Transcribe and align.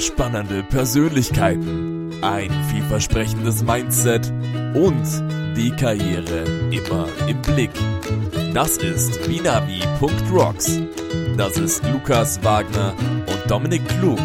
spannende 0.00 0.62
Persönlichkeiten, 0.62 2.12
ein 2.22 2.50
vielversprechendes 2.70 3.62
Mindset 3.62 4.32
und 4.74 5.04
die 5.56 5.70
Karriere 5.70 6.44
immer 6.70 7.06
im 7.28 7.40
Blick. 7.42 7.70
Das 8.54 8.78
ist 8.78 9.26
binavi.rocks. 9.26 10.80
Das 11.36 11.58
ist 11.58 11.84
Lukas 11.92 12.42
Wagner 12.42 12.94
und 13.26 13.50
Dominik 13.50 13.86
Klug 14.00 14.18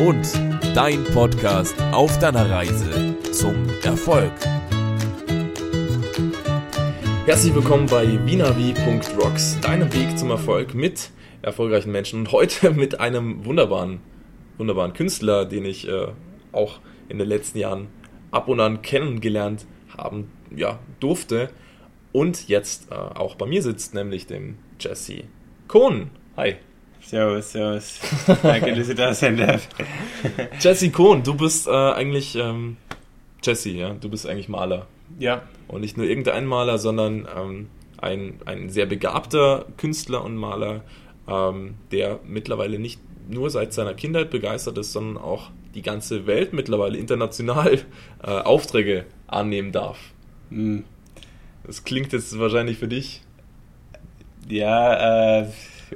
und 0.00 0.26
dein 0.74 1.04
Podcast 1.04 1.74
auf 1.92 2.18
deiner 2.18 2.48
Reise 2.48 3.14
zum 3.32 3.54
Erfolg. 3.82 4.32
Herzlich 7.26 7.54
willkommen 7.54 7.86
bei 7.86 8.06
binavi.rocks, 8.06 9.60
deinem 9.60 9.92
Weg 9.92 10.18
zum 10.18 10.30
Erfolg 10.30 10.74
mit 10.74 11.10
erfolgreichen 11.42 11.92
Menschen 11.92 12.20
und 12.20 12.32
heute 12.32 12.70
mit 12.72 13.00
einem 13.00 13.44
wunderbaren, 13.44 14.00
wunderbaren 14.58 14.92
Künstler, 14.92 15.44
den 15.44 15.64
ich 15.64 15.88
äh, 15.88 16.08
auch 16.52 16.80
in 17.08 17.18
den 17.18 17.28
letzten 17.28 17.58
Jahren 17.58 17.88
ab 18.30 18.48
und 18.48 18.60
an 18.60 18.82
kennengelernt 18.82 19.66
haben 19.96 20.30
ja, 20.54 20.78
durfte 21.00 21.50
und 22.12 22.48
jetzt 22.48 22.90
äh, 22.90 22.94
auch 22.94 23.34
bei 23.34 23.46
mir 23.46 23.62
sitzt, 23.62 23.94
nämlich 23.94 24.26
dem 24.26 24.58
Jesse 24.80 25.24
Kohn. 25.66 26.10
Hi. 26.36 26.56
Servus, 27.00 27.52
servus. 27.52 28.00
Danke, 28.42 28.74
dass 28.74 28.88
ihr 28.88 28.94
da 28.94 29.14
sein 29.14 29.36
darf. 29.36 29.68
Jesse 30.60 30.90
Kohn, 30.90 31.22
du 31.22 31.34
bist 31.34 31.66
äh, 31.66 31.70
eigentlich 31.70 32.34
ähm, 32.36 32.76
Jesse, 33.42 33.70
ja, 33.70 33.94
du 33.94 34.08
bist 34.08 34.26
eigentlich 34.26 34.48
Maler. 34.48 34.86
Ja. 35.18 35.42
Und 35.68 35.82
nicht 35.82 35.96
nur 35.96 36.06
irgendein 36.06 36.44
Maler, 36.46 36.78
sondern 36.78 37.26
ähm, 37.34 37.68
ein, 37.98 38.40
ein 38.46 38.68
sehr 38.68 38.86
begabter 38.86 39.66
Künstler 39.76 40.24
und 40.24 40.36
Maler, 40.36 40.82
ähm, 41.28 41.74
der 41.92 42.20
mittlerweile 42.26 42.78
nicht 42.78 43.00
nur 43.28 43.50
seit 43.50 43.72
seiner 43.72 43.94
Kindheit 43.94 44.30
begeistert 44.30 44.78
ist, 44.78 44.92
sondern 44.92 45.22
auch 45.22 45.50
die 45.74 45.82
ganze 45.82 46.26
Welt 46.26 46.52
mittlerweile 46.52 46.98
international 46.98 47.80
äh, 48.22 48.26
Aufträge 48.26 49.04
annehmen 49.26 49.72
darf. 49.72 49.98
Hm. 50.50 50.84
Das 51.64 51.84
klingt 51.84 52.12
jetzt 52.12 52.38
wahrscheinlich 52.38 52.78
für 52.78 52.88
dich. 52.88 53.22
Ja, 54.48 55.40
äh, 55.42 55.46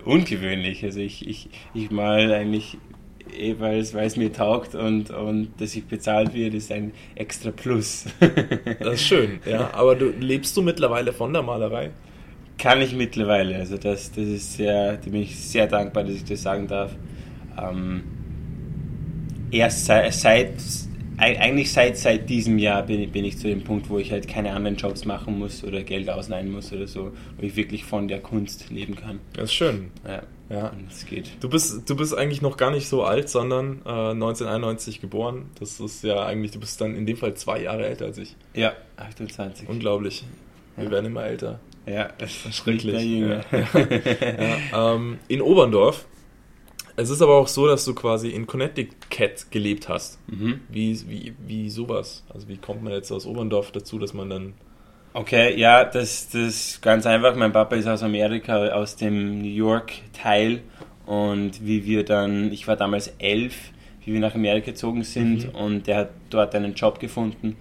ungewöhnlich. 0.04 0.84
Also 0.84 1.00
ich, 1.00 1.26
ich, 1.26 1.48
ich 1.72 1.90
mal 1.90 2.32
eigentlich 2.32 2.76
eh, 3.38 3.54
weil 3.58 3.78
es, 3.78 3.94
weil 3.94 4.06
es 4.06 4.16
mir 4.16 4.32
taugt 4.32 4.74
und, 4.74 5.10
und 5.10 5.48
dass 5.58 5.74
ich 5.74 5.86
bezahlt 5.86 6.34
werde, 6.34 6.56
ist 6.56 6.70
ein 6.70 6.92
extra 7.14 7.50
Plus. 7.50 8.04
das 8.80 8.94
ist 8.94 9.02
schön, 9.02 9.40
ja. 9.46 9.72
Aber 9.72 9.94
du 9.94 10.10
lebst 10.10 10.56
du 10.56 10.62
mittlerweile 10.62 11.12
von 11.12 11.32
der 11.32 11.42
Malerei? 11.42 11.90
Kann 12.58 12.82
ich 12.82 12.94
mittlerweile. 12.94 13.56
Also 13.56 13.76
das, 13.78 14.12
das 14.12 14.24
ist 14.24 14.54
sehr, 14.54 14.98
da 14.98 15.10
bin 15.10 15.22
ich 15.22 15.36
sehr 15.38 15.66
dankbar, 15.66 16.04
dass 16.04 16.14
ich 16.14 16.24
das 16.24 16.42
sagen 16.42 16.68
darf. 16.68 16.94
Ähm, 17.70 18.02
erst 19.50 19.84
seit, 19.86 20.12
seit 20.14 20.52
eigentlich 21.18 21.70
seit, 21.72 21.96
seit 21.98 22.28
diesem 22.28 22.58
Jahr 22.58 22.82
bin, 22.82 23.08
bin 23.12 23.24
ich 23.24 23.38
zu 23.38 23.46
dem 23.46 23.62
Punkt, 23.62 23.88
wo 23.90 23.98
ich 23.98 24.10
halt 24.10 24.26
keine 24.26 24.52
anderen 24.54 24.76
Jobs 24.76 25.04
machen 25.04 25.38
muss 25.38 25.62
oder 25.62 25.82
Geld 25.84 26.08
ausleihen 26.10 26.50
muss 26.50 26.72
oder 26.72 26.86
so, 26.88 27.12
wo 27.36 27.46
ich 27.46 27.54
wirklich 27.54 27.84
von 27.84 28.08
der 28.08 28.18
Kunst 28.20 28.70
leben 28.70 28.96
kann. 28.96 29.20
Das 29.34 29.44
ist 29.44 29.52
schön. 29.54 29.90
Ja, 30.06 30.22
ja. 30.48 30.72
Es 30.90 31.06
geht. 31.06 31.30
Du 31.40 31.48
bist, 31.48 31.88
du 31.88 31.96
bist 31.96 32.16
eigentlich 32.16 32.42
noch 32.42 32.56
gar 32.56 32.70
nicht 32.72 32.88
so 32.88 33.04
alt, 33.04 33.28
sondern 33.28 33.82
äh, 33.84 33.88
1991 34.12 35.00
geboren. 35.00 35.46
Das 35.60 35.78
ist 35.78 36.02
ja 36.02 36.24
eigentlich, 36.26 36.50
du 36.52 36.58
bist 36.60 36.80
dann 36.80 36.96
in 36.96 37.06
dem 37.06 37.16
Fall 37.16 37.34
zwei 37.34 37.62
Jahre 37.62 37.86
älter 37.86 38.06
als 38.06 38.18
ich. 38.18 38.34
Ja, 38.54 38.72
28. 38.96 39.68
Unglaublich. 39.68 40.24
Wir 40.76 40.86
Ja. 40.86 40.90
werden 40.90 41.06
immer 41.06 41.24
älter. 41.24 41.60
Ja, 41.86 42.08
das 42.18 42.30
ist 42.46 42.56
Schrecklich. 42.56 42.94
Ja. 43.20 43.40
Ja, 43.52 44.94
ähm, 44.94 45.18
in 45.28 45.40
Oberndorf. 45.42 46.06
Es 46.96 47.10
ist 47.10 47.22
aber 47.22 47.36
auch 47.36 47.48
so, 47.48 47.66
dass 47.66 47.84
du 47.84 47.94
quasi 47.94 48.28
in 48.30 48.46
Connecticut 48.46 49.50
gelebt 49.50 49.88
hast. 49.88 50.18
mhm. 50.28 50.60
Wie, 50.68 50.98
wie, 51.08 51.34
wie 51.46 51.70
sowas? 51.70 52.24
Also 52.32 52.48
wie 52.48 52.56
kommt 52.58 52.82
man 52.82 52.92
jetzt 52.92 53.10
aus 53.10 53.26
Oberndorf 53.26 53.72
dazu, 53.72 53.98
dass 53.98 54.12
man 54.14 54.30
dann... 54.30 54.54
Okay, 55.14 55.58
ja, 55.58 55.84
das, 55.84 56.30
das 56.30 56.42
ist 56.42 56.82
ganz 56.82 57.04
einfach. 57.04 57.36
Mein 57.36 57.52
Papa 57.52 57.76
ist 57.76 57.86
aus 57.86 58.02
Amerika, 58.02 58.68
aus 58.68 58.96
dem 58.96 59.42
New 59.42 59.48
York-Teil. 59.48 60.62
Und 61.04 61.64
wie 61.66 61.84
wir 61.84 62.04
dann, 62.04 62.50
ich 62.52 62.66
war 62.68 62.76
damals 62.76 63.08
elf, 63.18 63.72
wie 64.04 64.12
wir 64.14 64.20
nach 64.20 64.34
Amerika 64.34 64.66
gezogen 64.70 65.04
sind 65.04 65.48
Mhm. 65.52 65.54
und 65.54 65.86
der 65.86 65.96
hat 65.98 66.10
dort 66.30 66.54
einen 66.54 66.74
Job 66.74 66.98
gefunden. 66.98 67.56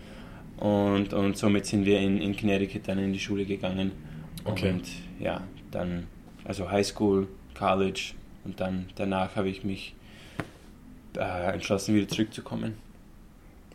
Und, 0.57 1.13
und 1.13 1.37
somit 1.37 1.65
sind 1.65 1.85
wir 1.85 1.99
in, 1.99 2.21
in 2.21 2.37
Connecticut 2.37 2.87
dann 2.87 2.99
in 2.99 3.13
die 3.13 3.19
Schule 3.19 3.45
gegangen. 3.45 3.91
Okay. 4.45 4.69
Und 4.71 4.83
ja, 5.19 5.41
dann, 5.71 6.07
also 6.45 6.69
High 6.69 6.85
School, 6.85 7.27
College 7.57 8.13
und 8.43 8.59
dann 8.59 8.87
danach 8.95 9.35
habe 9.35 9.49
ich 9.49 9.63
mich 9.63 9.95
äh, 11.17 11.53
entschlossen, 11.53 11.95
wieder 11.95 12.07
zurückzukommen. 12.07 12.75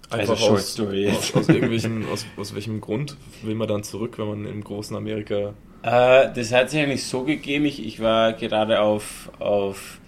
Also 0.09 0.32
Einfach 0.32 0.44
Short 0.44 0.59
aus, 0.59 0.72
Story 0.72 1.04
jetzt. 1.04 1.37
aus, 1.37 1.49
irgendwelchen, 1.49 2.09
aus, 2.12 2.27
aus 2.37 2.54
welchem 2.54 2.81
Grund 2.81 3.16
will 3.43 3.55
man 3.55 3.69
dann 3.69 3.82
zurück, 3.82 4.19
wenn 4.19 4.28
man 4.28 4.47
im 4.47 4.62
großen 4.62 4.97
Amerika... 4.97 5.55
Äh, 5.82 6.32
das 6.32 6.53
hat 6.53 6.71
sich 6.71 6.81
eigentlich 6.81 7.05
so 7.05 7.25
gegeben. 7.25 7.65
Ich, 7.65 7.84
ich 7.84 8.00
war 8.00 8.32
gerade 8.32 8.81
auf, 8.81 9.31
auf, 9.41 9.99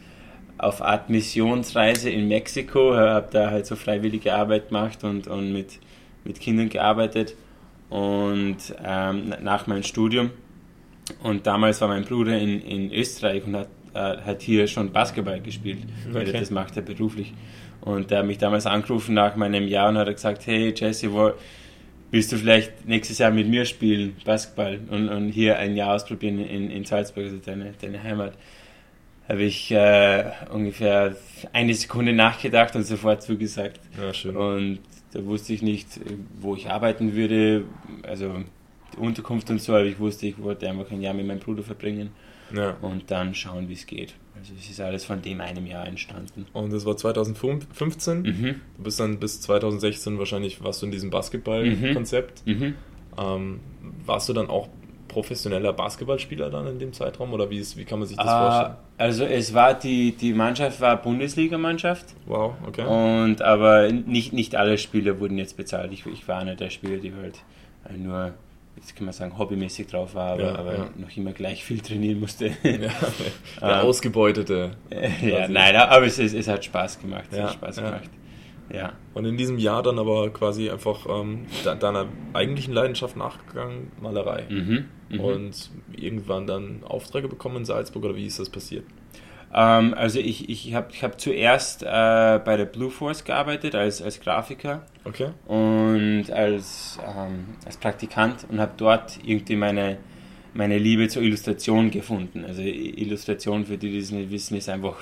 auf 0.56 0.82
Art 0.82 1.10
Missionsreise 1.10 2.10
in 2.10 2.28
Mexiko, 2.28 2.94
habe 2.94 3.28
da 3.32 3.50
halt 3.50 3.66
so 3.66 3.74
freiwillige 3.74 4.34
Arbeit 4.34 4.68
gemacht 4.68 5.02
und, 5.02 5.26
und 5.26 5.52
mit, 5.52 5.78
mit 6.24 6.41
Kindern 6.41 6.68
gearbeitet 6.68 7.34
und 7.91 8.58
ähm, 8.84 9.34
nach 9.42 9.66
meinem 9.66 9.82
Studium. 9.82 10.30
Und 11.22 11.47
damals 11.47 11.80
war 11.80 11.88
mein 11.88 12.04
Bruder 12.04 12.38
in, 12.38 12.60
in 12.60 12.92
Österreich 12.92 13.44
und 13.47 13.56
hat, 13.56 13.68
hat 13.98 14.42
hier 14.42 14.66
schon 14.66 14.92
Basketball 14.92 15.41
gespielt, 15.41 15.78
weil 16.10 16.28
Okay. 16.28 16.38
das 16.38 16.50
macht 16.50 16.76
er 16.76 16.82
beruflich. 16.82 17.32
Und 17.81 18.10
er 18.10 18.19
hat 18.19 18.26
mich 18.26 18.38
damals 18.38 18.66
angerufen 18.66 19.14
nach 19.14 19.36
meinem 19.36 19.66
Jahr 19.69 19.88
und 19.88 19.98
hat 19.98 20.09
gesagt, 20.09 20.47
hey 20.47 20.75
Jesse, 20.76 21.12
wo, 21.12 21.32
willst 22.10 22.32
du 22.32 22.36
vielleicht 22.36 22.86
nächstes 22.86 23.19
Jahr 23.19 23.31
mit 23.31 23.48
mir 23.48 23.64
spielen, 23.64 24.16
Basketball 24.25 24.81
und, 24.91 25.09
und 25.09 25.31
hier 25.31 25.59
ein 25.59 25.76
Jahr 25.76 25.94
ausprobieren 25.94 26.38
in, 26.38 26.70
in 26.70 26.84
Salzburg, 26.84 27.25
also 27.25 27.38
deine, 27.44 27.75
deine 27.81 28.03
Heimat. 28.03 28.32
Habe 29.28 29.42
ich 29.42 29.70
äh, 29.70 30.25
ungefähr 30.53 31.15
eine 31.53 31.75
Sekunde 31.75 32.15
nachgedacht 32.15 32.75
und 32.76 32.84
sofort 32.84 33.22
zugesagt. 33.22 33.78
Ja, 34.00 34.12
schön. 34.15 34.34
Und 34.36 34.78
da 35.12 35.25
wusste 35.25 35.53
ich 35.53 35.60
nicht, 35.62 35.86
wo 36.41 36.54
ich 36.56 36.69
arbeiten 36.70 37.15
würde, 37.15 37.65
also 38.03 38.36
die 38.94 38.98
Unterkunft 38.98 39.50
und 39.50 39.60
so, 39.60 39.75
aber 39.75 39.84
ich 39.84 39.98
wusste, 39.98 40.26
ich 40.26 40.38
wollte 40.42 40.69
einfach 40.69 40.91
ein 40.91 41.03
Jahr 41.03 41.12
mit 41.15 41.26
meinem 41.26 41.41
Bruder 41.41 41.62
verbringen 41.62 42.10
Ja. 42.54 42.76
und 42.82 43.10
dann 43.10 43.34
schauen, 43.34 43.69
wie 43.69 43.75
es 43.75 43.86
geht. 43.86 44.14
Also 44.38 44.53
es 44.59 44.70
ist 44.70 44.81
alles 44.81 45.04
von 45.04 45.20
dem 45.20 45.41
einem 45.41 45.66
Jahr 45.66 45.86
entstanden. 45.86 46.47
Und 46.53 46.72
das 46.72 46.86
war 46.86 46.97
2015. 46.97 48.22
Mhm. 48.22 48.60
Du 48.76 48.82
bist 48.84 49.00
dann 49.00 49.19
bis 49.19 49.41
2016 49.41 50.19
wahrscheinlich, 50.19 50.62
warst 50.62 50.81
du 50.82 50.86
in 50.86 50.92
diesem 50.92 51.10
Basketball-Konzept. 51.10 52.47
Mhm. 52.47 52.75
Ähm, 53.19 53.60
warst 54.06 54.28
du 54.28 54.32
dann 54.32 54.48
auch 54.48 54.69
professioneller 55.09 55.72
Basketballspieler 55.72 56.50
dann 56.50 56.66
in 56.69 56.78
dem 56.78 56.92
Zeitraum 56.92 57.32
oder 57.32 57.48
wie, 57.50 57.59
ist, 57.59 57.76
wie 57.78 57.84
kann 57.84 57.98
man 57.98 58.06
sich 58.06 58.16
das 58.16 58.26
Ah, 58.26 58.50
vorstellen? 58.50 58.76
also 58.98 59.25
es 59.25 59.54
war 59.54 59.72
die, 59.75 60.12
die 60.12 60.34
Mannschaft 60.34 60.80
war 60.82 61.00
Bundesligamannschaft 61.00 62.15
Wow, 62.26 62.54
okay. 62.66 62.84
und 62.84 63.41
aber 63.41 63.91
nicht, 63.91 64.34
nicht 64.34 64.54
alle 64.54 64.76
Spieler 64.76 65.19
wurden 65.19 65.38
jetzt 65.38 65.56
bezahlt. 65.56 65.92
Ich, 65.94 66.04
ich 66.06 66.28
war 66.28 66.38
einer 66.41 66.56
der 66.56 66.69
Spieler, 66.69 66.98
die 66.98 67.12
halt 67.15 67.42
nur, 67.98 68.34
jetzt 68.78 68.94
kann 68.94 69.06
man 69.06 69.12
sagen, 69.12 69.37
hobbymäßig 69.37 69.89
drauf 69.89 70.15
war, 70.15 70.33
aber, 70.33 70.43
Ja, 70.43 70.55
aber 70.55 70.77
ja. 70.77 70.89
noch 70.97 71.15
immer 71.16 71.33
gleich 71.33 71.65
viel 71.65 71.81
trainieren 71.81 72.21
musste. 72.21 72.47
Ja, 72.62 72.77
der 72.78 72.91
Ähm, 73.62 73.87
Ausgebeutete. 73.87 74.71
ja, 75.22 75.49
nein, 75.49 75.75
aber 75.77 76.06
es, 76.06 76.19
es, 76.19 76.33
es 76.33 76.47
hat 76.49 76.65
Spaß 76.65 77.00
gemacht. 77.00 77.25
Es 77.31 77.41
hat 77.41 77.53
Spaß 77.55 77.77
gemacht. 77.77 78.11
Ja. 78.72 78.93
Und 79.15 79.25
in 79.25 79.37
diesem 79.37 79.59
Jahr 79.59 79.83
dann 79.83 79.99
aber 79.99 80.31
quasi 80.31 80.71
einfach 80.71 81.06
ähm, 81.09 81.47
de 81.65 81.77
deiner 81.78 82.06
eigentlichen 82.34 82.75
Leidenschaft 82.75 83.16
nachgegangen, 83.16 83.91
Malerei. 84.00 84.44
Mhm. 84.49 84.84
Mhm. 85.09 85.21
Und 85.21 85.71
irgendwann 85.97 86.47
dann 86.47 86.84
Aufträge 86.84 87.28
bekommen 87.28 87.56
in 87.56 87.65
Salzburg 87.65 88.05
oder 88.05 88.15
wie 88.16 88.27
ist 88.27 88.39
das 88.39 88.50
passiert? 88.50 88.84
Ähm, 89.54 89.94
also 89.94 90.19
ich, 90.20 90.48
ich 90.50 90.74
habe 90.74 90.89
ich 90.92 91.03
hab 91.03 91.21
zuerst 91.21 91.83
äh, 91.83 91.86
bei 91.86 92.56
der 92.56 92.66
Blue 92.66 92.91
Force 92.91 93.24
gearbeitet 93.24 93.74
als, 93.74 94.03
als 94.03 94.21
Grafiker 94.21 94.84
Okay. 95.04 95.28
und 95.47 96.27
als, 96.30 96.98
ähm, 97.03 97.47
als 97.65 97.77
Praktikant 97.78 98.47
und 98.50 98.60
habe 98.60 98.72
dort 98.77 99.18
irgendwie 99.24 99.56
meine, 99.56 99.97
meine 100.54 100.77
Liebe 100.78 101.09
zur 101.09 101.22
Illustration 101.22 101.91
gefunden. 101.91 102.45
Also 102.47 102.60
Illustration, 102.62 103.65
für 103.65 103.78
die, 103.78 103.91
die 103.91 103.98
es 103.98 104.10
nicht 104.10 104.30
wissen, 104.30 104.56
ist 104.56 104.68
einfach 104.68 104.97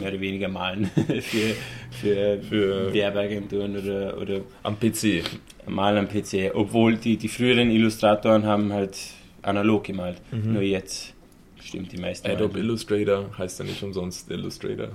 mehr 0.00 0.08
oder 0.10 0.20
weniger 0.20 0.48
malen 0.48 0.86
für, 0.96 1.54
für, 2.00 2.42
Für- 2.42 2.92
Werbeagenturen 2.94 3.76
oder, 3.76 4.18
oder 4.18 4.40
Am 4.64 4.76
PC. 4.80 5.22
malen 5.68 5.98
am 5.98 6.08
PC. 6.08 6.50
Obwohl 6.54 6.96
die, 6.96 7.16
die 7.18 7.28
früheren 7.28 7.70
Illustratoren 7.70 8.46
haben 8.46 8.72
halt 8.72 8.96
analog 9.42 9.84
gemalt. 9.84 10.16
Mhm. 10.32 10.54
Nur 10.54 10.62
jetzt 10.62 11.11
stimmt 11.64 11.92
die 11.92 11.98
meisten. 11.98 12.28
Adobe 12.28 12.54
malen. 12.54 12.64
Illustrator 12.66 13.30
heißt 13.36 13.58
ja 13.58 13.64
nicht 13.64 13.82
umsonst 13.82 14.30
Illustrator. 14.30 14.88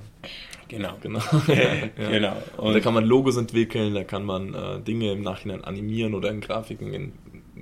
Genau. 0.67 0.97
Genau. 1.01 1.21
Ja. 1.47 2.09
Genau. 2.09 2.37
Und 2.57 2.73
da 2.73 2.79
kann 2.79 2.93
man 2.93 3.05
Logos 3.05 3.37
entwickeln, 3.37 3.93
da 3.93 4.03
kann 4.03 4.25
man 4.25 4.53
äh, 4.53 4.79
Dinge 4.81 5.11
im 5.11 5.21
Nachhinein 5.21 5.63
animieren 5.63 6.13
oder 6.13 6.29
in 6.29 6.41
Grafiken, 6.41 6.93
in 6.93 7.13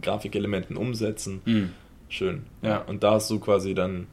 Grafikelementen 0.02 0.78
umsetzen. 0.78 1.42
Mhm. 1.46 1.72
Schön. 2.10 2.44
Ja. 2.62 2.80
Und 2.80 3.04
da 3.04 3.12
hast 3.12 3.30
du 3.30 3.40
quasi 3.40 3.74
dann. 3.74 4.08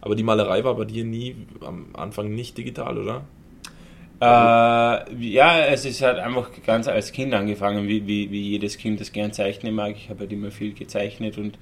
Aber 0.00 0.14
die 0.14 0.22
Malerei 0.22 0.64
war 0.64 0.76
bei 0.76 0.84
dir 0.84 1.04
nie 1.04 1.36
am 1.60 1.86
Anfang 1.94 2.34
nicht 2.34 2.56
digital, 2.56 2.98
oder? 2.98 3.24
Äh, 4.20 4.24
ja, 4.24 5.66
es 5.66 5.84
ist 5.84 6.00
halt 6.00 6.18
einfach 6.18 6.50
ganz 6.64 6.86
als 6.86 7.10
Kind 7.10 7.34
angefangen, 7.34 7.88
wie, 7.88 8.06
wie, 8.06 8.30
wie 8.30 8.50
jedes 8.50 8.78
Kind 8.78 9.00
das 9.00 9.10
gern 9.10 9.32
zeichnen 9.32 9.74
mag. 9.74 9.96
Ich 9.96 10.10
habe 10.10 10.20
halt 10.20 10.32
immer 10.32 10.52
viel 10.52 10.74
gezeichnet 10.74 11.38
und 11.38 11.58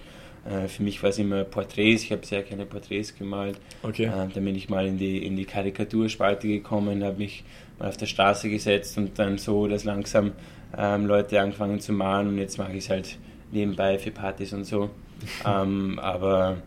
für 0.68 0.82
mich 0.82 1.02
war 1.02 1.10
es 1.10 1.18
immer 1.18 1.44
Porträts. 1.44 2.04
Ich 2.04 2.12
habe 2.12 2.24
sehr 2.24 2.42
gerne 2.42 2.64
Porträts 2.64 3.14
gemalt. 3.14 3.58
Okay. 3.82 4.04
Äh, 4.04 4.28
dann 4.32 4.44
bin 4.44 4.54
ich 4.54 4.68
mal 4.68 4.86
in 4.86 4.98
die, 4.98 5.24
in 5.24 5.36
die 5.36 5.44
Karikaturspalte 5.44 6.48
gekommen, 6.48 7.04
habe 7.04 7.18
mich 7.18 7.44
mal 7.78 7.88
auf 7.88 7.96
der 7.96 8.06
Straße 8.06 8.48
gesetzt 8.48 8.96
und 8.96 9.18
dann 9.18 9.38
so, 9.38 9.66
dass 9.66 9.84
langsam 9.84 10.32
ähm, 10.76 11.06
Leute 11.06 11.40
angefangen 11.40 11.80
zu 11.80 11.92
malen 11.92 12.28
und 12.28 12.38
jetzt 12.38 12.58
mache 12.58 12.72
ich 12.72 12.84
es 12.84 12.90
halt 12.90 13.18
nebenbei 13.52 13.98
für 13.98 14.10
Partys 14.10 14.52
und 14.52 14.64
so. 14.64 14.90
ähm, 15.46 15.98
aber 15.98 16.58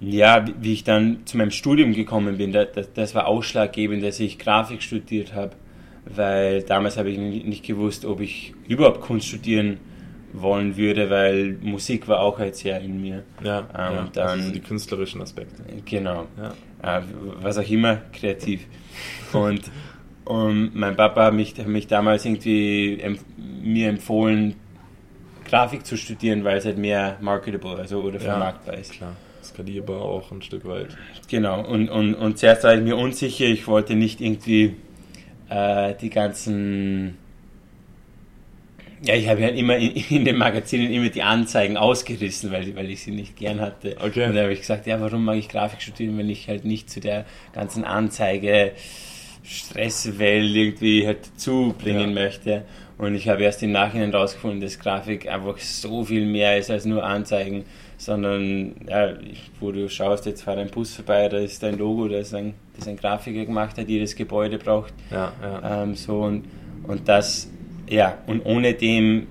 ja, 0.00 0.44
wie 0.60 0.72
ich 0.72 0.84
dann 0.84 1.26
zu 1.26 1.36
meinem 1.36 1.50
Studium 1.50 1.92
gekommen 1.92 2.38
bin, 2.38 2.52
das, 2.52 2.68
das 2.94 3.14
war 3.14 3.26
ausschlaggebend, 3.26 4.02
dass 4.02 4.20
ich 4.20 4.38
Grafik 4.38 4.82
studiert 4.82 5.34
habe, 5.34 5.52
weil 6.06 6.62
damals 6.62 6.96
habe 6.96 7.10
ich 7.10 7.18
nicht 7.18 7.64
gewusst, 7.64 8.04
ob 8.04 8.20
ich 8.20 8.54
überhaupt 8.66 9.00
Kunst 9.00 9.28
studieren 9.28 9.78
wollen 10.32 10.76
würde, 10.76 11.10
weil 11.10 11.58
Musik 11.60 12.08
war 12.08 12.20
auch 12.20 12.38
halt 12.38 12.56
sehr 12.56 12.80
in 12.80 13.00
mir. 13.00 13.24
Ja, 13.42 13.60
ähm, 13.60 13.66
ja 13.74 14.00
und 14.00 14.16
dann, 14.16 14.40
also 14.40 14.52
die 14.52 14.60
künstlerischen 14.60 15.20
Aspekte. 15.20 15.62
Genau. 15.84 16.26
Ja. 16.82 16.98
Äh, 16.98 17.02
was 17.40 17.58
auch 17.58 17.68
immer, 17.68 17.98
kreativ. 18.12 18.66
Und, 19.32 19.62
und 20.24 20.74
mein 20.74 20.96
Papa 20.96 21.26
hat 21.26 21.34
mich, 21.34 21.56
hat 21.56 21.68
mich 21.68 21.86
damals 21.86 22.24
irgendwie 22.24 23.00
empf 23.00 23.24
mir 23.38 23.88
empfohlen, 23.88 24.56
Grafik 25.50 25.84
zu 25.84 25.96
studieren, 25.96 26.44
weil 26.44 26.58
es 26.58 26.64
halt 26.64 26.78
mehr 26.78 27.16
marketable 27.20 27.76
also 27.76 28.00
oder 28.00 28.20
vermarktbar 28.20 28.78
ist. 28.78 28.92
Klar, 28.92 29.16
skalierbar 29.42 30.00
auch 30.00 30.30
ein 30.32 30.42
Stück 30.42 30.66
weit. 30.66 30.96
Genau, 31.28 31.64
und, 31.64 31.88
und, 31.88 32.14
und 32.14 32.38
zuerst 32.38 32.64
war 32.64 32.74
ich 32.74 32.82
mir 32.82 32.96
unsicher, 32.96 33.46
ich 33.46 33.66
wollte 33.66 33.94
nicht 33.94 34.20
irgendwie 34.20 34.76
äh, 35.48 35.94
die 36.00 36.10
ganzen. 36.10 37.18
Ja, 39.02 39.14
ich 39.14 39.28
habe 39.28 39.42
halt 39.42 39.56
immer 39.56 39.76
in, 39.76 39.92
in, 39.92 40.24
den 40.24 40.36
Magazinen 40.36 40.92
immer 40.92 41.08
die 41.08 41.22
Anzeigen 41.22 41.76
ausgerissen, 41.76 42.52
weil, 42.52 42.74
weil 42.76 42.90
ich 42.90 43.02
sie 43.02 43.12
nicht 43.12 43.36
gern 43.36 43.60
hatte. 43.60 43.96
Okay. 43.98 44.26
Und 44.26 44.34
da 44.34 44.42
habe 44.42 44.52
ich 44.52 44.60
gesagt, 44.60 44.86
ja, 44.86 45.00
warum 45.00 45.24
mag 45.24 45.36
ich 45.36 45.48
Grafik 45.48 45.80
studieren, 45.80 46.18
wenn 46.18 46.28
ich 46.28 46.48
halt 46.48 46.64
nicht 46.64 46.90
zu 46.90 47.00
der 47.00 47.24
ganzen 47.52 47.84
Anzeige 47.84 48.72
Stresswelt 49.42 50.54
irgendwie 50.54 51.06
halt 51.06 51.38
zubringen 51.38 52.14
ja. 52.14 52.22
möchte. 52.22 52.64
Und 52.98 53.14
ich 53.14 53.28
habe 53.28 53.42
erst 53.42 53.62
im 53.62 53.72
Nachhinein 53.72 54.14
rausgefunden, 54.14 54.60
dass 54.60 54.78
Grafik 54.78 55.26
einfach 55.26 55.56
so 55.58 56.04
viel 56.04 56.26
mehr 56.26 56.58
ist 56.58 56.70
als 56.70 56.84
nur 56.84 57.02
Anzeigen, 57.02 57.64
sondern 57.96 58.74
ja, 58.86 59.14
wo 59.58 59.72
du 59.72 59.88
schaust, 59.88 60.26
jetzt 60.26 60.42
fährt 60.42 60.58
ein 60.58 60.68
Bus 60.68 60.94
vorbei, 60.94 61.28
da 61.30 61.38
ist 61.38 61.64
ein 61.64 61.78
Logo, 61.78 62.08
das 62.08 62.34
ein, 62.34 62.52
das 62.76 62.86
ein 62.86 62.96
Grafiker 62.96 63.46
gemacht 63.46 63.78
hat, 63.78 63.88
jedes 63.88 64.14
Gebäude 64.14 64.58
braucht. 64.58 64.92
Ja, 65.10 65.32
ja. 65.40 65.82
Ähm, 65.82 65.94
so 65.94 66.20
und, 66.20 66.44
und 66.86 67.08
das, 67.08 67.50
ja, 67.90 68.18
und 68.26 68.46
ohne 68.46 68.74
dem 68.74 69.26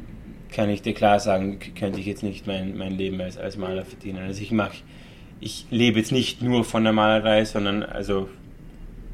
kann 0.51 0.69
ich 0.69 0.81
dir 0.81 0.93
klar 0.93 1.19
sagen, 1.19 1.59
könnte 1.77 1.99
ich 1.99 2.05
jetzt 2.05 2.23
nicht 2.23 2.45
mein, 2.45 2.77
mein 2.77 2.97
Leben 2.97 3.21
als, 3.21 3.37
als 3.37 3.57
Maler 3.57 3.85
verdienen. 3.85 4.19
Also 4.19 4.41
ich 4.41 4.51
mache, 4.51 4.77
ich 5.39 5.65
lebe 5.71 5.99
jetzt 5.99 6.11
nicht 6.11 6.41
nur 6.41 6.63
von 6.63 6.83
der 6.83 6.93
Malerei, 6.93 7.45
sondern 7.45 7.83
also 7.83 8.27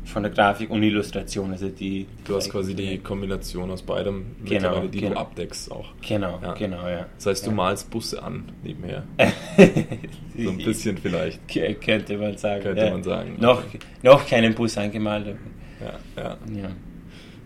von 0.05 0.23
der 0.23 0.31
Grafik 0.31 0.69
und 0.69 0.81
Illustration. 0.81 1.51
Also 1.51 1.69
die, 1.69 2.07
du 2.25 2.35
hast 2.35 2.49
quasi 2.49 2.73
die 2.73 2.97
Kombination 2.99 3.69
aus 3.69 3.81
beidem, 3.81 4.35
genau, 4.45 4.87
die 4.87 4.99
genau. 4.99 5.13
du 5.13 5.19
abdeckst 5.19 5.71
auch. 5.71 5.93
Genau, 6.07 6.39
ja. 6.41 6.53
genau, 6.53 6.87
ja. 6.87 7.05
Das 7.15 7.27
heißt, 7.27 7.45
du 7.45 7.51
ja. 7.51 7.55
malst 7.55 7.89
Busse 7.91 8.21
an 8.21 8.51
nebenher. 8.63 9.03
so 10.37 10.49
ein 10.49 10.57
bisschen 10.57 10.97
vielleicht. 10.97 11.39
Könnte 11.81 12.17
man 12.17 12.37
sagen. 12.37 12.63
Könnte 12.63 12.85
ja. 12.85 12.91
man 12.91 13.03
sagen. 13.03 13.35
Noch, 13.39 13.63
noch 14.01 14.25
keinen 14.27 14.55
Bus 14.55 14.77
angemalt. 14.77 15.35
Ja, 15.81 16.23
ja. 16.23 16.37
ja. 16.55 16.69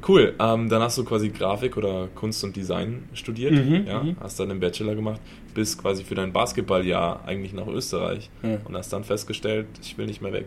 Cool, 0.08 0.34
ähm, 0.40 0.70
dann 0.70 0.82
hast 0.82 0.98
du 0.98 1.04
quasi 1.04 1.30
Grafik 1.30 1.76
oder 1.78 2.08
Kunst 2.16 2.44
und 2.44 2.56
Design 2.56 3.04
studiert, 3.14 3.52
Mhm, 3.54 3.86
ja, 3.86 4.04
mhm. 4.04 4.16
hast 4.22 4.40
dann 4.40 4.50
einen 4.50 4.60
Bachelor 4.60 4.96
gemacht, 4.96 5.20
bist 5.54 5.78
quasi 5.82 6.04
für 6.04 6.16
dein 6.16 6.32
Basketballjahr 6.32 7.22
eigentlich 7.28 7.54
nach 7.54 7.68
Österreich 7.68 8.30
Ja. 8.42 8.58
und 8.64 8.76
hast 8.78 8.94
dann 8.94 9.04
festgestellt, 9.04 9.68
ich 9.82 9.98
will 9.98 10.06
nicht 10.06 10.22
mehr 10.22 10.32
weg. 10.34 10.46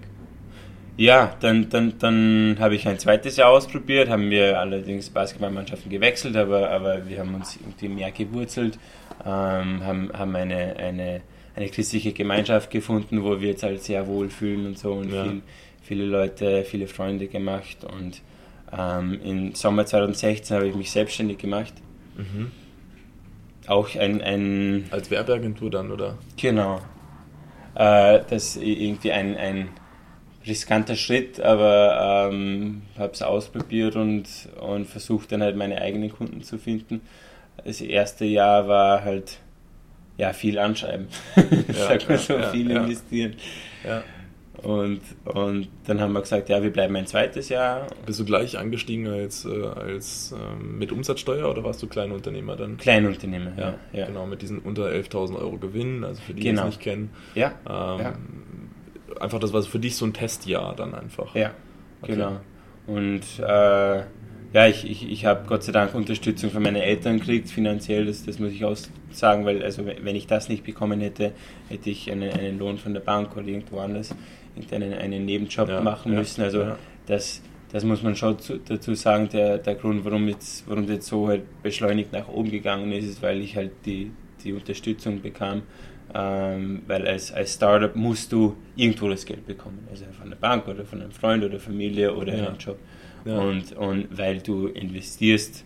Ja, 0.96 1.34
dann, 1.40 1.68
dann, 1.70 1.94
dann 1.98 2.56
habe 2.60 2.74
ich 2.74 2.86
ein 2.86 2.98
zweites 2.98 3.36
Jahr 3.36 3.50
ausprobiert, 3.50 4.08
haben 4.10 4.28
wir 4.30 4.58
allerdings 4.60 5.08
Basketballmannschaften 5.10 5.90
gewechselt, 5.90 6.36
aber, 6.36 6.70
aber 6.70 7.08
wir 7.08 7.18
haben 7.18 7.34
uns 7.34 7.56
irgendwie 7.56 7.88
mehr 7.88 8.10
gewurzelt, 8.10 8.78
ähm, 9.24 9.84
haben, 9.84 10.10
haben 10.12 10.36
eine, 10.36 10.76
eine, 10.76 11.22
eine 11.56 11.68
christliche 11.68 12.12
Gemeinschaft 12.12 12.70
gefunden, 12.70 13.22
wo 13.22 13.40
wir 13.40 13.48
jetzt 13.50 13.62
halt 13.62 13.82
sehr 13.82 14.06
wohl 14.06 14.28
fühlen 14.28 14.66
und 14.66 14.78
so 14.78 14.92
und 14.92 15.10
Ja. 15.12 15.24
viel, 15.24 15.42
viele 15.82 16.04
Leute, 16.04 16.64
viele 16.64 16.86
Freunde 16.86 17.26
gemacht 17.26 17.78
und 17.84 18.20
ähm, 18.76 19.20
im 19.22 19.54
Sommer 19.54 19.86
2016 19.86 20.56
habe 20.56 20.68
ich 20.68 20.74
mich 20.74 20.90
selbstständig 20.90 21.38
gemacht. 21.38 21.74
Mhm. 22.16 22.50
Auch 23.66 23.94
ein, 23.94 24.20
ein 24.20 24.86
Als 24.90 25.10
Werbeagentur 25.10 25.70
dann, 25.70 25.90
oder? 25.90 26.18
Genau. 26.36 26.80
Äh, 27.74 28.20
das 28.28 28.56
ist 28.56 28.62
irgendwie 28.62 29.12
ein, 29.12 29.36
ein 29.36 29.68
riskanter 30.46 30.96
Schritt, 30.96 31.40
aber 31.40 32.28
ähm, 32.30 32.82
habe 32.98 33.12
es 33.12 33.22
ausprobiert 33.22 33.96
und, 33.96 34.24
und 34.60 34.86
versucht 34.86 35.32
dann 35.32 35.42
halt 35.42 35.56
meine 35.56 35.80
eigenen 35.80 36.10
Kunden 36.10 36.42
zu 36.42 36.58
finden. 36.58 37.02
Das 37.64 37.80
erste 37.80 38.24
Jahr 38.24 38.66
war 38.66 39.04
halt 39.04 39.38
ja 40.16 40.32
viel 40.32 40.58
anschreiben, 40.58 41.06
sag 41.68 42.08
mal 42.08 42.18
so, 42.18 42.34
ja, 42.34 42.50
viel 42.50 42.70
ja. 42.70 42.82
investieren. 42.82 43.34
Ja. 43.84 44.02
Und, 44.62 45.00
und 45.24 45.68
dann 45.86 46.00
haben 46.00 46.12
wir 46.12 46.20
gesagt, 46.20 46.48
ja, 46.48 46.62
wir 46.62 46.70
bleiben 46.72 46.94
ein 46.94 47.06
zweites 47.06 47.48
Jahr. 47.48 47.86
Bist 48.06 48.20
du 48.20 48.24
gleich 48.24 48.56
angestiegen 48.58 49.08
als, 49.08 49.44
äh, 49.44 49.50
als 49.66 50.32
ähm, 50.32 50.78
mit 50.78 50.92
Umsatzsteuer 50.92 51.50
oder 51.50 51.64
warst 51.64 51.82
du 51.82 51.88
Kleinunternehmer 51.88 52.54
dann? 52.54 52.76
Kleinunternehmer, 52.76 53.52
ja. 53.58 53.74
ja. 53.92 54.06
Genau, 54.06 54.24
mit 54.26 54.40
diesen 54.42 54.60
unter 54.60 54.84
11.000 54.86 55.36
Euro 55.36 55.56
Gewinn, 55.58 56.04
also 56.04 56.22
für 56.22 56.32
die, 56.34 56.42
die 56.42 56.48
Genau. 56.48 56.62
es 56.62 56.66
nicht 56.66 56.80
kennen. 56.80 57.10
Ja, 57.34 57.52
Ähm, 57.68 58.00
Ja. 58.00 58.14
Einfach, 59.20 59.38
das 59.40 59.52
war 59.52 59.62
für 59.62 59.78
dich 59.78 59.94
so 59.96 60.06
ein 60.06 60.12
Testjahr 60.14 60.74
dann 60.74 60.94
einfach. 60.94 61.34
Ja, 61.34 61.50
Okay. 62.00 62.12
genau. 62.14 62.40
Und 62.86 63.22
äh, 63.38 63.98
ja, 64.54 64.66
ich, 64.66 64.88
ich, 64.88 65.08
ich 65.10 65.24
habe 65.26 65.44
Gott 65.46 65.62
sei 65.62 65.72
Dank 65.72 65.94
Unterstützung 65.94 66.50
von 66.50 66.62
meinen 66.62 66.76
Eltern 66.76 67.18
gekriegt, 67.18 67.48
finanziell, 67.48 68.06
das, 68.06 68.24
das 68.24 68.38
muss 68.38 68.52
ich 68.52 68.64
auch 68.64 68.76
sagen, 69.10 69.44
weil 69.44 69.62
also 69.62 69.84
wenn 69.86 70.16
ich 70.16 70.26
das 70.26 70.48
nicht 70.48 70.64
bekommen 70.64 71.00
hätte, 71.00 71.32
hätte 71.68 71.90
ich 71.90 72.10
einen, 72.10 72.30
einen 72.32 72.58
Lohn 72.58 72.78
von 72.78 72.92
der 72.94 73.00
Bank 73.00 73.36
oder 73.36 73.46
irgendwo 73.46 73.78
anders 73.78 74.14
irgendeinen 74.54 74.94
einen 74.94 75.24
Nebenjob 75.24 75.68
Ja, 75.68 75.80
machen 75.80 76.12
ja, 76.12 76.18
müssen. 76.18 76.42
Also 76.42 76.60
ja. 76.60 76.78
das, 77.06 77.42
das 77.72 77.84
muss 77.84 78.02
man 78.02 78.16
schon 78.16 78.38
zu, 78.38 78.58
dazu 78.58 78.94
sagen, 78.94 79.28
der, 79.32 79.58
der 79.58 79.74
Grund, 79.74 80.04
warum 80.04 80.28
jetzt, 80.28 80.68
warum 80.68 80.86
das 80.86 80.96
jetzt 80.96 81.06
so 81.06 81.28
halt 81.28 81.42
beschleunigt 81.62 82.12
nach 82.12 82.28
oben 82.28 82.50
gegangen 82.50 82.92
ist, 82.92 83.06
ist, 83.06 83.22
weil 83.22 83.40
ich 83.40 83.56
halt 83.56 83.72
die, 83.86 84.10
die 84.44 84.52
Unterstützung 84.52 85.22
bekam. 85.22 85.62
Ähm, 86.14 86.82
weil 86.86 87.06
als, 87.08 87.32
als 87.32 87.54
Startup 87.54 87.96
musst 87.96 88.32
du 88.32 88.54
irgendwo 88.76 89.08
das 89.08 89.24
Geld 89.24 89.46
bekommen, 89.46 89.86
also 89.90 90.04
von 90.20 90.28
der 90.28 90.36
Bank 90.36 90.68
oder 90.68 90.84
von 90.84 91.00
einem 91.00 91.10
Freund 91.10 91.42
oder 91.42 91.58
Familie 91.58 92.14
oder 92.14 92.34
einem 92.34 92.58
Job. 92.58 92.78
Und, 93.24 93.72
und 93.76 94.08
weil 94.18 94.40
du 94.40 94.66
investierst, 94.66 95.64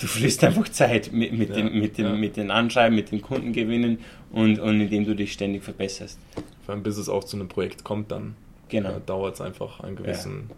du 0.00 0.06
frisst 0.06 0.42
einfach 0.44 0.68
Zeit 0.68 1.12
mit, 1.12 1.32
mit, 1.32 1.50
Ja, 1.50 1.56
dem, 1.56 1.78
mit, 1.78 1.96
dem, 1.96 2.06
ja. 2.06 2.12
mit 2.12 2.36
den 2.36 2.50
Anschreiben, 2.50 2.94
mit 2.94 3.12
den 3.12 3.22
Kundengewinnen 3.22 3.98
und, 4.34 4.58
und 4.58 4.80
indem 4.80 5.04
du 5.04 5.14
dich 5.14 5.32
ständig 5.32 5.62
verbesserst. 5.64 6.18
Vor 6.64 6.74
allem 6.74 6.82
bis 6.82 6.96
es 6.96 7.08
auch 7.08 7.24
zu 7.24 7.36
einem 7.36 7.48
Projekt 7.48 7.84
kommt, 7.84 8.10
dann 8.10 8.36
Genau. 8.68 8.90
äh, 8.90 9.00
dauert 9.04 9.34
es 9.34 9.40
einfach 9.40 9.80
einen 9.80 9.96
gewissen. 9.96 10.50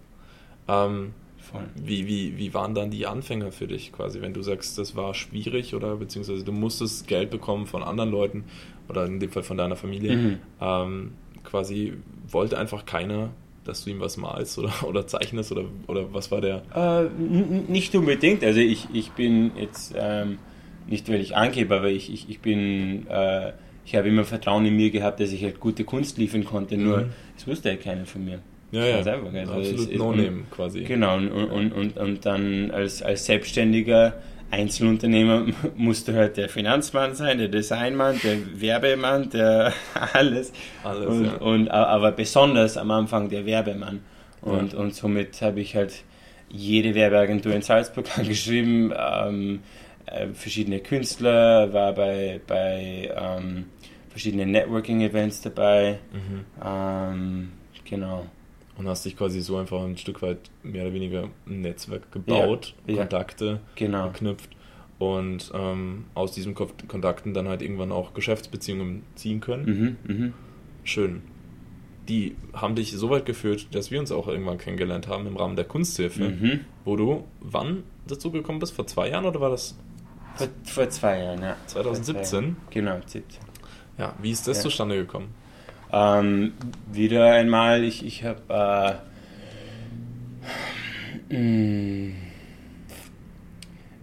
Ähm, 0.69 1.13
Voll. 1.39 1.63
wie, 1.77 2.07
wie, 2.07 2.37
wie 2.39 2.55
waren 2.55 2.75
dann 2.75 2.91
die 2.91 3.07
Anfänger 3.07 3.53
für 3.53 3.67
dich 3.69 3.93
quasi, 3.93 4.21
wenn 4.21 4.33
du 4.33 4.43
sagst, 4.43 4.79
das 4.79 4.97
war 4.97 5.15
schwierig 5.15 5.75
oder 5.75 5.97
beziehungsweise 5.97 6.45
du 6.45 6.53
musstest 6.53 7.07
Geld 7.07 7.31
bekommen 7.31 7.67
von 7.67 7.83
anderen 7.85 8.11
Leuten 8.11 8.45
oder 8.89 9.05
in 9.07 9.21
dem 9.21 9.31
Fall 9.31 9.43
von 9.45 9.57
deiner 9.57 9.77
Familie? 9.77 10.17
Mhm. 10.17 10.39
Ähm, 10.61 11.13
quasi 11.45 11.93
wollte 12.29 12.59
einfach 12.59 12.85
keiner, 12.85 13.31
dass 13.65 13.85
du 13.85 13.91
ihm 13.91 14.01
was 14.01 14.17
malst 14.17 14.59
oder, 14.59 14.73
oder 14.89 15.07
zeichnest 15.07 15.53
oder, 15.53 15.65
oder 15.87 16.13
was 16.13 16.31
war 16.33 16.41
der? 16.41 16.63
Äh, 16.75 17.09
nicht 17.71 17.95
unbedingt. 17.95 18.43
Also 18.43 18.61
ich, 18.61 18.89
ich 18.93 19.13
bin 19.13 19.53
jetzt 19.57 19.95
ähm, 19.97 20.39
nicht, 20.89 21.09
weil 21.09 21.21
ich 21.21 21.37
angebe, 21.37 21.77
aber 21.77 21.89
ich, 21.91 22.13
ich, 22.13 22.29
ich 22.29 22.41
bin, 22.41 23.07
äh, 23.09 23.53
ich 23.87 23.95
habe 23.95 24.09
immer 24.09 24.25
Vertrauen 24.25 24.67
in 24.67 24.77
mir 24.77 24.91
gehabt, 24.91 25.21
dass 25.21 25.31
ich 25.33 25.43
halt 25.45 25.61
gute 25.61 25.85
Kunst 25.85 26.19
liefern 26.19 26.45
konnte. 26.45 26.77
Nur 26.77 26.99
Mhm. 27.03 27.11
es 27.37 27.47
wusste 27.47 27.71
halt 27.71 27.83
keiner 27.83 28.05
von 28.05 28.25
mir. 28.25 28.41
Ja, 28.73 28.85
ja, 28.85 28.97
einfach, 28.99 29.33
also 29.33 29.53
absolut 29.53 29.89
ist- 29.91 29.97
No-Name 29.99 30.43
quasi. 30.51 30.81
Genau, 30.83 31.17
und, 31.17 31.31
und, 31.31 31.73
und, 31.73 31.97
und 31.97 32.27
dann 32.27 32.71
als, 32.73 33.01
als 33.01 33.25
selbstständiger 33.27 34.15
Einzelunternehmer 34.51 35.47
musst 35.77 36.09
du 36.09 36.15
halt 36.15 36.37
der 36.37 36.49
Finanzmann 36.49 37.15
sein, 37.15 37.39
der 37.39 37.49
Designmann, 37.49 38.19
der 38.23 38.39
Werbemann, 38.61 39.31
der 39.31 39.73
alles. 40.15 40.53
Alles, 40.83 41.07
und, 41.07 41.25
ja. 41.25 41.35
und, 41.37 41.69
aber 41.69 42.11
besonders 42.13 42.77
am 42.77 42.91
Anfang 42.91 43.29
der 43.29 43.47
Werbemann. 43.47 44.01
Und, 44.43 44.75
und 44.75 44.95
somit 44.95 45.41
habe 45.43 45.61
ich 45.61 45.75
halt 45.75 46.03
jede 46.49 46.95
Werbeagentur 46.95 47.53
in 47.55 47.63
Salzburg 47.63 48.07
angeschrieben, 48.19 48.93
ähm, 48.97 49.61
äh, 50.07 50.29
verschiedene 50.35 50.79
Künstler, 50.81 51.73
war 51.73 51.93
bei, 51.93 52.41
bei 52.47 53.11
ähm, 53.17 53.65
verschiedenen 54.17 54.51
Networking-Events 54.51 55.43
dabei. 55.43 55.99
Mhm. 56.13 56.45
Ähm, 56.65 57.49
genau. 57.85 58.27
Und 58.79 58.89
hast 58.89 59.05
dich 59.05 59.17
quasi 59.17 59.41
so 59.41 59.57
einfach 59.59 59.83
ein 59.83 59.97
Stück 59.97 60.23
weit 60.23 60.39
mehr 60.63 60.85
oder 60.85 60.95
weniger 60.95 61.29
ein 61.47 61.61
Netzwerk 61.61 62.11
gebaut, 62.13 62.75
Ja, 62.87 62.95
ja. 62.95 63.01
Kontakte 63.03 63.61
Genau. 63.75 64.09
geknüpft 64.11 64.51
und 64.99 65.51
ähm, 65.55 66.05
aus 66.15 66.33
diesen 66.33 66.55
Ko- 66.55 66.69
Kontakten 66.89 67.33
dann 67.35 67.49
halt 67.49 67.63
irgendwann 67.63 67.93
auch 67.93 68.15
Geschäftsbeziehungen 68.15 69.03
ziehen 69.15 69.41
können. 69.41 69.97
Mhm, 70.07 70.15
mhm. 70.17 70.33
Schön. 70.85 71.23
Die 72.09 72.37
haben 72.55 72.75
dich 72.77 72.93
so 72.93 73.11
weit 73.11 73.27
geführt, 73.27 73.67
dass 73.73 73.91
wir 73.91 73.99
uns 73.99 74.13
auch 74.13 74.29
irgendwann 74.29 74.59
kennengelernt 74.59 75.09
haben 75.09 75.27
im 75.27 75.37
Rahmen 75.37 75.57
der 75.57 75.65
Kunsthilfe, 75.65 76.29
Mhm. 76.31 76.61
wo 76.85 76.97
du 76.97 77.25
wann 77.41 77.83
dazu 78.07 78.31
gekommen 78.31 78.59
bist? 78.61 78.73
Vor 78.75 78.87
zwei 78.87 79.09
Jahren 79.11 79.25
oder 79.27 79.41
war 79.41 79.51
das 79.51 79.77
Vor, 80.37 80.49
vor 80.65 80.89
zwei 80.91 81.19
Jahren, 81.23 81.43
ja. 81.43 81.57
2017? 81.67 82.15
Vor 82.15 82.23
zwei 82.25 82.37
Jahren. 82.41 82.57
Genau, 82.71 82.97
17. 83.07 83.39
Ja, 83.99 84.15
wie 84.21 84.31
ist 84.31 84.47
das 84.47 84.59
Ja. 84.59 84.63
zustande 84.65 84.97
gekommen? 84.97 85.29
Ähm, 85.93 86.53
wieder 86.93 87.33
einmal, 87.33 87.83
ich, 87.85 88.05
ich 88.05 88.25
habe 88.25 89.01
äh, 91.31 91.35
mh, 91.35 92.13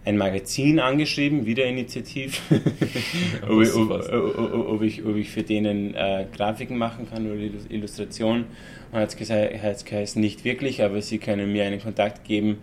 ein 0.06 0.18
Magazin 0.18 0.80
angeschrieben, 0.80 1.46
wieder 1.46 1.64
initiativ, 1.64 2.42
ob, 3.48 3.62
ich, 3.62 3.74
ob, 3.74 4.68
ob, 4.68 4.82
ich, 4.82 5.04
ob 5.04 5.16
ich 5.16 5.30
für 5.30 5.42
denen 5.42 5.94
äh, 5.94 6.26
Grafiken 6.36 6.76
machen 6.76 7.08
kann 7.10 7.24
oder 7.26 7.36
Illus- 7.40 7.70
Illustrationen. 7.70 8.44
Und 8.92 8.98
hat 9.00 9.08
es 9.08 9.16
gesagt, 9.16 9.86
geheißen, 9.86 10.20
nicht 10.20 10.44
wirklich, 10.44 10.82
aber 10.82 11.00
sie 11.02 11.18
können 11.18 11.52
mir 11.52 11.64
einen 11.64 11.80
Kontakt 11.80 12.24
geben 12.24 12.58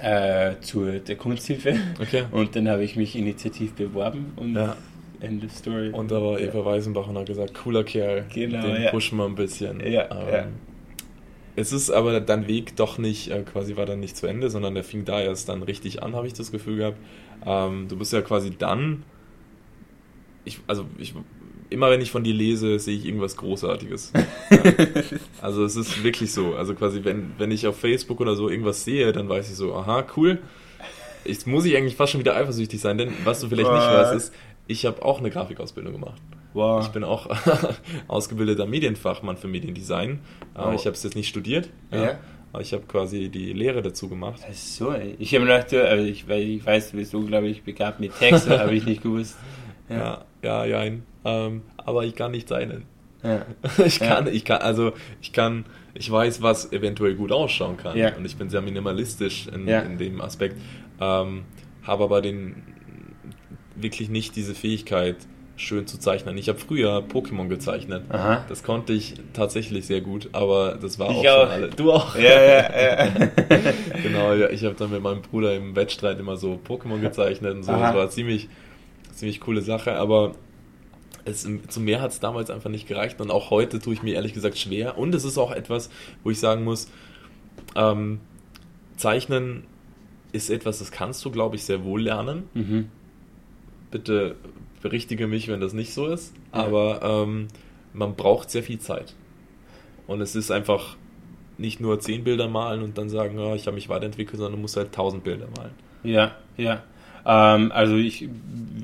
äh, 0.00 0.52
zur 0.62 0.92
der 1.00 1.16
Kunsthilfe. 1.16 1.76
Okay. 2.00 2.24
Und 2.32 2.56
dann 2.56 2.68
habe 2.68 2.82
ich 2.82 2.96
mich 2.96 3.14
initiativ 3.14 3.74
beworben 3.74 4.32
und 4.36 4.54
Ja. 4.54 4.76
End 5.22 5.44
of 5.44 5.52
Story. 5.52 5.90
Und 5.90 6.10
da 6.10 6.22
war 6.22 6.40
Eva 6.40 6.64
Weisenbach 6.64 7.08
und 7.08 7.16
hat 7.16 7.26
gesagt, 7.26 7.54
cooler 7.54 7.84
Kerl, 7.84 8.26
Genau, 8.32 8.62
den 8.62 8.82
ja. 8.82 8.90
pushen 8.90 9.18
wir 9.18 9.24
ein 9.24 9.34
bisschen. 9.34 9.80
Ja, 9.80 10.08
ähm, 10.10 10.32
ja. 10.32 10.46
Es 11.54 11.72
ist 11.72 11.90
aber 11.90 12.18
dein 12.20 12.48
Weg 12.48 12.76
doch 12.76 12.98
nicht, 12.98 13.30
äh, 13.30 13.42
quasi 13.42 13.76
war 13.76 13.84
dann 13.84 14.00
nicht 14.00 14.16
zu 14.16 14.26
Ende, 14.26 14.48
sondern 14.48 14.74
der 14.74 14.84
fing 14.84 15.04
da 15.04 15.20
erst 15.20 15.48
dann 15.48 15.62
richtig 15.62 16.02
an, 16.02 16.16
habe 16.16 16.26
ich 16.26 16.32
das 16.32 16.50
Gefühl 16.50 16.76
gehabt. 16.78 16.98
Ähm, 17.44 17.88
du 17.88 17.96
bist 17.98 18.12
ja 18.12 18.22
quasi 18.22 18.50
dann, 18.56 19.02
ich, 20.44 20.60
also 20.66 20.86
ich, 20.96 21.14
immer 21.68 21.90
wenn 21.90 22.00
ich 22.00 22.10
von 22.10 22.24
dir 22.24 22.32
lese, 22.32 22.78
sehe 22.78 22.96
ich 22.96 23.04
irgendwas 23.04 23.36
Großartiges. 23.36 24.12
ja. 24.50 24.58
Also 25.42 25.64
es 25.64 25.76
ist 25.76 26.02
wirklich 26.02 26.32
so. 26.32 26.54
Also 26.54 26.74
quasi, 26.74 27.04
wenn, 27.04 27.32
wenn 27.38 27.50
ich 27.50 27.66
auf 27.66 27.78
Facebook 27.78 28.20
oder 28.20 28.34
so 28.34 28.48
irgendwas 28.48 28.84
sehe, 28.84 29.12
dann 29.12 29.28
weiß 29.28 29.50
ich 29.50 29.56
so, 29.56 29.74
aha, 29.74 30.06
cool. 30.16 30.38
Jetzt 31.24 31.46
muss 31.46 31.64
ich 31.66 31.76
eigentlich 31.76 31.96
fast 31.96 32.12
schon 32.12 32.20
wieder 32.20 32.34
eifersüchtig 32.34 32.80
sein, 32.80 32.98
denn 32.98 33.12
was 33.24 33.40
du 33.40 33.48
vielleicht 33.48 33.70
nicht 33.70 33.80
Was? 33.80 34.10
weißt, 34.10 34.14
ist, 34.16 34.34
ich 34.66 34.86
habe 34.86 35.04
auch 35.04 35.18
eine 35.18 35.30
Grafikausbildung 35.30 35.92
gemacht. 35.92 36.20
wow. 36.54 36.84
Ich 36.84 36.92
bin 36.92 37.04
auch 37.04 37.28
ausgebildeter 38.08 38.66
Medienfachmann 38.66 39.36
für 39.36 39.48
Mediendesign. 39.48 40.20
Oh. 40.54 40.72
Ich 40.74 40.86
habe 40.86 40.90
es 40.96 41.02
jetzt 41.02 41.16
nicht 41.16 41.28
studiert, 41.28 41.68
Ja. 41.90 42.18
aber 42.52 42.62
ich 42.62 42.72
habe 42.72 42.84
quasi 42.86 43.28
die 43.28 43.52
Lehre 43.52 43.82
dazu 43.82 44.08
gemacht. 44.08 44.42
Ach 44.48 44.54
so, 44.54 44.92
ey. 44.92 45.16
ich 45.18 45.34
habe 45.34 45.44
mir 45.44 45.52
gedacht, 45.52 45.72
also 45.74 46.04
ich, 46.04 46.28
weil 46.28 46.42
ich 46.42 46.64
weiß, 46.64 46.90
du 46.92 46.96
bist 46.98 47.14
unglaublich 47.14 47.62
begabt 47.62 48.00
mit 48.00 48.16
Text, 48.18 48.46
aber 48.50 48.60
habe 48.60 48.74
ich 48.74 48.84
nicht 48.86 49.02
gewusst. 49.02 49.36
Ja, 49.88 50.24
ja, 50.42 50.64
ja. 50.64 50.84
Ähm, 51.24 51.62
aber 51.76 52.04
ich 52.04 52.14
kann 52.14 52.30
nicht 52.32 52.48
zeichnen. 52.48 52.84
Ja. 53.22 53.44
Ich 53.84 53.98
Ja. 54.00 54.06
kann, 54.16 54.26
ich 54.26 54.44
kann, 54.44 54.60
also 54.62 54.92
ich 55.20 55.32
kann, 55.32 55.64
ich 55.94 56.10
weiß, 56.10 56.42
was 56.42 56.72
eventuell 56.72 57.14
gut 57.14 57.30
ausschauen 57.32 57.76
kann. 57.76 57.96
Ja. 57.96 58.16
Und 58.16 58.24
ich 58.24 58.36
bin 58.36 58.48
sehr 58.50 58.62
minimalistisch 58.62 59.46
in, 59.48 59.68
Ja. 59.68 59.80
in 59.80 59.98
dem 59.98 60.20
Aspekt. 60.20 60.56
Ähm, 61.00 61.44
habe 61.84 62.04
aber 62.04 62.20
den 62.22 62.62
wirklich 63.76 64.08
nicht 64.08 64.36
diese 64.36 64.54
Fähigkeit, 64.54 65.16
schön 65.56 65.86
zu 65.86 65.98
zeichnen. 65.98 66.36
Ich 66.38 66.48
habe 66.48 66.58
früher 66.58 66.98
Pokémon 67.06 67.48
gezeichnet. 67.48 68.04
Aha. 68.08 68.44
Das 68.48 68.62
konnte 68.62 68.92
ich 68.92 69.14
tatsächlich 69.32 69.86
sehr 69.86 70.00
gut, 70.00 70.30
aber 70.32 70.76
das 70.80 70.98
war 70.98 71.10
Ich 71.10 71.16
auch, 71.18 71.22
schon 71.22 71.48
auch. 71.48 71.50
alle. 71.50 71.68
Du 71.70 71.92
auch? 71.92 72.16
Ja, 72.16 72.42
ja, 72.42 73.04
ja. 73.04 73.10
genau, 74.02 74.32
ja, 74.34 74.48
ich 74.50 74.64
habe 74.64 74.74
dann 74.74 74.90
mit 74.90 75.02
meinem 75.02 75.22
Bruder 75.22 75.54
im 75.54 75.76
Wettstreit 75.76 76.18
immer 76.18 76.36
so 76.36 76.58
Pokémon 76.66 77.00
gezeichnet 77.00 77.54
und 77.54 77.62
so. 77.64 77.72
Aha. 77.72 77.88
Das 77.88 77.94
war 77.96 78.10
ziemlich, 78.10 78.48
ziemlich 79.12 79.40
coole 79.40 79.60
Sache, 79.62 79.94
aber 79.96 80.34
es, 81.24 81.46
zum 81.68 81.84
mehr 81.84 82.00
hat 82.00 82.10
es 82.10 82.18
damals 82.18 82.50
einfach 82.50 82.70
nicht 82.70 82.88
gereicht 82.88 83.20
und 83.20 83.30
auch 83.30 83.50
heute 83.50 83.78
tue 83.78 83.94
ich 83.94 84.02
mir 84.02 84.14
ehrlich 84.14 84.34
gesagt 84.34 84.58
schwer. 84.58 84.98
Und 84.98 85.14
es 85.14 85.24
ist 85.24 85.38
auch 85.38 85.52
etwas, 85.52 85.90
wo 86.24 86.30
ich 86.30 86.40
sagen 86.40 86.64
muss, 86.64 86.88
ähm, 87.76 88.20
Zeichnen 88.96 89.64
ist 90.32 90.50
etwas, 90.50 90.78
das 90.78 90.90
kannst 90.90 91.24
du, 91.24 91.30
glaube 91.30 91.56
ich, 91.56 91.64
sehr 91.64 91.84
wohl 91.84 92.02
lernen. 92.02 92.44
Mhm. 92.54 92.88
Bitte 93.92 94.34
berichtige 94.82 95.28
mich, 95.28 95.46
wenn 95.46 95.60
das 95.60 95.72
nicht 95.72 95.94
so 95.94 96.06
ist. 96.06 96.34
Aber 96.50 97.00
ähm, 97.02 97.46
man 97.92 98.16
braucht 98.16 98.50
sehr 98.50 98.64
viel 98.64 98.80
Zeit. 98.80 99.14
Und 100.06 100.20
es 100.20 100.34
ist 100.34 100.50
einfach 100.50 100.96
nicht 101.58 101.80
nur 101.80 102.00
zehn 102.00 102.24
Bilder 102.24 102.48
malen 102.48 102.82
und 102.82 102.98
dann 102.98 103.08
sagen, 103.08 103.38
ja, 103.38 103.54
ich 103.54 103.66
habe 103.66 103.76
mich 103.76 103.88
weiterentwickelt, 103.88 104.38
sondern 104.38 104.54
du 104.54 104.58
musst 104.58 104.76
halt 104.76 104.92
tausend 104.92 105.22
Bilder 105.22 105.46
malen. 105.56 105.72
Ja, 106.02 106.34
ja. 106.56 106.82
Ähm, 107.24 107.70
also 107.72 107.96
ich, 107.96 108.28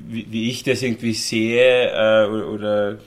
wie, 0.07 0.27
wie 0.31 0.49
ich 0.49 0.63
das 0.63 0.81
irgendwie 0.81 1.13
sehe 1.13 1.89
äh, 1.91 2.27
oder, 2.29 2.47
oder 2.49 2.97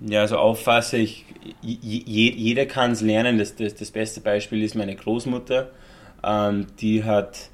ja, 0.00 0.26
so 0.28 0.36
auffasse, 0.36 0.98
ich, 0.98 1.24
je, 1.62 2.30
jeder 2.30 2.66
kann 2.66 2.92
es 2.92 3.00
lernen. 3.00 3.38
Das, 3.38 3.56
das, 3.56 3.74
das 3.74 3.90
beste 3.90 4.20
Beispiel 4.20 4.62
ist 4.62 4.74
meine 4.74 4.94
Großmutter. 4.94 5.70
Ähm, 6.22 6.66
die 6.80 7.04
hat 7.04 7.50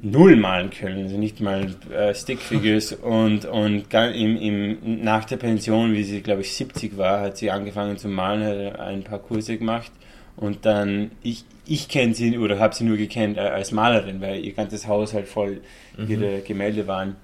null 0.00 0.36
malen 0.36 0.70
können, 0.70 1.04
also 1.04 1.18
nicht 1.18 1.40
mal 1.40 1.74
äh, 1.92 2.14
Stickfigures 2.14 2.92
und, 3.02 3.44
und 3.44 3.92
im, 3.92 4.36
im, 4.36 5.02
nach 5.02 5.24
der 5.24 5.38
Pension, 5.38 5.92
wie 5.92 6.04
sie 6.04 6.20
glaube 6.20 6.42
ich 6.42 6.54
70 6.54 6.96
war, 6.96 7.20
hat 7.20 7.36
sie 7.36 7.50
angefangen 7.50 7.98
zu 7.98 8.08
malen, 8.08 8.72
hat 8.72 8.80
ein 8.80 9.02
paar 9.02 9.18
Kurse 9.18 9.58
gemacht 9.58 9.90
und 10.36 10.64
dann, 10.64 11.10
ich, 11.22 11.44
ich 11.66 11.88
kenne 11.88 12.14
sie 12.14 12.38
oder 12.38 12.60
habe 12.60 12.74
sie 12.74 12.84
nur 12.84 12.96
gekannt 12.96 13.36
äh, 13.38 13.40
als 13.40 13.72
Malerin, 13.72 14.20
weil 14.20 14.44
ihr 14.44 14.52
ganzes 14.52 14.86
Haus 14.86 15.12
halt 15.12 15.26
voll 15.26 15.60
ihre 16.06 16.42
Gemälde 16.42 16.86
waren. 16.86 17.16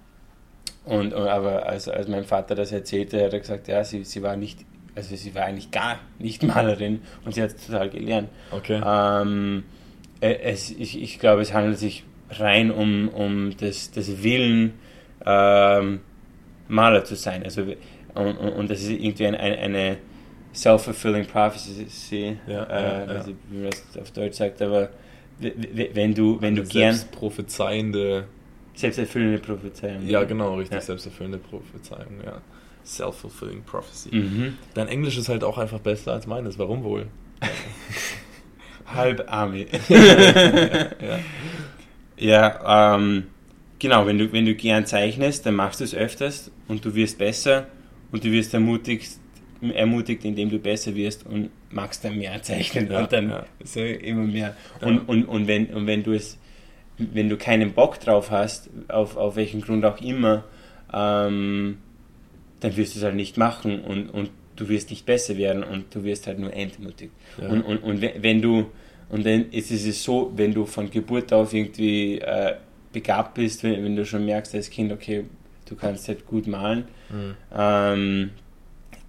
Und, 0.84 1.14
und 1.14 1.28
aber 1.28 1.66
als, 1.66 1.88
als 1.88 2.08
mein 2.08 2.24
Vater 2.24 2.56
das 2.56 2.72
erzählte, 2.72 3.24
hat 3.24 3.32
er 3.32 3.38
gesagt, 3.38 3.68
ja, 3.68 3.84
sie, 3.84 4.02
sie 4.04 4.22
war 4.22 4.36
nicht, 4.36 4.66
also 4.96 5.14
sie 5.14 5.34
war 5.34 5.44
eigentlich 5.44 5.70
gar 5.70 6.00
nicht 6.18 6.42
Malerin 6.42 7.02
und 7.24 7.34
sie 7.34 7.42
hat 7.42 7.50
es 7.50 7.66
total 7.66 7.88
gelernt. 7.88 8.28
Okay. 8.50 8.82
Ähm, 8.84 9.62
äh, 10.20 10.34
es, 10.42 10.70
ich, 10.70 11.00
ich 11.00 11.20
glaube, 11.20 11.42
es 11.42 11.54
handelt 11.54 11.78
sich 11.78 12.04
rein 12.40 12.70
um, 12.70 13.08
um 13.08 13.56
das, 13.56 13.90
das 13.90 14.22
Willen, 14.22 14.74
ähm, 15.24 16.00
Maler 16.68 17.04
zu 17.04 17.16
sein. 17.16 17.42
Also, 17.42 17.62
und, 18.14 18.36
und, 18.36 18.70
das 18.70 18.82
ist 18.82 18.90
irgendwie 18.90 19.26
eine, 19.26 19.38
eine, 19.38 19.98
self-fulfilling 20.54 21.26
prophecy, 21.26 22.36
Ja, 22.46 22.64
äh, 22.64 23.06
ja, 23.06 23.14
ja. 23.14 23.26
wie 23.50 23.58
man 23.58 23.70
das 23.70 24.00
auf 24.00 24.10
Deutsch 24.12 24.36
sagt, 24.36 24.62
aber 24.62 24.90
wenn 25.38 26.14
du, 26.14 26.40
wenn 26.40 26.54
du 26.54 26.62
gern 26.62 26.94
Selbstprophezeiende, 26.94 28.26
selbsterfüllende 28.74 29.38
Prophezeiung. 29.38 30.06
ja 30.06 30.22
genau, 30.22 30.54
richtig, 30.54 30.80
selbsterfüllende 30.80 31.38
Prophezeiung, 31.38 32.20
ja. 32.24 32.40
Self-fulfilling 32.84 33.62
prophecy. 33.62 34.14
Mhm. 34.14 34.58
Dein 34.74 34.88
Englisch 34.88 35.16
ist 35.16 35.28
halt 35.28 35.42
auch 35.42 35.58
einfach 35.58 35.80
besser 35.80 36.12
als 36.12 36.26
meines, 36.26 36.58
warum 36.58 36.84
wohl? 36.84 37.06
Halb 38.86 39.24
Arme. 39.26 39.66
Ja. 39.88 41.18
Ja, 42.18 42.96
ähm, 42.96 43.24
genau, 43.78 44.06
wenn 44.06 44.18
du, 44.18 44.32
wenn 44.32 44.46
du 44.46 44.54
gern 44.54 44.86
zeichnest, 44.86 45.46
dann 45.46 45.54
machst 45.54 45.80
du 45.80 45.84
es 45.84 45.94
öfters 45.94 46.50
und 46.68 46.84
du 46.84 46.94
wirst 46.94 47.18
besser 47.18 47.66
und 48.12 48.24
du 48.24 48.30
wirst 48.30 48.54
ermutigt, 48.54 49.18
ermutigt, 49.60 50.24
indem 50.24 50.50
du 50.50 50.58
besser 50.58 50.94
wirst 50.94 51.26
und 51.26 51.50
magst 51.70 52.04
dann 52.04 52.18
mehr 52.18 52.42
zeichnen 52.42 52.90
Ja, 52.90 53.00
und 53.00 53.12
dann 53.12 53.30
ja. 53.30 53.46
so 53.64 53.80
immer 53.80 54.24
mehr. 54.24 54.56
Ja. 54.80 54.86
Und, 54.86 55.00
und, 55.08 55.24
und, 55.24 55.46
wenn, 55.46 55.66
und 55.66 55.86
wenn 55.86 56.02
du 56.02 56.12
es, 56.12 56.38
wenn 56.98 57.28
du 57.28 57.36
keinen 57.36 57.72
Bock 57.72 57.98
drauf 58.00 58.30
hast, 58.30 58.70
auf, 58.88 59.16
auf 59.16 59.36
welchen 59.36 59.60
Grund 59.60 59.84
auch 59.84 60.00
immer, 60.00 60.44
ähm, 60.92 61.78
dann 62.60 62.76
wirst 62.76 62.94
du 62.94 62.98
es 63.00 63.04
halt 63.04 63.16
nicht 63.16 63.36
machen 63.36 63.80
und, 63.80 64.08
und 64.08 64.30
du 64.56 64.68
wirst 64.68 64.90
nicht 64.90 65.04
besser 65.04 65.36
werden 65.36 65.62
und 65.64 65.94
du 65.94 66.04
wirst 66.04 66.26
halt 66.26 66.38
nur 66.38 66.52
entmutigt. 66.54 67.12
Und, 67.38 67.62
und, 67.62 67.78
und 67.78 68.00
wenn 68.00 68.40
du, 68.40 68.66
und 69.14 69.24
dann 69.24 69.50
ist 69.52 69.70
es 69.70 70.02
so, 70.02 70.32
wenn 70.34 70.52
du 70.52 70.66
von 70.66 70.90
Geburt 70.90 71.32
auf 71.32 71.54
irgendwie 71.54 72.18
äh, 72.18 72.54
begabt 72.92 73.34
bist, 73.34 73.62
wenn, 73.62 73.84
wenn 73.84 73.94
du 73.94 74.04
schon 74.04 74.24
merkst 74.24 74.54
als 74.56 74.68
Kind, 74.70 74.90
okay, 74.92 75.24
du 75.68 75.76
kannst 75.76 76.08
halt 76.08 76.26
gut 76.26 76.46
malen, 76.48 76.84
Mhm. 77.10 77.34
ähm, 77.56 78.30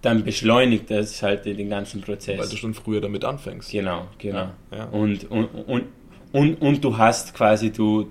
dann 0.02 0.22
beschleunigt 0.22 0.88
das 0.90 1.20
halt 1.22 1.44
den 1.46 1.68
ganzen 1.70 2.00
Prozess. 2.02 2.38
Weil 2.38 2.48
du 2.48 2.56
schon 2.56 2.74
früher 2.74 3.00
damit 3.00 3.24
anfängst. 3.24 3.72
Genau, 3.72 4.06
genau. 4.18 4.50
Ja, 4.70 4.76
ja. 4.76 4.84
Und, 4.86 5.28
und, 5.30 5.46
und, 5.66 5.84
und, 6.32 6.54
und 6.62 6.84
du 6.84 6.96
hast 6.96 7.34
quasi, 7.34 7.72
du, 7.72 8.06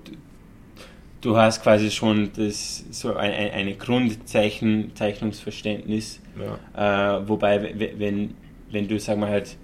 du 1.22 1.36
hast 1.36 1.62
quasi 1.62 1.90
schon 1.90 2.30
das, 2.36 2.84
so 2.90 3.14
ein, 3.14 3.32
ein, 3.32 3.50
eine 3.52 3.74
Grundzeichnungsverständnis, 3.74 6.20
Ja. 6.74 7.18
äh, 7.18 7.28
wobei, 7.28 7.74
wenn, 7.98 8.34
wenn 8.70 8.88
du, 8.88 8.98
sag 8.98 9.18
mal, 9.18 9.30
halt 9.30 9.56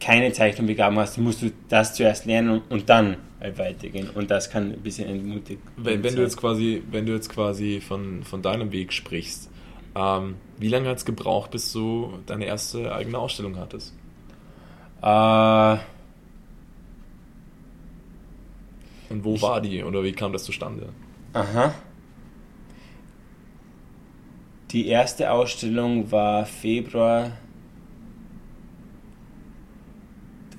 keine 0.00 0.32
Zeichnungsbegabung 0.32 0.98
hast, 0.98 1.18
musst 1.18 1.42
du 1.42 1.52
das 1.68 1.94
zuerst 1.94 2.24
lernen 2.26 2.50
und, 2.50 2.70
und 2.70 2.88
dann 2.88 3.16
halt 3.40 3.58
weitergehen. 3.58 4.08
Und 4.10 4.30
das 4.30 4.50
kann 4.50 4.72
ein 4.72 4.80
bisschen 4.80 5.08
entmutigend 5.08 5.62
Wenn, 5.76 6.02
wenn 6.02 6.02
du 6.02 6.10
sein. 6.10 6.20
jetzt 6.22 6.36
quasi, 6.36 6.82
wenn 6.90 7.06
du 7.06 7.12
jetzt 7.12 7.28
quasi 7.28 7.80
von, 7.80 8.22
von 8.24 8.42
deinem 8.42 8.72
Weg 8.72 8.92
sprichst, 8.92 9.50
ähm, 9.94 10.36
wie 10.58 10.68
lange 10.68 10.88
hat 10.88 10.98
es 10.98 11.04
gebraucht, 11.04 11.50
bis 11.50 11.72
du 11.72 12.18
deine 12.26 12.44
erste 12.46 12.94
eigene 12.94 13.18
Ausstellung 13.18 13.56
hattest? 13.58 13.94
Äh, 15.02 15.76
Und 19.12 19.24
wo 19.24 19.34
Ich- 19.34 19.42
war 19.42 19.60
die 19.60 19.82
oder 19.82 20.02
wie 20.04 20.12
kam 20.12 20.32
das 20.32 20.44
zustande? 20.44 20.88
aha. 21.32 21.74
Die 24.70 24.86
erste 24.86 25.32
Ausstellung 25.32 26.12
war 26.12 26.46
Februar 26.46 27.32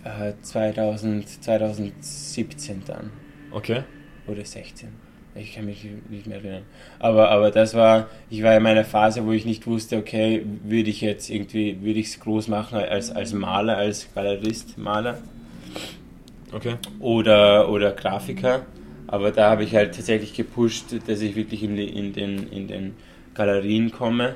äh, 0.04 0.34
2000, 0.42 1.28
2017 1.44 2.84
dann. 2.86 3.12
Okay. 3.52 3.84
Oder 4.28 4.46
16. 4.46 4.90
Ich 5.34 5.56
kann 5.56 5.66
mich 5.66 5.88
nicht 6.10 6.28
mehr 6.28 6.38
erinnern. 6.38 6.64
Aber, 7.00 7.30
aber 7.30 7.52
das 7.52 7.74
war, 7.74 8.10
ich 8.30 8.44
war 8.44 8.56
in 8.56 8.64
meiner 8.64 8.84
Phase, 8.84 9.26
wo 9.26 9.32
ich 9.32 9.46
nicht 9.46 9.66
wusste, 9.66 9.98
okay, 9.98 10.46
würde 10.64 10.90
ich 10.90 11.00
jetzt 11.00 11.30
irgendwie, 11.30 11.82
würde 11.82 12.00
ich 12.00 12.08
es 12.08 12.20
groß 12.20 12.50
machen 12.50 12.80
als, 12.80 13.12
als 13.12 13.32
Maler, 13.32 13.78
als 13.78 14.14
Galerist, 14.14 14.78
Maler 14.78 15.20
Okay. 16.52 16.76
oder, 17.00 17.70
oder 17.70 17.92
Grafiker. 17.92 18.66
Aber 19.08 19.32
da 19.32 19.52
habe 19.52 19.64
ich 19.64 19.76
halt 19.76 19.96
tatsächlich 19.96 20.34
gepusht, 20.34 20.86
dass 21.08 21.22
ich 21.22 21.36
wirklich 21.36 21.64
in, 21.64 21.76
die, 21.76 21.88
in, 21.88 22.14
den, 22.14 22.52
in 22.52 22.68
den 22.68 22.96
Galerien 23.34 23.92
komme 23.92 24.36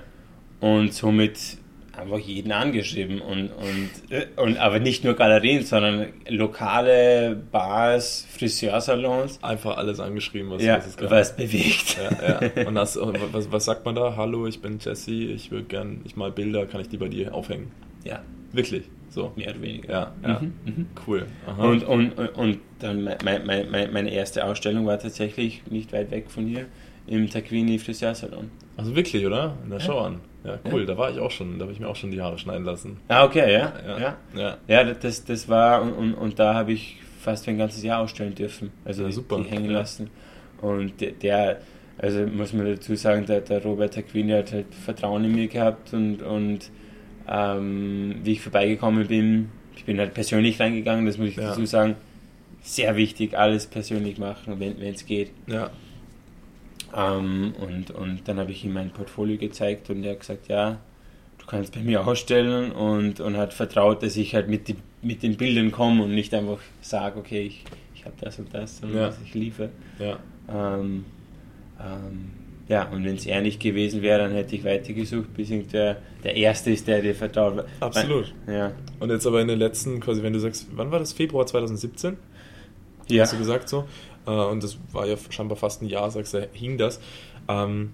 und 0.59 0.93
somit 0.93 1.57
einfach 1.97 2.19
jeden 2.19 2.51
angeschrieben 2.51 3.21
und, 3.21 3.49
und, 3.49 3.89
und 4.37 4.57
aber 4.57 4.79
nicht 4.79 5.03
nur 5.03 5.15
Galerien, 5.15 5.63
sondern 5.63 6.07
lokale 6.29 7.41
Bars, 7.51 8.25
Friseursalons, 8.29 9.39
Einfach 9.43 9.77
alles 9.77 9.99
angeschrieben, 9.99 10.49
was, 10.51 10.63
ja, 10.63 10.77
was 10.77 11.09
was 11.09 11.35
bewegt. 11.35 11.97
Ja, 11.97 12.39
ja. 12.41 12.65
Und 12.67 12.75
das, 12.75 12.97
was, 13.31 13.51
was 13.51 13.65
sagt 13.65 13.85
man 13.85 13.95
da? 13.95 14.15
Hallo, 14.15 14.47
ich 14.47 14.61
bin 14.61 14.79
Jesse, 14.79 15.11
ich 15.11 15.51
würde 15.51 15.65
gern, 15.65 16.01
ich 16.05 16.15
mal 16.15 16.31
Bilder, 16.31 16.65
kann 16.65 16.81
ich 16.81 16.89
die 16.89 16.97
bei 16.97 17.07
dir 17.07 17.33
aufhängen? 17.33 17.71
Ja, 18.03 18.21
Wirklich? 18.55 18.83
So. 19.09 19.31
mehr 19.35 19.49
oder 19.51 19.61
weniger. 19.61 19.91
Ja, 19.91 20.13
ja. 20.23 20.39
Mhm, 20.39 20.53
mhm. 20.65 20.85
Cool. 21.05 21.25
Aha. 21.47 21.63
Und, 21.63 21.83
und, 21.83 22.17
und, 22.17 22.29
und 22.29 22.59
dann 22.79 23.03
mein, 23.03 23.17
mein, 23.45 23.69
mein, 23.69 23.93
meine 23.93 24.11
erste 24.11 24.43
Ausstellung 24.45 24.85
war 24.85 24.99
tatsächlich 24.99 25.63
nicht 25.69 25.93
weit 25.93 26.11
weg 26.11 26.29
von 26.29 26.45
hier 26.47 26.65
im 27.07 27.29
Taquini 27.29 27.79
Friseursalon. 27.79 28.49
also 28.77 28.95
wirklich, 28.95 29.25
oder? 29.25 29.57
Na, 29.67 29.79
schau 29.79 29.99
an. 29.99 30.19
Ja, 30.45 30.59
cool, 30.71 30.81
Ja. 30.81 30.85
da 30.87 30.97
war 30.97 31.11
ich 31.11 31.19
auch 31.19 31.31
schon, 31.31 31.57
da 31.57 31.63
habe 31.63 31.71
ich 31.73 31.79
mir 31.79 31.87
auch 31.87 31.95
schon 31.95 32.11
die 32.11 32.21
Haare 32.21 32.37
schneiden 32.37 32.65
lassen. 32.65 32.97
Ah, 33.07 33.23
okay, 33.25 33.51
ja. 33.51 33.73
Ja. 33.87 33.99
Ja, 33.99 34.17
Ja. 34.35 34.57
ja 34.67 34.83
das, 34.93 35.25
das 35.25 35.49
war, 35.49 35.81
und, 35.81 35.93
und, 35.93 36.13
und 36.13 36.39
da 36.39 36.53
habe 36.53 36.71
ich 36.73 36.97
fast 37.19 37.45
für 37.45 37.51
ein 37.51 37.57
ganzes 37.57 37.83
Jahr 37.83 38.01
ausstellen 38.01 38.35
dürfen. 38.35 38.71
Also 38.85 39.09
super. 39.09 39.37
die 39.37 39.49
hängen 39.49 39.71
lassen. 39.71 40.09
Und 40.61 41.01
der, 41.01 41.11
der, 41.11 41.59
also 41.97 42.25
muss 42.27 42.53
man 42.53 42.65
dazu 42.67 42.95
sagen, 42.95 43.25
der, 43.25 43.41
der 43.41 43.63
Robert 43.63 43.93
Taquini 43.95 44.33
hat 44.33 44.51
halt 44.51 44.73
Vertrauen 44.73 45.23
in 45.25 45.33
mir 45.33 45.47
gehabt 45.47 45.93
und, 45.93 46.21
und 46.21 46.69
ähm, 47.27 48.15
wie 48.23 48.33
ich 48.33 48.41
vorbeigekommen 48.41 49.07
bin, 49.07 49.49
ich 49.75 49.85
bin 49.85 49.97
halt 49.99 50.13
persönlich 50.13 50.59
reingegangen, 50.59 51.05
das 51.05 51.17
muss 51.17 51.29
ich 51.29 51.35
dazu 51.35 51.65
sagen. 51.65 51.95
Sehr 52.61 52.95
wichtig, 52.95 53.37
alles 53.37 53.67
persönlich 53.67 54.17
machen, 54.17 54.59
wenn 54.59 54.81
es 54.81 55.05
geht. 55.05 55.31
Ja. 55.47 55.69
Ähm, 56.95 57.53
und, 57.59 57.91
und 57.91 58.21
dann 58.27 58.39
habe 58.39 58.51
ich 58.51 58.63
ihm 58.63 58.73
mein 58.73 58.89
Portfolio 58.91 59.37
gezeigt 59.37 59.89
und 59.89 60.03
er 60.03 60.11
hat 60.11 60.21
gesagt, 60.21 60.47
ja, 60.47 60.77
du 61.39 61.45
kannst 61.45 61.73
bei 61.73 61.81
mir 61.81 62.07
ausstellen 62.07 62.71
und, 62.71 63.19
und 63.19 63.35
hat 63.37 63.53
vertraut, 63.53 64.01
dass 64.01 64.15
ich 64.15 64.33
halt 64.33 64.47
mit, 64.47 64.67
die, 64.69 64.75
mit 65.01 65.21
den 65.21 65.35
Bildern 65.37 65.71
komme 65.71 66.03
und 66.03 66.15
nicht 66.15 66.33
einfach 66.33 66.59
sage, 66.81 67.19
okay, 67.19 67.41
ich, 67.41 67.65
ich 67.93 68.05
habe 68.05 68.15
das 68.21 68.39
und 68.39 68.53
das, 68.53 68.77
sondern 68.79 68.97
Ja. 68.99 69.05
dass 69.07 69.21
ich 69.21 69.33
liefere. 69.33 69.69
Ja. 69.99 70.19
Ähm, 70.49 71.05
ähm, 71.79 72.31
ja, 72.67 72.87
und 72.89 73.03
wenn 73.03 73.15
es 73.15 73.25
er 73.27 73.41
nicht 73.41 73.59
gewesen 73.59 74.01
wäre, 74.01 74.19
dann 74.19 74.31
hätte 74.31 74.55
ich 74.55 74.63
weitergesucht, 74.63 75.33
bis 75.35 75.51
irgendwer 75.51 75.97
der 76.23 76.35
Erste 76.35 76.71
ist, 76.71 76.87
der 76.87 77.01
dir 77.01 77.13
vertraut. 77.13 77.65
Absolut. 77.79 78.33
Ja. 78.47 78.71
Und 78.99 79.11
jetzt 79.11 79.27
aber 79.27 79.41
in 79.41 79.47
den 79.47 79.59
letzten, 79.59 79.99
quasi, 79.99 80.23
wenn 80.23 80.33
du 80.33 80.39
sagst, 80.39 80.67
wann 80.73 80.89
war 80.91 80.97
das? 80.99 81.13
Februar 81.13 81.45
2017? 81.45 82.17
Ja. 83.09 83.21
Hast 83.23 83.33
du 83.33 83.37
gesagt 83.37 83.69
so? 83.69 83.85
Äh, 84.27 84.31
Und 84.31 84.63
das 84.63 84.77
war 84.91 85.05
ja 85.05 85.15
scheinbar 85.29 85.57
fast 85.57 85.81
ein 85.81 85.87
Jahr, 85.87 86.09
sagst 86.11 86.33
du, 86.33 86.47
hing 86.53 86.77
das. 86.77 86.99
Ähm, 87.47 87.91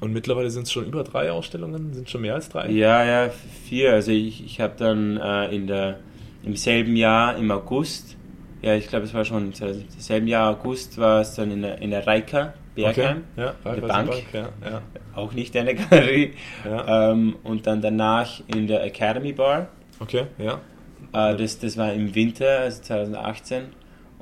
Und 0.00 0.12
mittlerweile 0.12 0.50
sind 0.50 0.64
es 0.64 0.72
schon 0.72 0.86
über 0.86 1.04
drei 1.04 1.30
Ausstellungen, 1.30 1.94
sind 1.94 2.10
schon 2.10 2.22
mehr 2.22 2.34
als 2.34 2.48
drei? 2.48 2.70
Ja, 2.70 3.04
ja, 3.04 3.30
vier. 3.64 3.92
Also 3.92 4.10
ich, 4.12 4.44
ich 4.44 4.60
habe 4.60 4.74
dann 4.76 5.16
äh, 5.16 5.54
in 5.54 5.66
der, 5.66 5.98
im 6.42 6.56
selben 6.56 6.96
Jahr, 6.96 7.36
im 7.36 7.50
August, 7.50 8.16
ja, 8.62 8.74
ich 8.74 8.88
glaube, 8.88 9.04
es 9.04 9.14
war 9.14 9.24
schon 9.24 9.52
2017, 9.52 9.94
im 9.94 10.00
selben 10.00 10.26
Jahr 10.28 10.50
August 10.50 10.98
war 10.98 11.20
es 11.20 11.34
dann 11.34 11.50
in 11.52 11.62
der, 11.62 11.80
in 11.80 11.90
der 11.90 12.04
Reika, 12.06 12.54
Bergheim, 12.74 13.24
Okay. 13.36 13.42
Ja, 13.42 13.54
der 13.64 13.72
Raiffeisen 13.82 14.06
Bank. 14.06 14.22
Ja, 14.32 14.70
ja, 14.70 14.82
auch 15.14 15.32
nicht 15.34 15.54
eine 15.56 15.74
Galerie. 15.90 16.32
Ähm, 16.64 17.36
und 17.44 17.66
dann 17.66 17.82
danach 17.82 18.40
in 18.46 18.66
der 18.66 18.82
Academy 18.84 19.32
Bar, 19.32 19.68
Okay, 20.00 20.24
ja. 20.38 20.58
äh, 21.12 21.36
das, 21.36 21.58
das 21.58 21.76
war 21.76 21.92
im 21.92 22.14
Winter, 22.14 22.60
also 22.60 22.82
2018. 22.82 23.64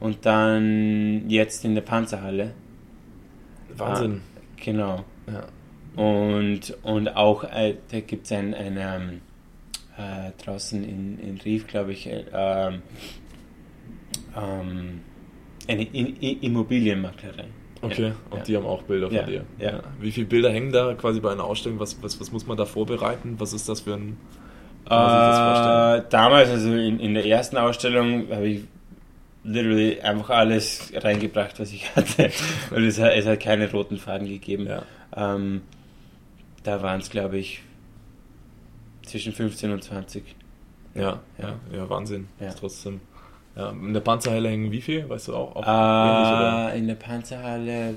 Und 0.01 0.25
dann 0.25 1.29
jetzt 1.29 1.65
in 1.65 1.75
der 1.75 1.83
Panzerhalle. 1.83 2.53
Wahnsinn. 3.77 4.23
Genau. 4.57 5.05
Ja. 5.27 6.03
Und, 6.03 6.77
und 6.83 7.09
auch, 7.17 7.45
äh, 7.45 7.77
da 7.91 8.01
gibt 8.01 8.27
es 8.27 8.33
ein, 8.33 8.55
ein 8.55 8.77
ähm, 8.79 9.21
äh, 9.99 10.31
draußen 10.43 10.83
in, 10.83 11.19
in 11.19 11.39
Rief, 11.39 11.67
glaube 11.67 11.93
ich, 11.93 12.07
äh, 12.07 12.25
ähm, 12.33 12.83
ähm, 14.37 15.01
eine 15.69 15.83
I 15.83 16.15
I 16.21 16.33
Immobilienmaklerei. 16.47 17.45
Okay, 17.83 18.03
Ja, 18.09 18.13
und 18.31 18.39
ja. 18.39 18.45
die 18.45 18.57
haben 18.57 18.67
auch 18.67 18.83
Bilder 18.83 19.11
von 19.11 19.27
dir. 19.27 19.45
ja. 19.59 19.81
Wie 20.01 20.11
viele 20.13 20.27
Bilder 20.27 20.51
hängen 20.51 20.73
da 20.73 20.95
quasi 20.95 21.21
bei 21.21 21.33
einer 21.33 21.45
Ausstellung? 21.45 21.79
Was, 21.81 22.03
was, 22.03 22.21
was 22.21 22.31
muss 22.33 22.47
man 22.47 22.57
da 22.57 22.67
vorbereiten? 22.67 23.35
Was 23.39 23.53
ist 23.53 23.69
das 23.69 23.81
für 23.83 23.95
ein. 23.95 24.17
Äh, 24.87 26.03
damals, 26.11 26.51
also 26.51 26.73
in, 26.75 27.01
in 27.01 27.15
der 27.15 27.25
ersten 27.27 27.57
Ausstellung, 27.57 28.27
habe 28.31 28.49
ich 28.49 28.65
literally 29.45 30.01
einfach 30.01 30.31
alles 30.31 30.93
reingebracht, 30.95 31.59
was 31.59 31.73
ich 31.73 31.95
hatte. 31.97 32.31
Und 32.71 32.85
es 32.85 32.99
hat, 32.99 33.13
es 33.15 33.27
hat 33.27 33.41
keine 33.41 33.71
roten 33.71 33.99
Faden 33.99 34.29
gegeben. 34.29 34.67
Ja. 34.67 34.83
Ähm, 35.17 35.63
da 36.63 36.83
waren 36.83 37.01
es, 37.01 37.11
glaube 37.11 37.39
ich, 37.39 37.63
zwischen 39.03 39.33
15 39.33 39.71
und 39.73 39.83
20. 39.83 40.23
Ja, 40.95 41.21
ja, 41.39 41.59
Ja. 41.73 41.89
Wahnsinn. 41.89 42.29
Ja. 42.39 42.53
Trotzdem. 42.53 43.01
Ja, 43.57 43.71
in 43.71 43.93
der 43.93 44.01
Panzerhalle 44.01 44.49
hängen 44.49 44.71
wie 44.71 44.81
viel? 44.81 45.09
Weißt 45.09 45.29
du 45.29 45.35
auch? 45.35 45.57
auch? 45.57 46.73
Äh, 46.73 46.79
in 46.79 46.87
der 46.87 46.95
Panzerhalle 46.95 47.95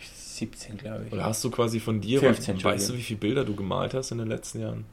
17, 0.00 0.78
glaube 0.78 1.04
ich. 1.06 1.12
oder 1.12 1.24
hast 1.24 1.42
du 1.44 1.50
quasi 1.50 1.80
von 1.80 2.00
dir, 2.00 2.20
15, 2.20 2.62
weißt 2.62 2.90
du, 2.90 2.94
wie 2.94 3.02
viele 3.02 3.18
Bilder 3.18 3.44
du 3.44 3.54
gemalt 3.56 3.92
hast 3.94 4.12
in 4.12 4.18
den 4.18 4.28
letzten 4.28 4.60
Jahren? 4.60 4.84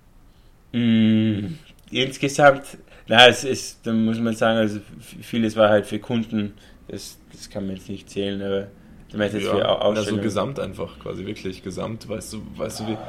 Mm, 0.74 1.56
insgesamt, 1.92 2.64
na, 3.08 3.28
es 3.28 3.44
ist, 3.44 3.86
da 3.86 3.94
muss 3.94 4.20
man 4.20 4.36
sagen, 4.36 4.58
also 4.60 4.80
vieles 5.22 5.56
war 5.56 5.70
halt 5.70 5.86
für 5.86 6.00
Kunden, 6.00 6.54
das, 6.88 7.20
das 7.32 7.50
kann 7.50 7.66
man 7.68 7.76
jetzt 7.76 7.90
nicht 7.90 8.10
zählen, 8.10 8.42
aber 8.42 8.68
du 9.12 9.18
meinst 9.18 9.36
jetzt 9.36 9.48
für 9.48 9.68
Au- 9.68 9.94
also 9.94 10.20
gesamt 10.20 10.60
einfach, 10.60 11.00
quasi 11.00 11.26
wirklich 11.26 11.64
gesamt. 11.64 12.08
Weißt 12.10 12.34
du, 12.34 12.42
weißt 12.56 12.82
du, 12.82 12.88
wie, 12.88 13.00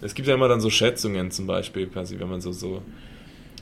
es 0.00 0.14
gibt 0.14 0.28
ja 0.28 0.34
immer 0.34 0.48
dann 0.48 0.60
so 0.60 0.70
Schätzungen 0.70 1.30
zum 1.30 1.46
Beispiel, 1.46 1.88
quasi, 1.88 2.18
wenn 2.20 2.28
man 2.30 2.40
so, 2.40 2.52
so, 2.52 2.82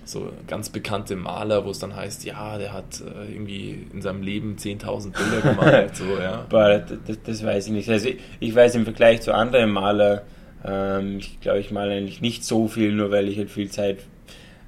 so 0.04 0.32
ganz 0.48 0.70
bekannte 0.70 1.16
Maler, 1.16 1.64
wo 1.64 1.70
es 1.70 1.78
dann 1.78 1.94
heißt, 1.94 2.24
ja, 2.24 2.58
der 2.58 2.72
hat 2.72 3.00
äh, 3.00 3.32
irgendwie 3.32 3.86
in 3.92 4.02
seinem 4.02 4.22
Leben 4.22 4.58
10.000 4.58 5.16
Bilder 5.16 5.42
gemalt, 5.42 5.96
so, 5.96 6.18
ja. 6.18 6.46
Boah, 6.48 6.78
das, 6.80 6.98
das, 7.06 7.22
das 7.22 7.44
weiß 7.44 7.68
ich 7.68 7.72
nicht. 7.72 7.88
Also 7.88 8.08
ich, 8.08 8.18
ich 8.40 8.54
weiß 8.54 8.74
im 8.74 8.84
Vergleich 8.84 9.22
zu 9.22 9.34
anderen 9.34 9.70
Maler, 9.70 10.24
ähm, 10.64 11.18
ich 11.18 11.40
glaube, 11.40 11.60
ich 11.60 11.70
male 11.70 11.92
eigentlich 11.94 12.20
nicht 12.20 12.44
so 12.44 12.68
viel, 12.68 12.92
nur 12.92 13.10
weil 13.10 13.28
ich 13.28 13.38
halt 13.38 13.50
viel 13.50 13.70
Zeit 13.70 13.98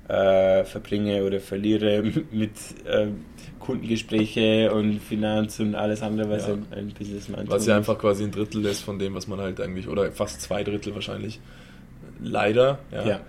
äh, 0.09 0.65
verbringe 0.65 1.25
oder 1.25 1.41
verliere 1.41 2.03
mit 2.31 2.53
ähm, 2.87 3.25
Kundengespräche 3.61 4.73
und 4.73 5.01
Finanz 5.01 5.59
und 5.61 5.75
alles 5.75 6.03
andere, 6.03 6.29
was 6.31 6.47
Ja. 6.47 6.55
ein, 6.55 6.67
ein 6.73 6.89
Businessman 6.99 7.49
Was 7.49 7.67
ja 7.67 7.77
einfach 7.77 7.99
quasi 7.99 8.25
ein 8.25 8.31
Drittel 8.31 8.65
ist 8.67 8.83
von 8.83 8.99
dem, 8.99 9.15
was 9.15 9.27
man 9.27 9.41
halt 9.41 9.61
eigentlich, 9.61 9.89
oder 9.89 10.11
fast 10.13 10.41
zwei 10.43 10.63
Drittel 10.65 10.95
wahrscheinlich. 10.95 11.41
Leider, 12.21 12.79
ja. 12.93 13.07
Ja. 13.07 13.21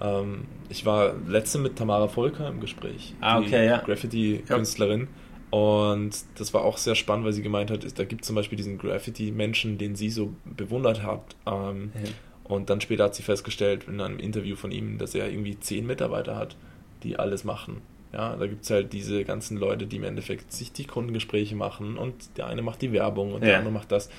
Ähm, 0.00 0.42
ich 0.68 0.84
war 0.86 1.14
letzte 1.26 1.58
mit 1.58 1.76
Tamara 1.76 2.08
Volker 2.08 2.48
im 2.48 2.60
Gespräch. 2.60 3.14
Ah, 3.20 3.38
okay, 3.40 3.66
ja. 3.66 3.78
Graffiti-Künstlerin. 3.78 5.08
Und 5.50 6.12
das 6.38 6.54
war 6.54 6.62
auch 6.64 6.76
sehr 6.78 6.94
spannend, 6.94 7.24
weil 7.26 7.32
sie 7.32 7.42
gemeint 7.42 7.70
hat, 7.72 7.82
ist, 7.82 7.98
da 7.98 8.04
gibt 8.04 8.22
es 8.22 8.26
zum 8.28 8.36
Beispiel 8.36 8.56
diesen 8.56 8.78
Graffiti-Menschen, 8.78 9.78
den 9.78 9.96
sie 9.96 10.08
so 10.10 10.32
bewundert 10.44 11.02
hat. 11.02 11.22
Ähm, 11.46 11.90
Ja. 11.94 12.10
Und 12.50 12.68
dann 12.70 12.80
später 12.80 13.04
hat 13.04 13.14
sie 13.14 13.22
festgestellt 13.22 13.84
in 13.88 14.00
einem 14.00 14.18
Interview 14.18 14.56
von 14.56 14.72
ihm, 14.72 14.98
dass 14.98 15.14
er 15.14 15.28
irgendwie 15.30 15.58
zehn 15.60 15.86
Mitarbeiter 15.86 16.36
hat, 16.36 16.56
die 17.02 17.18
alles 17.18 17.44
machen. 17.44 17.80
Ja, 18.12 18.34
da 18.36 18.46
gibt 18.46 18.64
es 18.64 18.70
halt 18.70 18.92
diese 18.92 19.24
ganzen 19.24 19.56
Leute, 19.56 19.86
die 19.86 19.96
im 19.96 20.04
Endeffekt 20.04 20.52
sich 20.52 20.72
die 20.72 20.84
Kundengespräche 20.84 21.54
machen 21.54 21.96
und 21.96 22.14
der 22.36 22.48
eine 22.48 22.60
macht 22.62 22.82
die 22.82 22.92
Werbung 22.92 23.32
und 23.34 23.42
der 23.42 23.50
Ja. 23.52 23.58
andere 23.58 23.72
macht 23.72 23.92
das. 23.92 24.10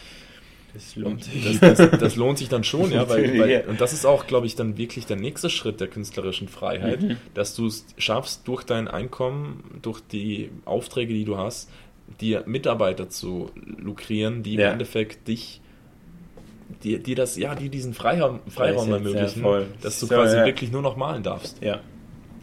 Das 0.73 0.95
lohnt 0.95 1.25
sich. 1.25 1.59
Das, 1.59 1.77
das, 1.77 1.99
das 1.99 2.15
lohnt 2.15 2.37
sich 2.37 2.47
dann 2.47 2.63
schon, 2.63 2.89
ja, 2.93 3.09
weil, 3.09 3.37
weil, 3.37 3.65
und 3.67 3.81
das 3.81 3.91
ist 3.91 4.05
auch, 4.05 4.25
glaube 4.27 4.45
ich, 4.47 4.55
dann 4.55 4.77
wirklich 4.77 5.05
der 5.05 5.17
nächste 5.17 5.49
Schritt 5.49 5.81
der 5.81 5.89
künstlerischen 5.89 6.47
Freiheit, 6.47 7.01
Mhm. 7.01 7.17
dass 7.33 7.53
du 7.55 7.67
es 7.67 7.85
schaffst, 7.97 8.47
durch 8.47 8.63
dein 8.63 8.87
Einkommen, 8.87 9.79
durch 9.81 9.99
die 9.99 10.49
Aufträge, 10.63 11.13
die 11.13 11.25
du 11.25 11.37
hast, 11.37 11.69
dir 12.21 12.43
Mitarbeiter 12.45 13.09
zu 13.09 13.51
lukrieren, 13.77 14.43
die 14.43 14.53
im 14.53 14.59
Ja. 14.61 14.71
Endeffekt 14.71 15.27
dich, 15.27 15.59
die, 16.83 16.99
die 16.99 17.15
das, 17.15 17.37
ja, 17.37 17.55
die 17.55 17.69
diesen 17.69 17.93
Freiraum, 17.93 18.39
Freiraum 18.47 18.89
jetzt 18.89 19.05
ermöglichen, 19.05 19.41
voll. 19.41 19.67
dass 19.81 19.99
du 19.99 20.05
So, 20.07 20.15
quasi 20.15 20.37
ja. 20.37 20.45
wirklich 20.45 20.71
nur 20.71 20.81
noch 20.81 20.95
malen 20.95 21.23
darfst. 21.23 21.61
Ja. 21.61 21.79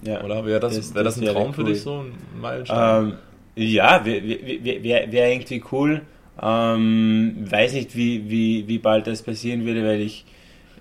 Ja. 0.03 0.23
Oder 0.23 0.45
wäre 0.47 0.61
das, 0.61 0.77
das, 0.77 0.95
wär 0.95 1.03
das, 1.05 1.19
ein 1.19 1.27
Traum 1.27 1.49
cool. 1.49 1.55
für 1.55 1.65
dich, 1.65 1.83
so 1.83 2.01
ein 2.01 2.13
Meilenstein? 2.41 3.05
Ähm, 3.05 3.13
ja, 3.57 4.05
wäre 4.05 4.23
wär, 4.25 4.83
wär, 4.83 5.13
wär 5.13 5.33
irgendwie 5.33 5.63
cool. 5.73 6.03
Ähm, 6.41 7.35
weiß 7.51 7.73
nicht, 7.73 7.97
wie, 7.97 8.31
wie, 8.31 8.69
wie 8.69 8.79
bald 8.79 9.07
das 9.07 9.23
passieren 9.23 9.65
würde, 9.65 9.85
weil 9.85 10.01
ich. 10.01 10.25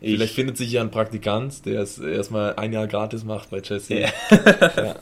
ich 0.02 0.16
Vielleicht 0.16 0.36
findet 0.36 0.58
sich 0.58 0.72
ja 0.72 0.82
ein 0.82 0.92
Praktikant, 0.92 1.66
der 1.66 1.82
es 1.82 1.98
erstmal 1.98 2.56
ein 2.56 2.74
Jahr 2.74 2.88
gratis 2.88 3.24
macht 3.24 3.50
bei 3.50 3.60
Jesse. 3.60 4.02
Ja. 4.02 4.10
ja. 4.30 4.96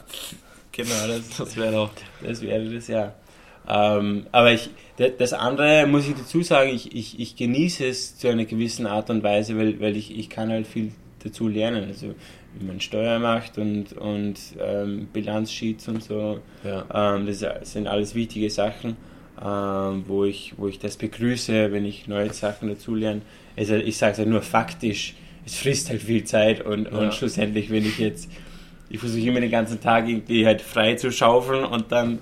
Genau, 0.71 1.07
das, 1.07 1.37
das 1.37 1.57
wäre 1.57 1.71
doch, 1.71 1.91
das 2.25 2.41
wäre 2.41 2.63
das 2.69 2.87
ja. 2.87 3.13
Ähm, 3.67 4.27
aber 4.31 4.53
ich, 4.53 4.69
das 5.17 5.33
andere 5.33 5.87
muss 5.87 6.07
ich 6.07 6.15
dazu 6.15 6.43
sagen, 6.43 6.69
ich, 6.69 6.95
ich, 6.95 7.19
ich 7.19 7.35
genieße 7.35 7.85
es 7.85 8.17
zu 8.17 8.27
einer 8.27 8.45
gewissen 8.45 8.85
Art 8.85 9.09
und 9.09 9.23
Weise, 9.23 9.57
weil, 9.57 9.79
weil 9.79 9.97
ich, 9.97 10.17
ich 10.17 10.29
kann 10.29 10.49
halt 10.49 10.67
viel 10.67 10.91
dazu 11.23 11.47
lernen. 11.47 11.85
Also 11.85 12.13
wie 12.57 12.65
man 12.65 12.79
Steuer 12.79 13.19
macht 13.19 13.57
und, 13.57 13.93
und 13.93 14.39
ähm, 14.59 15.07
Bilanzsheets 15.11 15.87
und 15.87 16.03
so. 16.03 16.39
Ja. 16.63 17.15
Ähm, 17.15 17.25
das 17.25 17.43
sind 17.71 17.87
alles 17.87 18.15
wichtige 18.15 18.49
Sachen, 18.49 18.95
ähm, 19.43 20.03
wo, 20.07 20.23
ich, 20.23 20.53
wo 20.57 20.67
ich 20.67 20.79
das 20.79 20.95
begrüße, 20.95 21.71
wenn 21.71 21.85
ich 21.85 22.07
neue 22.07 22.31
Sachen 22.33 22.69
dazu 22.69 22.95
lerne. 22.95 23.21
Also 23.57 23.75
ich 23.75 23.97
sage 23.97 24.13
es 24.13 24.19
halt 24.19 24.29
nur 24.29 24.41
faktisch, 24.41 25.15
es 25.45 25.57
frisst 25.57 25.89
halt 25.89 26.01
viel 26.01 26.23
Zeit 26.23 26.65
und, 26.65 26.85
ja. 26.85 26.97
und 26.97 27.13
schlussendlich, 27.13 27.69
wenn 27.69 27.85
ich 27.85 27.99
jetzt 27.99 28.29
ich 28.89 28.99
versuche 28.99 29.27
immer 29.27 29.41
den 29.41 29.51
ganzen 29.51 29.81
Tag 29.81 30.07
irgendwie 30.07 30.45
halt 30.45 30.61
frei 30.61 30.95
zu 30.95 31.11
schaufeln 31.11 31.65
und 31.65 31.91
dann 31.91 32.19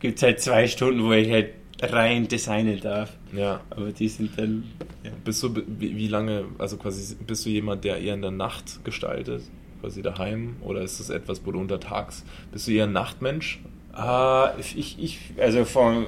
gibt 0.00 0.18
es 0.18 0.22
halt 0.22 0.40
zwei 0.40 0.66
Stunden, 0.66 1.02
wo 1.02 1.12
ich 1.12 1.30
halt 1.30 1.50
rein 1.80 2.28
designen 2.28 2.80
darf. 2.80 3.12
Ja. 3.32 3.60
Aber 3.70 3.92
die 3.92 4.08
sind 4.08 4.38
dann. 4.38 4.64
Ja. 5.04 5.10
Bist 5.24 5.42
du, 5.42 5.54
wie, 5.54 5.96
wie, 5.96 6.08
lange, 6.08 6.44
also 6.58 6.76
quasi, 6.76 7.14
bist 7.14 7.46
du 7.46 7.50
jemand, 7.50 7.84
der 7.84 7.98
eher 7.98 8.14
in 8.14 8.22
der 8.22 8.30
Nacht 8.30 8.84
gestaltet? 8.84 9.42
Quasi 9.80 10.02
daheim? 10.02 10.56
Oder 10.60 10.82
ist 10.82 10.98
das 10.98 11.10
etwas, 11.10 11.44
wo 11.44 11.52
du 11.52 11.60
untertags. 11.60 12.24
Bist 12.50 12.66
du 12.66 12.72
eher 12.72 12.84
ein 12.84 12.92
Nachtmensch? 12.92 13.60
Ah, 13.92 14.54
ich, 14.58 14.98
ich, 14.98 15.18
also 15.38 15.64
von. 15.64 16.06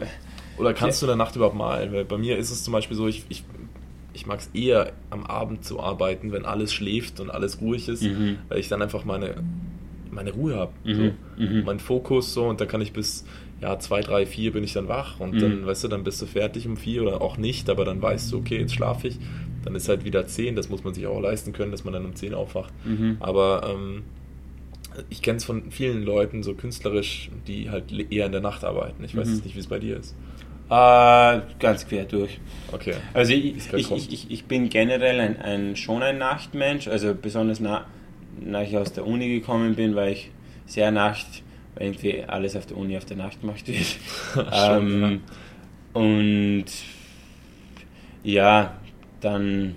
Oder 0.59 0.75
kannst 0.75 1.01
ja. 1.01 1.07
du 1.07 1.13
in 1.13 1.19
der 1.19 1.25
Nacht 1.25 1.37
überhaupt 1.37 1.57
malen? 1.57 1.93
Weil 1.93 2.05
bei 2.05 2.19
mir 2.19 2.37
ist 2.37 2.51
es 2.51 2.65
zum 2.65 2.73
Beispiel 2.73 2.97
so, 2.97 3.07
ich, 3.07 3.25
ich 3.29 3.45
ich 4.13 4.27
mag 4.27 4.41
es 4.41 4.49
eher 4.49 4.93
am 5.11 5.25
Abend 5.25 5.65
zu 5.65 5.81
arbeiten, 5.81 6.33
wenn 6.33 6.45
alles 6.45 6.73
schläft 6.73 7.21
und 7.21 7.31
alles 7.31 7.61
ruhig 7.61 7.89
ist, 7.89 8.03
mhm. 8.03 8.39
weil 8.49 8.59
ich 8.59 8.69
dann 8.69 8.83
einfach 8.83 9.05
meine, 9.05 9.37
meine 10.11 10.33
Ruhe 10.33 10.57
habe. 10.57 10.73
Mhm. 10.85 11.13
So. 11.37 11.43
Mhm. 11.43 11.63
Mein 11.65 11.81
Fokus 11.81 12.35
so 12.35 12.47
und 12.49 12.61
da 12.61 12.67
kann 12.67 12.81
ich 12.81 12.93
bis 12.93 13.25
ja, 13.61 13.79
zwei, 13.79 14.01
drei, 14.01 14.27
vier 14.27 14.53
bin 14.53 14.65
ich 14.65 14.73
dann 14.73 14.89
wach 14.89 15.21
und 15.21 15.41
dann, 15.41 15.63
mhm. 15.63 15.67
weißt 15.67 15.85
du, 15.85 15.89
dann 15.89 16.03
bist 16.03 16.21
du 16.23 16.27
fertig 16.27 16.67
um 16.67 16.77
vier 16.77 17.03
oder 17.03 17.21
auch 17.21 17.37
nicht, 17.37 17.69
aber 17.69 17.85
dann 17.85 18.01
weißt 18.01 18.33
du, 18.33 18.39
okay, 18.39 18.59
jetzt 18.59 18.75
schlafe 18.75 19.09
ich. 19.09 19.19
Dann 19.65 19.75
ist 19.75 19.89
halt 19.89 20.05
wieder 20.05 20.27
zehn, 20.27 20.57
das 20.57 20.71
muss 20.71 20.85
man 20.85 20.95
sich 20.95 21.07
auch 21.07 21.21
leisten 21.21 21.53
können, 21.53 21.71
dass 21.71 21.85
man 21.85 21.93
dann 21.93 22.07
um 22.07 22.15
zehn 22.15 22.33
aufwacht. 22.33 22.73
Mhm. 22.87 23.19
Aber 23.21 23.71
ähm, 23.71 24.03
ich 25.11 25.21
kenne 25.21 25.37
es 25.37 25.45
von 25.45 25.71
vielen 25.71 26.03
Leuten, 26.03 26.43
so 26.43 26.55
künstlerisch, 26.55 27.31
die 27.47 27.71
halt 27.71 27.93
eher 28.11 28.27
in 28.27 28.33
der 28.33 28.41
Nacht 28.41 28.65
arbeiten. 28.65 29.05
Ich 29.05 29.15
weiß 29.15 29.29
mhm. 29.29 29.35
nicht, 29.45 29.55
wie 29.55 29.61
es 29.61 29.67
bei 29.67 29.79
dir 29.79 29.99
ist. 29.99 30.15
Äh, 30.71 31.41
ganz 31.59 31.87
quer 31.87 32.05
durch. 32.05 32.39
Okay. 32.73 32.95
Also 33.13 33.33
ich, 33.33 33.57
ich, 33.75 33.91
ich, 33.91 34.31
ich, 34.31 34.45
bin 34.45 34.69
generell 34.69 35.19
ein, 35.21 35.37
ein, 35.41 35.77
schon 35.77 36.03
ein 36.03 36.19
Nachtmensch, 36.19 36.87
also 36.87 37.15
besonders 37.15 37.59
nach, 37.59 37.87
nach 38.41 38.63
ich 38.63 38.77
aus 38.77 38.93
der 38.93 39.07
Uni 39.07 39.29
gekommen 39.29 39.75
bin, 39.75 39.97
weil 39.97 40.13
ich 40.13 40.31
sehr 40.67 40.93
Nacht, 40.93 41.43
weil 41.75 41.89
irgendwie 41.89 42.23
alles 42.25 42.57
auf 42.57 42.67
der 42.67 42.77
Uni 42.77 42.97
auf 42.97 43.05
der 43.05 43.17
Nacht 43.17 43.41
gemacht 43.41 43.67
wird. 43.67 43.97
ähm, 44.53 45.21
und 45.93 46.67
ja, 48.23 48.79
dann 49.21 49.75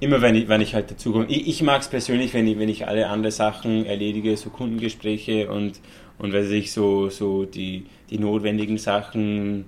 immer 0.00 0.22
wenn 0.22 0.34
ich, 0.34 0.48
wenn 0.48 0.60
ich 0.60 0.74
halt 0.74 0.90
dazu 0.90 1.12
komme. 1.12 1.26
Ich, 1.28 1.46
ich 1.46 1.62
mag 1.62 1.82
es 1.82 1.88
persönlich, 1.88 2.34
wenn 2.34 2.46
ich, 2.46 2.58
wenn 2.58 2.68
ich 2.68 2.86
alle 2.86 3.08
anderen 3.08 3.32
Sachen 3.32 3.86
erledige, 3.86 4.36
so 4.36 4.50
Kundengespräche 4.50 5.50
und, 5.50 5.80
und 6.18 6.32
weiß 6.32 6.50
ich, 6.50 6.72
so, 6.72 7.10
so 7.10 7.44
die, 7.44 7.86
die 8.08 8.18
notwendigen 8.18 8.78
Sachen 8.78 9.66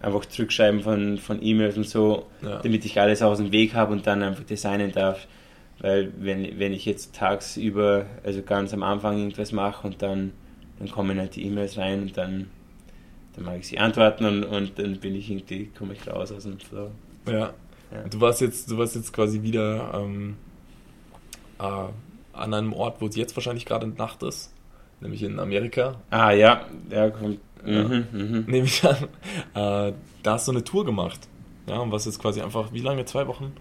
einfach 0.00 0.24
zurückschreiben 0.26 0.80
von, 0.80 1.18
von 1.18 1.42
E-Mails 1.42 1.76
und 1.76 1.88
so, 1.88 2.26
ja. 2.42 2.60
damit 2.60 2.84
ich 2.84 3.00
alles 3.00 3.22
aus 3.22 3.38
dem 3.38 3.52
Weg 3.52 3.74
habe 3.74 3.92
und 3.92 4.06
dann 4.06 4.22
einfach 4.22 4.44
designen 4.44 4.92
darf. 4.92 5.26
Weil 5.80 6.12
wenn, 6.18 6.58
wenn 6.58 6.72
ich 6.72 6.84
jetzt 6.84 7.14
tagsüber, 7.14 8.06
also 8.24 8.42
ganz 8.42 8.74
am 8.74 8.82
Anfang 8.82 9.18
irgendwas 9.18 9.52
mache 9.52 9.86
und 9.86 10.02
dann, 10.02 10.32
dann 10.78 10.90
kommen 10.90 11.18
halt 11.18 11.36
die 11.36 11.44
E-Mails 11.44 11.76
rein 11.76 12.02
und 12.02 12.16
dann, 12.16 12.50
dann 13.34 13.44
mag 13.44 13.58
ich 13.58 13.68
sie 13.68 13.78
antworten 13.78 14.24
und, 14.24 14.44
und 14.44 14.78
dann 14.78 14.98
bin 14.98 15.14
ich 15.14 15.30
irgendwie, 15.30 15.66
komme 15.76 15.94
ich 15.94 16.06
raus 16.06 16.32
aus 16.32 16.44
dem 16.44 16.58
Flow. 16.58 16.90
Ja. 17.26 17.52
ja. 17.90 18.08
Du 18.10 18.20
warst 18.20 18.40
jetzt, 18.40 18.70
du 18.70 18.78
warst 18.78 18.94
jetzt 18.94 19.12
quasi 19.12 19.42
wieder 19.42 19.92
ähm, 19.94 20.36
äh, 21.58 21.62
an 22.32 22.54
einem 22.54 22.72
Ort, 22.72 23.00
wo 23.00 23.06
es 23.06 23.16
jetzt 23.16 23.36
wahrscheinlich 23.36 23.66
gerade 23.66 23.86
Nacht 23.88 24.22
ist 24.22 24.52
nämlich 25.00 25.22
in 25.22 25.38
Amerika. 25.38 25.96
Ah 26.10 26.32
ja, 26.32 26.66
ja, 26.90 27.10
kommt. 27.10 27.40
Ja. 27.64 27.84
Mhm, 27.84 28.06
mhm. 28.12 28.44
Nehme 28.46 28.66
ich 28.66 28.84
an. 28.84 28.96
Äh, 29.54 29.92
da 30.22 30.32
hast 30.32 30.46
du 30.46 30.52
eine 30.52 30.62
Tour 30.62 30.84
gemacht. 30.84 31.20
Ja, 31.66 31.78
und 31.78 31.90
was 31.90 32.04
jetzt 32.04 32.20
quasi 32.20 32.40
einfach, 32.40 32.72
wie 32.72 32.80
lange? 32.80 33.04
Zwei 33.04 33.26
Wochen? 33.26 33.52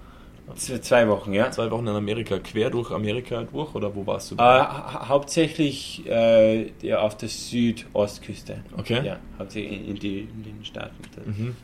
Zwei 0.56 1.08
Wochen, 1.08 1.34
ja. 1.34 1.52
Zwei 1.52 1.70
Wochen 1.72 1.88
in 1.88 1.96
Amerika, 1.96 2.40
quer 2.40 2.70
durch 2.70 2.92
Amerika 2.92 3.44
durch 3.44 3.76
oder 3.76 3.96
wo 3.96 4.06
warst 4.06 4.32
du? 4.32 4.36
Äh, 4.36 4.40
hauptsächlich 4.40 6.04
äh, 6.08 6.72
ja, 6.82 7.00
auf 7.00 7.18
der 7.18 7.30
Südostküste. 7.30 8.64
Okay. 8.78 9.06
Ja, 9.06 9.18
hauptsächlich 9.38 9.88
in, 9.88 9.96
die, 9.96 10.20
in 10.22 10.44
den 10.44 10.66
Staaten. 10.66 10.96
Mhm. 11.26 11.56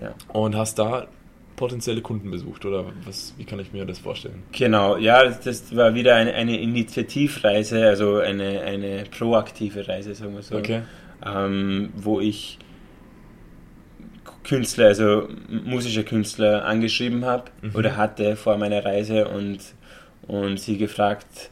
Ja. 0.00 0.14
Und 0.32 0.56
hast 0.56 0.78
da 0.78 1.06
potenzielle 1.56 2.00
Kunden 2.00 2.30
besucht 2.30 2.64
oder 2.64 2.86
was, 3.04 3.34
wie 3.36 3.44
kann 3.44 3.60
ich 3.60 3.72
mir 3.72 3.84
das 3.84 3.98
vorstellen? 3.98 4.42
Genau, 4.52 4.96
ja, 4.96 5.28
das 5.28 5.76
war 5.76 5.94
wieder 5.94 6.16
eine, 6.16 6.34
eine 6.34 6.58
Initiativreise, 6.58 7.86
also 7.86 8.16
eine, 8.16 8.62
eine 8.62 9.04
proaktive 9.16 9.86
Reise, 9.86 10.14
sagen 10.14 10.34
wir 10.34 10.42
so, 10.42 10.56
okay. 10.56 10.82
ähm, 11.24 11.90
wo 11.94 12.20
ich 12.20 12.58
Künstler, 14.44 14.86
also 14.86 15.28
musische 15.48 16.04
Künstler 16.04 16.64
angeschrieben 16.64 17.24
habe 17.24 17.44
mhm. 17.60 17.74
oder 17.74 17.96
hatte 17.96 18.36
vor 18.36 18.56
meiner 18.56 18.84
Reise 18.84 19.28
und, 19.28 19.58
und 20.26 20.58
sie 20.58 20.78
gefragt, 20.78 21.50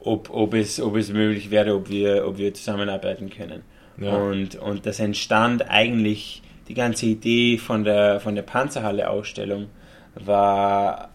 ob, 0.00 0.30
ob, 0.30 0.54
es, 0.54 0.80
ob 0.80 0.96
es 0.96 1.12
möglich 1.12 1.50
wäre, 1.50 1.74
ob 1.74 1.88
wir, 1.88 2.26
ob 2.26 2.38
wir 2.38 2.52
zusammenarbeiten 2.54 3.30
können. 3.30 3.62
Ja. 3.98 4.16
Und, 4.16 4.56
und 4.56 4.86
das 4.86 4.98
entstand 4.98 5.68
eigentlich 5.68 6.42
die 6.68 6.74
ganze 6.74 7.06
Idee 7.06 7.58
von 7.58 7.84
der, 7.84 8.20
von 8.20 8.34
der 8.34 8.42
Panzerhalle-Ausstellung 8.42 9.66
war, 10.14 11.10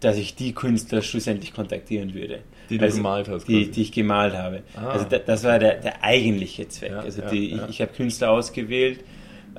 dass 0.00 0.18
ich 0.18 0.34
die 0.34 0.52
Künstler 0.52 1.00
schlussendlich 1.00 1.54
kontaktieren 1.54 2.12
würde. 2.12 2.40
Die 2.68 2.78
du 2.78 2.84
also, 2.84 2.98
gemalt 2.98 3.28
hast. 3.28 3.46
Die, 3.46 3.70
die 3.70 3.82
ich 3.82 3.92
gemalt 3.92 4.34
habe. 4.34 4.62
Ah. 4.76 4.88
Also 4.88 5.06
da, 5.08 5.18
das 5.18 5.44
war 5.44 5.58
der, 5.58 5.76
der 5.80 6.02
eigentliche 6.02 6.68
Zweck. 6.68 6.92
Ja, 6.92 7.00
also 7.00 7.22
die, 7.30 7.50
ja. 7.50 7.64
ich, 7.64 7.70
ich 7.70 7.80
habe 7.80 7.92
Künstler 7.92 8.30
ausgewählt, 8.30 9.00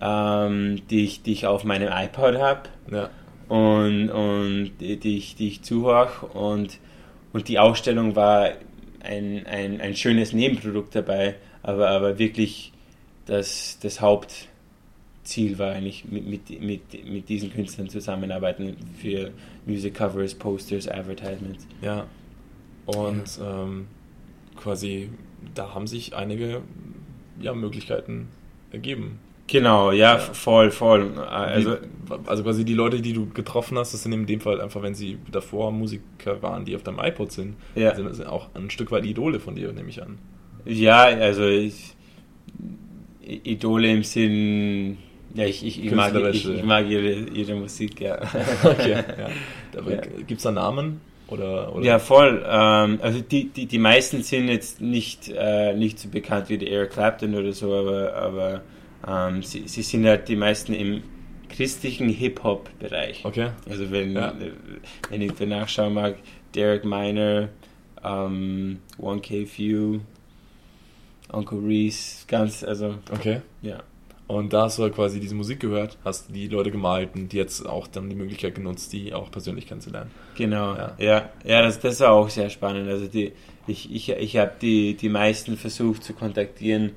ähm, 0.01 0.81
die, 0.89 1.05
ich, 1.05 1.21
die 1.23 1.33
ich 1.33 1.45
auf 1.45 1.63
meinem 1.63 1.89
iPod 1.91 2.35
habe 2.37 2.69
ja. 2.91 3.09
und, 3.47 4.09
und 4.09 4.71
die, 4.79 5.17
ich, 5.17 5.35
die 5.35 5.47
ich 5.47 5.61
zuhöre. 5.61 6.27
Und, 6.33 6.79
und 7.33 7.47
die 7.47 7.59
Ausstellung 7.59 8.15
war 8.15 8.51
ein, 9.01 9.45
ein, 9.45 9.81
ein 9.81 9.95
schönes 9.95 10.33
Nebenprodukt 10.33 10.95
dabei, 10.95 11.35
aber, 11.63 11.89
aber 11.89 12.19
wirklich 12.19 12.73
das, 13.25 13.79
das 13.81 14.01
Haupt 14.01 14.49
Ziel 15.23 15.57
war 15.57 15.71
eigentlich 15.71 16.05
mit, 16.05 16.27
mit, 16.27 16.61
mit, 16.61 17.05
mit 17.05 17.29
diesen 17.29 17.51
Künstlern 17.51 17.89
zusammenarbeiten 17.89 18.77
für 19.01 19.31
Music 19.65 19.95
Covers, 19.95 20.35
Posters, 20.35 20.87
Advertisements. 20.87 21.67
Ja. 21.81 22.05
Und 22.85 23.37
ja. 23.37 23.63
Ähm, 23.63 23.87
quasi 24.55 25.09
da 25.53 25.73
haben 25.73 25.87
sich 25.87 26.15
einige 26.15 26.61
ja, 27.39 27.53
Möglichkeiten 27.53 28.29
ergeben. 28.71 29.19
Genau, 29.47 29.91
ja, 29.91 30.13
ja, 30.13 30.17
voll, 30.17 30.71
voll. 30.71 31.19
Also, 31.19 31.77
also 32.25 32.43
quasi 32.43 32.65
die 32.65 32.73
Leute, 32.73 33.01
die 33.01 33.13
du 33.13 33.27
getroffen 33.27 33.77
hast, 33.77 33.93
das 33.93 34.01
sind 34.01 34.11
in 34.11 34.25
dem 34.25 34.41
Fall 34.41 34.59
einfach, 34.59 34.81
wenn 34.81 34.95
sie 34.95 35.19
davor 35.31 35.71
Musiker 35.71 36.41
waren, 36.41 36.65
die 36.65 36.75
auf 36.75 36.81
deinem 36.81 36.99
iPod 36.99 37.31
sind, 37.31 37.55
ja. 37.75 37.93
sind, 37.93 38.13
sind 38.15 38.27
auch 38.27 38.49
ein 38.55 38.71
Stück 38.71 38.91
weit 38.91 39.05
Idole 39.05 39.39
von 39.39 39.55
dir, 39.55 39.71
nehme 39.71 39.89
ich 39.89 40.01
an. 40.01 40.17
Ja, 40.65 41.03
also 41.03 41.45
ich, 41.45 41.95
Idole 43.21 43.91
im 43.91 44.03
Sinn 44.03 44.97
ja, 45.35 45.45
ich, 45.45 45.65
ich, 45.65 45.83
ich 45.83 45.91
mag, 45.91 46.15
ich, 46.15 46.49
ich, 46.49 46.63
mag 46.63 46.89
ihre, 46.89 47.11
ihre 47.11 47.55
Musik, 47.55 47.99
ja. 47.99 48.17
okay, 48.63 48.91
ja. 48.91 49.03
ja. 49.89 50.01
Gibt 50.25 50.37
es 50.37 50.43
da 50.43 50.51
Namen? 50.51 51.01
Oder, 51.27 51.75
oder? 51.75 51.85
Ja, 51.85 51.99
voll. 51.99 52.41
Ähm, 52.47 52.99
also 53.01 53.19
die, 53.19 53.49
die, 53.49 53.65
die 53.65 53.77
meisten 53.77 54.23
sind 54.23 54.47
jetzt 54.47 54.79
nicht, 54.79 55.29
äh, 55.35 55.73
nicht 55.73 55.99
so 55.99 56.07
bekannt 56.07 56.47
wie 56.47 56.57
der 56.57 56.71
Eric 56.71 56.91
Clapton 56.91 57.35
oder 57.35 57.51
so, 57.51 57.73
aber, 57.73 58.13
aber 58.13 58.61
ähm, 59.07 59.43
sie, 59.43 59.67
sie 59.67 59.81
sind 59.81 60.05
halt 60.05 60.27
die 60.27 60.35
meisten 60.35 60.73
im 60.73 61.03
christlichen 61.49 62.09
Hip-Hop-Bereich. 62.09 63.23
Okay. 63.23 63.51
Also 63.69 63.91
wenn, 63.91 64.13
ja. 64.13 64.33
wenn 65.09 65.21
ich 65.21 65.33
danach 65.33 65.69
schauen 65.69 65.93
mag, 65.93 66.17
Derek 66.53 66.85
Miner, 66.85 67.49
ähm, 68.03 68.79
1K 68.99 69.45
Few, 69.45 69.99
Uncle 71.31 71.59
Reese, 71.59 72.25
ganz, 72.27 72.63
also. 72.63 72.95
Okay. 73.11 73.41
Ja. 73.61 73.83
Und 74.27 74.53
da 74.53 74.63
hast 74.63 74.79
du 74.79 74.83
halt 74.83 74.95
quasi 74.95 75.19
diese 75.19 75.35
Musik 75.35 75.59
gehört, 75.59 75.99
hast 76.03 76.33
die 76.33 76.47
Leute 76.47 76.71
gemalt 76.71 77.09
und 77.15 77.31
jetzt 77.33 77.63
auch 77.63 77.85
dann 77.85 78.09
die 78.09 78.15
Möglichkeit 78.15 78.55
genutzt, 78.55 78.91
die 78.91 79.13
auch 79.13 79.29
persönlich 79.29 79.67
kennenzulernen. 79.67 80.09
Genau, 80.35 80.73
ja, 80.75 80.95
ja, 80.97 81.29
ja 81.43 81.61
das, 81.61 81.79
das 81.79 81.99
war 81.99 82.11
auch 82.11 82.29
sehr 82.29 82.49
spannend. 82.49 82.89
Also 82.89 83.05
die, 83.05 83.33
ich, 83.67 83.93
ich, 83.93 84.09
ich 84.09 84.37
habe 84.37 84.53
die, 84.59 84.95
die 84.95 85.09
meisten 85.09 85.57
versucht 85.57 86.03
zu 86.03 86.13
kontaktieren. 86.13 86.93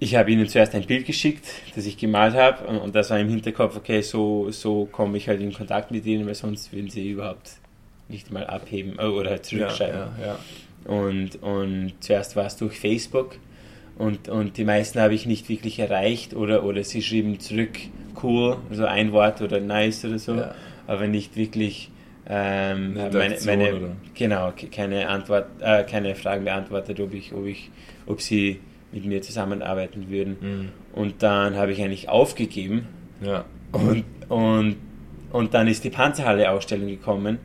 Ich 0.00 0.14
habe 0.14 0.30
ihnen 0.30 0.46
zuerst 0.48 0.74
ein 0.74 0.84
Bild 0.84 1.06
geschickt, 1.06 1.44
das 1.74 1.84
ich 1.86 1.96
gemalt 1.96 2.34
habe 2.34 2.66
und, 2.66 2.78
und 2.78 2.94
das 2.94 3.10
war 3.10 3.18
im 3.18 3.28
Hinterkopf, 3.28 3.76
okay, 3.76 4.00
so, 4.00 4.50
so 4.50 4.86
komme 4.86 5.16
ich 5.18 5.28
halt 5.28 5.40
in 5.40 5.52
Kontakt 5.52 5.90
mit 5.90 6.06
ihnen, 6.06 6.26
weil 6.26 6.34
sonst 6.34 6.72
würden 6.72 6.88
sie 6.88 7.10
überhaupt 7.10 7.52
nicht 8.08 8.30
mal 8.30 8.46
abheben 8.46 8.96
äh, 8.98 9.06
oder 9.06 9.30
halt 9.30 9.44
zurückschreiben. 9.44 9.98
Ja, 9.98 10.12
ja, 10.20 10.26
ja. 10.26 10.92
Und, 10.92 11.42
und 11.42 11.92
zuerst 12.00 12.36
war 12.36 12.46
es 12.46 12.56
durch 12.56 12.78
Facebook 12.78 13.36
und, 13.98 14.28
und 14.28 14.56
die 14.56 14.64
meisten 14.64 15.00
habe 15.00 15.14
ich 15.14 15.26
nicht 15.26 15.48
wirklich 15.48 15.80
erreicht 15.80 16.34
oder, 16.34 16.62
oder 16.62 16.84
sie 16.84 17.02
schrieben 17.02 17.40
zurück 17.40 17.78
cool, 18.22 18.56
so 18.70 18.84
ein 18.84 19.12
Wort 19.12 19.42
oder 19.42 19.58
nice 19.58 20.04
oder 20.04 20.18
so, 20.18 20.40
aber 20.86 21.08
nicht 21.08 21.36
wirklich 21.36 21.90
ähm, 22.28 22.94
meine, 22.94 23.36
meine 23.44 23.96
genau 24.14 24.52
keine 24.70 25.08
Antwort, 25.08 25.46
äh, 25.60 25.82
keine 25.84 26.14
Fragen 26.14 26.44
beantwortet, 26.44 27.00
ob 27.00 27.14
ich, 27.14 27.32
ob 27.32 27.46
ich, 27.46 27.70
ob 28.06 28.20
sie 28.20 28.60
mit 28.92 29.04
mir 29.04 29.22
zusammenarbeiten 29.22 30.08
würden. 30.08 30.36
Mhm. 30.40 30.68
Und 30.92 31.22
dann 31.22 31.56
habe 31.56 31.72
ich 31.72 31.82
eigentlich 31.82 32.08
aufgegeben. 32.08 32.86
Ja. 33.20 33.44
Und, 33.72 34.04
und, 34.28 34.76
und 35.32 35.54
dann 35.54 35.68
ist 35.68 35.84
die 35.84 35.90
Panzerhalle-Ausstellung 35.90 36.88
gekommen 36.88 37.38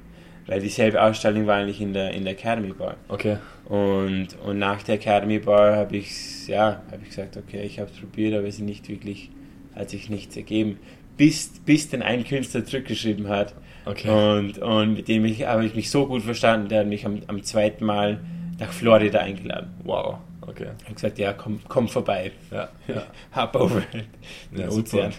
weil 0.48 0.60
dieselbe 0.60 1.02
Ausstellung 1.02 1.48
war 1.48 1.58
eigentlich 1.58 1.82
in 1.82 1.94
der, 1.94 2.12
in 2.12 2.24
der 2.24 2.34
Academy 2.34 2.74
Bar. 2.74 2.98
Okay. 3.08 3.38
Und, 3.66 4.30
und 4.46 4.60
nach 4.60 4.84
der 4.84 4.96
Academy 4.96 5.40
Bar 5.40 5.76
habe 5.76 5.98
ich, 5.98 6.48
ja, 6.48 6.82
hab 6.92 7.02
ich 7.02 7.10
gesagt, 7.10 7.38
okay, 7.38 7.64
ich 7.64 7.80
habe 7.80 7.90
es 7.92 7.98
probiert, 7.98 8.34
aber 8.34 8.48
es 8.48 8.60
nicht 8.60 8.90
wirklich, 8.90 9.30
hat 9.76 9.90
sich 9.90 10.10
nichts 10.10 10.36
ergeben. 10.36 10.80
Bis, 11.16 11.60
bis 11.66 11.90
denn 11.90 12.02
ein 12.02 12.26
Künstler 12.26 12.66
zurückgeschrieben 12.66 13.30
hat. 13.30 13.54
Okay. 13.86 14.10
Und, 14.10 14.58
und 14.60 14.96
mit 14.96 15.08
dem 15.08 15.24
ich, 15.26 15.46
habe 15.46 15.66
ich 15.66 15.76
mich 15.76 15.90
so 15.90 16.08
gut 16.08 16.24
verstanden, 16.24 16.68
der 16.70 16.82
hat 16.82 16.88
mich 16.88 17.06
am, 17.06 17.22
am 17.28 17.44
zweiten 17.44 17.86
Mal 17.86 18.20
nach 18.60 18.72
Florida 18.72 19.20
eingeladen. 19.20 19.72
Wow. 19.84 20.18
Okay. 20.48 20.68
Ich 20.80 20.86
habe 20.86 20.96
gesagt, 20.96 21.20
ja, 21.20 21.34
komm, 21.34 21.60
komm 21.68 21.88
vorbei. 21.88 22.32
Ja, 22.52 22.70
ja. 22.88 23.04
Hab 23.32 23.56
over 23.56 23.82
den 23.92 24.60
ja, 24.60 24.70
Ozean. 24.70 25.14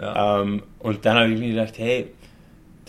Ja. 0.00 0.42
Ähm, 0.42 0.62
und 0.78 1.04
dann 1.04 1.16
habe 1.16 1.32
ich 1.32 1.38
mir 1.38 1.50
gedacht, 1.50 1.78
hey, 1.78 2.08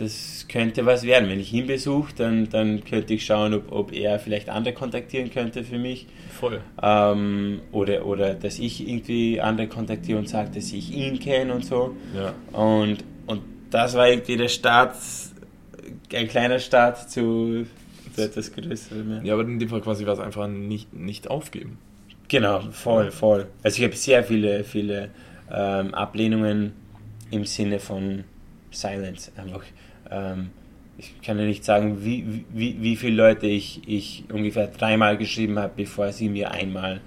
das 0.02 0.46
könnte 0.48 0.86
was 0.86 1.04
werden. 1.04 1.30
Wenn 1.30 1.39
ich 1.39 1.54
ihn 1.54 1.67
besuche, 1.67 2.13
dann, 2.15 2.50
dann 2.50 2.84
könnte 2.84 3.13
ich 3.13 3.26
schauen, 3.26 3.54
ob, 3.54 3.72
ob 3.72 3.94
er 3.94 4.20
vielleicht 4.20 4.50
andere 4.50 4.74
kontaktieren 4.74 5.32
könnte 5.32 5.63
für 5.63 5.78
mich. 5.78 6.08
Voll. 6.30 6.62
Ähm, 6.82 7.62
oder, 7.72 8.06
oder 8.06 8.34
dass 8.34 8.60
ich 8.60 8.88
irgendwie 8.88 9.39
andere 9.39 9.67
kontaktiere 9.67 10.17
und 10.17 10.28
sage, 10.28 10.52
dass 10.56 10.72
ich 10.72 10.91
ihn 10.91 11.20
kenne 11.20 11.54
und 11.54 11.65
so. 11.65 11.96
Ja. 12.15 12.34
Und, 12.58 13.04
und 13.28 13.41
das 13.70 13.94
war 13.96 14.10
irgendwie 14.10 14.38
der 14.38 14.48
Start, 14.48 14.96
ein 16.13 16.28
kleiner 16.28 16.60
Start 16.60 17.10
zu, 17.10 17.65
zu 18.13 18.24
etwas 18.24 18.54
Größerem. 18.54 19.26
Ja, 19.26 19.34
aber 19.34 19.43
in 19.43 19.60
dem 19.60 19.69
Fall 19.69 19.82
quasi 19.82 20.06
war 20.06 20.13
es 20.13 20.19
einfach 20.19 20.47
nicht, 20.47 20.93
nicht 20.93 21.30
aufgeben. 21.30 21.78
Genau, 22.28 22.62
voll, 22.71 23.12
voll. 23.12 23.47
Also 23.63 23.80
ich 23.80 23.84
habe 23.84 23.95
sehr 23.95 24.24
viele, 24.24 24.63
viele 24.63 25.10
ähm, 25.52 25.93
Ablehnungen 25.93 26.74
im 27.30 27.45
Sinne 27.45 27.80
von 27.80 28.24
Silence. 28.71 29.32
Einfach 29.36 29.63
ähm, 30.10 30.52
ich 30.97 31.21
kann 31.21 31.39
ja 31.39 31.45
nicht 31.45 31.63
sagen, 31.63 32.04
wie, 32.04 32.45
wie, 32.54 32.78
wie 32.82 32.95
viele 32.95 33.15
Leute 33.15 33.47
ich, 33.47 33.82
ich 33.88 34.26
ungefähr 34.32 34.67
dreimal 34.67 35.17
geschrieben 35.17 35.58
habe, 35.58 35.74
bevor 35.76 36.12
sie 36.12 36.30
mir 36.30 36.52
einmal 36.52 37.02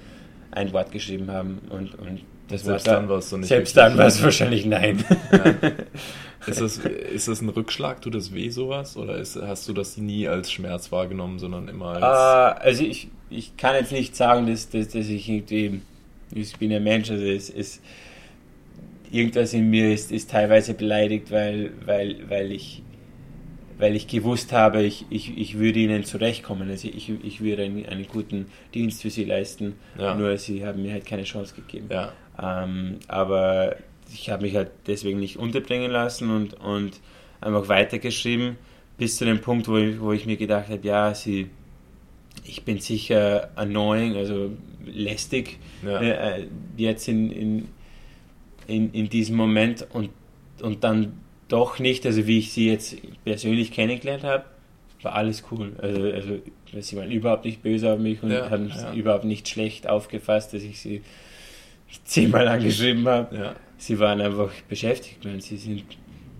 ein 0.50 0.72
Wort 0.72 0.90
geschrieben 0.90 1.30
haben. 1.30 1.60
Und, 1.70 1.94
und 1.94 2.20
das 2.48 2.64
selbst 2.64 2.86
war 2.86 2.94
dann 2.94 3.08
war 3.08 3.18
es 3.18 3.30
so 3.30 3.36
nicht. 3.36 3.48
Selbst 3.48 3.76
dann 3.76 3.96
war 3.96 4.06
es 4.06 4.22
wahrscheinlich 4.22 4.66
nein. 4.66 5.04
Ja. 5.32 5.44
Ist, 6.46 6.60
das, 6.60 6.78
ist 6.78 7.28
das 7.28 7.40
ein 7.40 7.48
Rückschlag? 7.48 8.02
Tut 8.02 8.14
das 8.14 8.32
weh, 8.32 8.48
sowas? 8.48 8.96
Oder 8.96 9.16
ist, 9.16 9.36
hast 9.36 9.68
du 9.68 9.72
das 9.72 9.96
nie 9.96 10.28
als 10.28 10.50
Schmerz 10.52 10.92
wahrgenommen, 10.92 11.38
sondern 11.38 11.68
immer 11.68 11.86
als. 11.86 12.02
Uh, 12.02 12.62
also, 12.62 12.84
ich, 12.84 13.08
ich 13.30 13.56
kann 13.56 13.74
jetzt 13.74 13.92
nicht 13.92 14.16
sagen, 14.16 14.46
dass, 14.46 14.68
dass, 14.68 14.88
dass 14.88 15.08
ich 15.08 15.28
irgendwie. 15.28 15.80
Ich 16.32 16.56
bin 16.58 16.72
ein 16.72 16.82
Mensch, 16.82 17.10
also 17.10 17.24
es 17.24 17.50
ist. 17.50 17.82
Irgendwas 19.10 19.52
in 19.52 19.70
mir 19.70 19.92
ist, 19.92 20.10
ist 20.10 20.30
teilweise 20.30 20.74
beleidigt, 20.74 21.30
weil, 21.30 21.70
weil, 21.86 22.28
weil 22.28 22.50
ich 22.50 22.82
weil 23.78 23.96
ich 23.96 24.06
gewusst 24.06 24.52
habe, 24.52 24.82
ich, 24.82 25.04
ich, 25.10 25.36
ich 25.36 25.58
würde 25.58 25.80
ihnen 25.80 26.04
zurechtkommen. 26.04 26.70
Also 26.70 26.88
ich, 26.88 27.10
ich 27.22 27.40
würde 27.40 27.64
einen, 27.64 27.86
einen 27.86 28.06
guten 28.06 28.46
Dienst 28.72 29.02
für 29.02 29.10
sie 29.10 29.24
leisten, 29.24 29.74
ja. 29.98 30.14
nur 30.14 30.36
sie 30.38 30.64
haben 30.64 30.82
mir 30.82 30.92
halt 30.92 31.06
keine 31.06 31.24
Chance 31.24 31.54
gegeben. 31.54 31.88
Ja. 31.90 32.12
Ähm, 32.40 32.98
aber 33.08 33.76
ich 34.14 34.30
habe 34.30 34.42
mich 34.42 34.56
halt 34.56 34.70
deswegen 34.86 35.18
nicht 35.18 35.36
unterbringen 35.38 35.90
lassen 35.90 36.30
und, 36.30 36.54
und 36.54 37.00
einfach 37.40 37.68
weitergeschrieben, 37.68 38.56
bis 38.96 39.16
zu 39.16 39.24
dem 39.24 39.40
Punkt, 39.40 39.68
wo 39.68 39.76
ich, 39.76 40.00
wo 40.00 40.12
ich 40.12 40.26
mir 40.26 40.36
gedacht 40.36 40.68
habe, 40.68 40.86
ja, 40.86 41.14
sie, 41.14 41.50
ich 42.44 42.64
bin 42.64 42.78
sicher 42.78 43.50
annoying, 43.56 44.16
also 44.16 44.52
lästig 44.86 45.58
ja. 45.84 46.00
äh, 46.00 46.46
jetzt 46.76 47.08
in, 47.08 47.30
in, 47.30 47.68
in, 48.66 48.92
in 48.92 49.08
diesem 49.08 49.36
Moment 49.36 49.86
und, 49.92 50.10
und 50.62 50.84
dann 50.84 51.20
doch 51.48 51.78
nicht, 51.78 52.06
also 52.06 52.26
wie 52.26 52.38
ich 52.38 52.52
sie 52.52 52.70
jetzt 52.70 52.96
persönlich 53.24 53.72
kennengelernt 53.72 54.24
habe, 54.24 54.44
war 55.02 55.14
alles 55.14 55.44
cool. 55.50 55.72
Also, 55.78 56.02
also 56.02 56.38
sie 56.80 56.96
waren 56.96 57.10
überhaupt 57.10 57.44
nicht 57.44 57.62
böse 57.62 57.92
auf 57.92 57.98
mich 57.98 58.22
und 58.22 58.30
ja, 58.30 58.48
haben 58.48 58.68
ja. 58.68 58.94
überhaupt 58.94 59.24
nicht 59.24 59.48
schlecht 59.48 59.88
aufgefasst, 59.88 60.54
dass 60.54 60.62
ich 60.62 60.80
sie 60.80 61.02
zehnmal 62.04 62.48
angeschrieben 62.48 63.06
habe. 63.06 63.36
Ja. 63.36 63.54
Sie 63.84 63.98
waren 63.98 64.22
einfach 64.22 64.50
beschäftigt. 64.66 65.22
Meine, 65.26 65.42
sie 65.42 65.58
sind, 65.58 65.84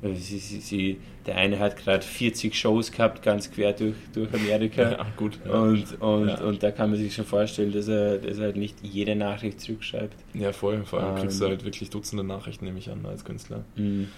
sie, 0.03 0.39
sie, 0.39 0.61
sie, 0.61 1.01
der 1.27 1.37
eine 1.37 1.59
hat 1.59 1.77
gerade 1.77 2.03
40 2.03 2.55
Shows 2.55 2.91
gehabt, 2.91 3.23
ganz 3.23 3.51
quer 3.51 3.75
durch, 3.75 3.97
durch 4.15 4.33
Amerika. 4.33 4.83
Ja, 4.93 5.07
gut. 5.15 5.39
Und, 5.45 6.01
und, 6.01 6.41
und 6.41 6.63
da 6.63 6.71
kann 6.71 6.89
man 6.89 6.99
sich 6.99 7.15
schon 7.15 7.27
vorstellen, 7.27 7.71
dass 7.71 7.87
er, 7.87 8.17
dass 8.17 8.39
er 8.39 8.45
halt 8.45 8.57
nicht 8.57 8.79
jede 8.83 9.15
Nachricht 9.15 9.61
zurückschreibt. 9.61 10.17
Ja, 10.33 10.53
voll. 10.53 10.85
Vor 10.87 11.01
allem 11.01 11.17
ähm, 11.17 11.21
kriegst 11.21 11.39
du 11.39 11.45
halt 11.45 11.67
wirklich 11.67 11.91
Dutzende 11.91 12.25
Nachrichten, 12.25 12.65
nehme 12.65 12.79
ich 12.79 12.89
an, 12.89 13.05
als 13.05 13.27
Künstler. 13.27 13.67
Mhm. 13.77 14.09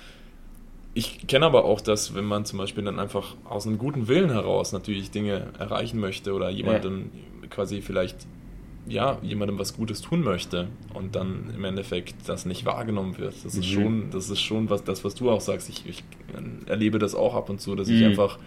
Ich 0.95 1.27
kenne 1.27 1.47
aber 1.47 1.65
auch, 1.65 1.81
dass 1.81 2.15
wenn 2.15 2.27
man 2.27 2.45
zum 2.45 2.61
Beispiel 2.61 2.85
dann 2.85 3.01
einfach 3.01 3.35
aus 3.45 3.67
einem 3.67 3.79
guten 3.79 4.07
Willen 4.07 4.31
heraus 4.31 4.71
natürlich 4.71 5.11
Dinge 5.11 5.49
erreichen 5.59 5.99
möchte 5.99 6.33
oder 6.33 6.49
jemandem 6.49 7.11
ja. 7.43 7.49
quasi 7.49 7.83
vielleicht 7.83 8.19
ja, 8.89 9.19
jemandem 9.23 9.59
was 9.59 9.77
Gutes 9.77 10.01
tun 10.01 10.23
möchte 10.23 10.69
und 10.95 11.17
dann 11.17 11.53
im 11.55 11.65
Endeffekt 11.65 12.15
das 12.29 12.47
nicht 12.47 12.65
wahrgenommen 12.65 13.19
wird. 13.19 13.35
Das 13.45 13.55
mhm. 13.55 13.61
ist 13.61 13.67
schon, 13.67 14.11
das 14.11 14.31
ist 14.31 14.41
schon 14.41 14.71
was, 14.71 14.85
das, 14.85 15.05
was 15.05 15.15
du 15.15 15.31
auch 15.31 15.41
sagst. 15.41 15.69
Ich, 15.69 15.87
ich 15.87 16.05
erlebe 16.67 16.99
das 16.99 17.15
auch 17.15 17.35
ab 17.35 17.51
und 17.51 17.61
zu, 17.61 17.75
dass 17.75 17.89
mhm. 17.89 17.97
ich 17.97 18.05
einfach 18.05 18.39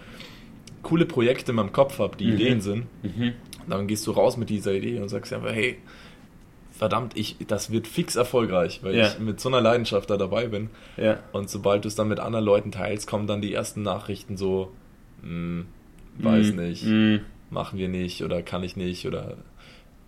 coole 0.82 1.04
Projekte 1.04 1.52
in 1.52 1.56
meinem 1.56 1.72
Kopf 1.72 1.98
habe, 1.98 2.16
die 2.16 2.26
mhm. 2.26 2.32
Ideen 2.32 2.60
sind. 2.60 2.86
Mhm. 3.02 3.32
Dann 3.68 3.86
gehst 3.86 4.06
du 4.06 4.12
raus 4.12 4.36
mit 4.36 4.48
dieser 4.48 4.72
Idee 4.72 4.98
und 5.00 5.08
sagst 5.08 5.32
einfach, 5.32 5.52
hey, 5.52 5.76
verdammt, 6.72 7.16
ich, 7.16 7.36
das 7.46 7.70
wird 7.70 7.86
fix 7.86 8.16
erfolgreich, 8.16 8.80
weil 8.82 8.96
ja. 8.96 9.08
ich 9.08 9.18
mit 9.18 9.38
so 9.38 9.50
einer 9.50 9.60
Leidenschaft 9.60 10.08
da 10.08 10.16
dabei 10.16 10.46
bin. 10.46 10.70
Ja. 10.96 11.18
Und 11.32 11.50
sobald 11.50 11.84
du 11.84 11.88
es 11.88 11.94
dann 11.94 12.08
mit 12.08 12.18
anderen 12.20 12.44
Leuten 12.44 12.72
teilst, 12.72 13.06
kommen 13.06 13.26
dann 13.26 13.42
die 13.42 13.52
ersten 13.52 13.82
Nachrichten 13.82 14.38
so, 14.38 14.72
hm, 15.22 15.66
weiß 16.18 16.52
mm, 16.52 16.56
nicht, 16.56 16.86
mm. 16.86 17.16
machen 17.50 17.78
wir 17.78 17.88
nicht 17.88 18.24
oder 18.24 18.40
kann 18.40 18.62
ich 18.62 18.76
nicht 18.76 19.06
oder 19.06 19.36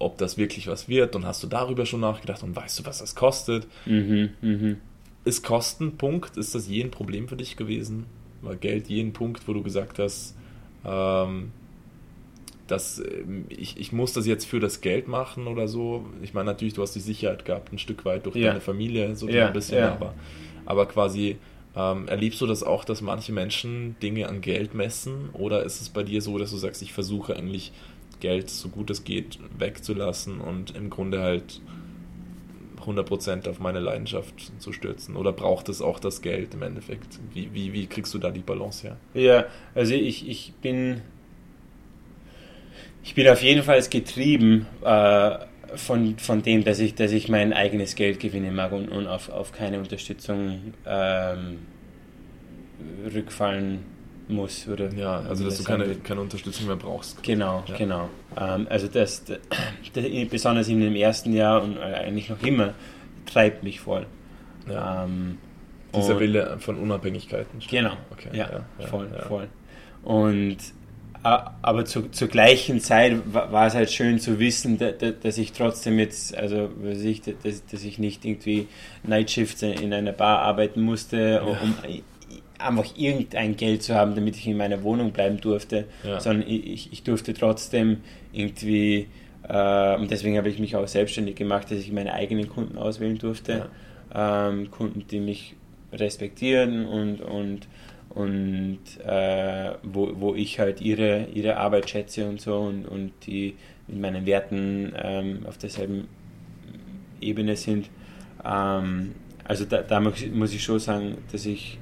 ob 0.02 0.18
das 0.18 0.36
wirklich 0.36 0.66
was 0.66 0.88
wird 0.88 1.16
und 1.16 1.26
hast 1.26 1.42
du 1.42 1.46
darüber 1.46 1.86
schon 1.86 2.00
nachgedacht 2.00 2.42
und 2.42 2.54
weißt 2.54 2.80
du, 2.80 2.84
was 2.84 2.98
das 2.98 3.14
kostet? 3.14 3.66
Mhm, 3.86 4.30
mh. 4.40 4.76
Ist 5.24 5.44
Kostenpunkt, 5.44 6.36
ist 6.36 6.54
das 6.54 6.68
je 6.68 6.82
ein 6.82 6.90
Problem 6.90 7.28
für 7.28 7.36
dich 7.36 7.56
gewesen? 7.56 8.06
War 8.40 8.56
Geld 8.56 8.88
je 8.88 9.00
ein 9.00 9.12
Punkt, 9.12 9.46
wo 9.46 9.52
du 9.52 9.62
gesagt 9.62 9.98
hast, 10.00 10.34
ähm, 10.84 11.52
dass 12.66 12.98
ähm, 12.98 13.44
ich, 13.48 13.78
ich 13.78 13.92
muss 13.92 14.12
das 14.12 14.26
jetzt 14.26 14.46
für 14.46 14.58
das 14.58 14.80
Geld 14.80 15.06
machen 15.06 15.46
oder 15.46 15.68
so. 15.68 16.06
Ich 16.22 16.34
meine, 16.34 16.46
natürlich, 16.46 16.74
du 16.74 16.82
hast 16.82 16.94
die 16.94 17.00
Sicherheit 17.00 17.44
gehabt, 17.44 17.72
ein 17.72 17.78
Stück 17.78 18.04
weit 18.04 18.26
durch 18.26 18.36
ja. 18.36 18.48
deine 18.48 18.60
Familie, 18.60 19.14
so 19.14 19.28
ja, 19.28 19.46
ein 19.46 19.52
bisschen, 19.52 19.78
ja. 19.78 19.92
aber, 19.92 20.14
aber 20.66 20.86
quasi 20.86 21.36
ähm, 21.74 22.08
erlebst 22.08 22.40
du 22.40 22.46
das 22.46 22.62
auch, 22.62 22.84
dass 22.84 23.00
manche 23.00 23.32
Menschen 23.32 23.96
Dinge 24.02 24.28
an 24.28 24.40
Geld 24.40 24.74
messen 24.74 25.30
oder 25.32 25.64
ist 25.64 25.80
es 25.80 25.88
bei 25.88 26.02
dir 26.02 26.20
so, 26.20 26.36
dass 26.38 26.50
du 26.50 26.56
sagst, 26.56 26.82
ich 26.82 26.92
versuche 26.92 27.36
eigentlich 27.36 27.72
Geld 28.22 28.48
so 28.48 28.68
gut 28.68 28.88
es 28.88 29.02
geht 29.02 29.38
wegzulassen 29.58 30.40
und 30.40 30.76
im 30.76 30.90
Grunde 30.90 31.20
halt 31.20 31.60
100% 32.86 33.48
auf 33.48 33.58
meine 33.58 33.80
Leidenschaft 33.80 34.52
zu 34.60 34.72
stürzen? 34.72 35.16
Oder 35.16 35.32
braucht 35.32 35.68
es 35.68 35.82
auch 35.82 35.98
das 35.98 36.22
Geld 36.22 36.54
im 36.54 36.62
Endeffekt? 36.62 37.18
Wie, 37.34 37.52
wie, 37.52 37.72
wie 37.72 37.86
kriegst 37.86 38.14
du 38.14 38.18
da 38.18 38.30
die 38.30 38.40
Balance 38.40 38.86
her? 38.86 38.96
Ja, 39.14 39.46
also 39.74 39.92
ich, 39.94 40.28
ich 40.28 40.52
bin 40.62 41.02
ich 43.02 43.14
bin 43.14 43.28
auf 43.28 43.42
jeden 43.42 43.64
Fall 43.64 43.82
getrieben 43.82 44.66
äh, 44.84 45.38
von, 45.74 46.18
von 46.18 46.42
dem, 46.42 46.62
dass 46.62 46.78
ich, 46.78 46.94
dass 46.94 47.10
ich 47.10 47.28
mein 47.28 47.52
eigenes 47.52 47.96
Geld 47.96 48.20
gewinnen 48.20 48.54
mag 48.54 48.70
und, 48.70 48.88
und 48.88 49.08
auf, 49.08 49.28
auf 49.30 49.52
keine 49.52 49.78
Unterstützung 49.78 50.74
ähm, 50.86 51.58
rückfallen 53.12 53.80
muss. 54.28 54.66
Oder 54.68 54.92
ja, 54.94 55.20
also 55.20 55.44
dass 55.44 55.58
du 55.58 55.64
keine, 55.64 55.94
keine 55.96 56.20
Unterstützung 56.20 56.66
mehr 56.66 56.76
brauchst. 56.76 57.22
Genau, 57.22 57.62
ja. 57.66 57.76
genau. 57.76 58.08
Ähm, 58.38 58.66
also 58.70 58.88
das, 58.88 59.24
das, 59.24 59.38
besonders 60.30 60.68
in 60.68 60.80
dem 60.80 60.94
ersten 60.96 61.32
Jahr 61.32 61.62
und 61.62 61.78
eigentlich 61.78 62.28
noch 62.30 62.42
immer, 62.42 62.74
treibt 63.26 63.62
mich 63.62 63.80
voll. 63.80 64.06
Ja. 64.68 65.04
Ähm, 65.04 65.38
Dieser 65.94 66.18
Wille 66.20 66.56
von 66.58 66.76
Unabhängigkeit. 66.76 67.46
Genau. 67.68 67.92
Okay. 68.10 68.28
Ja, 68.32 68.64
ja, 68.78 68.86
voll, 68.86 69.08
voll. 69.28 69.48
Und 70.04 70.58
aber 71.24 71.84
zu, 71.84 72.10
zur 72.10 72.26
gleichen 72.26 72.80
Zeit 72.80 73.16
wa- 73.32 73.52
war 73.52 73.68
es 73.68 73.74
halt 73.74 73.92
schön 73.92 74.18
zu 74.18 74.40
wissen, 74.40 74.76
da, 74.78 74.90
da, 74.90 75.12
dass 75.12 75.38
ich 75.38 75.52
trotzdem 75.52 76.00
jetzt, 76.00 76.36
also 76.36 76.68
ich, 76.82 77.22
dass, 77.22 77.64
dass 77.64 77.84
ich 77.84 78.00
nicht 78.00 78.24
irgendwie 78.24 78.66
Nightshifts 79.04 79.62
in 79.62 79.94
einer 79.94 80.10
Bar 80.10 80.40
arbeiten 80.40 80.80
musste, 80.80 81.42
um, 81.42 81.74
einfach 82.64 82.96
irgendein 82.96 83.56
Geld 83.56 83.82
zu 83.82 83.94
haben, 83.94 84.14
damit 84.14 84.36
ich 84.36 84.46
in 84.46 84.56
meiner 84.56 84.82
Wohnung 84.82 85.12
bleiben 85.12 85.40
durfte, 85.40 85.86
Ja. 86.04 86.20
sondern 86.20 86.48
ich, 86.48 86.92
ich 86.92 87.02
durfte 87.02 87.34
trotzdem 87.34 87.98
irgendwie, 88.32 89.08
äh, 89.48 89.96
und 89.96 90.10
deswegen 90.10 90.36
habe 90.36 90.48
ich 90.48 90.58
mich 90.58 90.76
auch 90.76 90.86
selbstständig 90.88 91.36
gemacht, 91.36 91.70
dass 91.70 91.78
ich 91.78 91.92
meine 91.92 92.12
eigenen 92.14 92.48
Kunden 92.48 92.78
auswählen 92.78 93.18
durfte. 93.18 93.68
Ähm, 94.14 94.70
Kunden, 94.70 95.04
die 95.10 95.20
mich 95.20 95.54
respektieren 95.92 96.86
und, 96.86 97.20
und, 97.20 97.66
und 98.10 98.78
äh, 99.06 99.72
wo, 99.82 100.10
wo 100.16 100.34
ich 100.34 100.58
halt 100.58 100.80
ihre, 100.80 101.26
ihre 101.32 101.56
Arbeit 101.56 101.88
schätze 101.88 102.28
und 102.28 102.40
so 102.40 102.56
und, 102.58 102.86
und 102.86 103.12
die 103.26 103.54
mit 103.88 104.00
meinen 104.00 104.26
Werten 104.26 104.92
ähm, 105.02 105.40
auf 105.46 105.58
derselben 105.58 106.08
Ebene 107.20 107.56
sind. 107.56 107.88
Ähm, 108.44 109.12
also 109.44 109.64
da, 109.64 109.82
da 109.82 110.00
muss 110.00 110.52
ich 110.52 110.62
schon 110.62 110.78
sagen, 110.78 111.18
dass 111.32 111.46
ich 111.46 111.78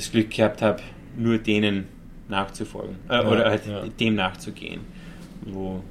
das 0.00 0.12
Glück 0.12 0.30
gehabt 0.30 0.62
habe, 0.62 0.82
nur 1.16 1.38
denen 1.38 1.86
nachzufolgen 2.28 2.96
äh, 3.08 3.14
Ja, 3.14 3.28
oder 3.28 3.50
halt 3.50 3.66
ja. 3.66 3.86
dem 3.86 4.14
nachzugehen, 4.14 4.80
wo, 5.42 5.82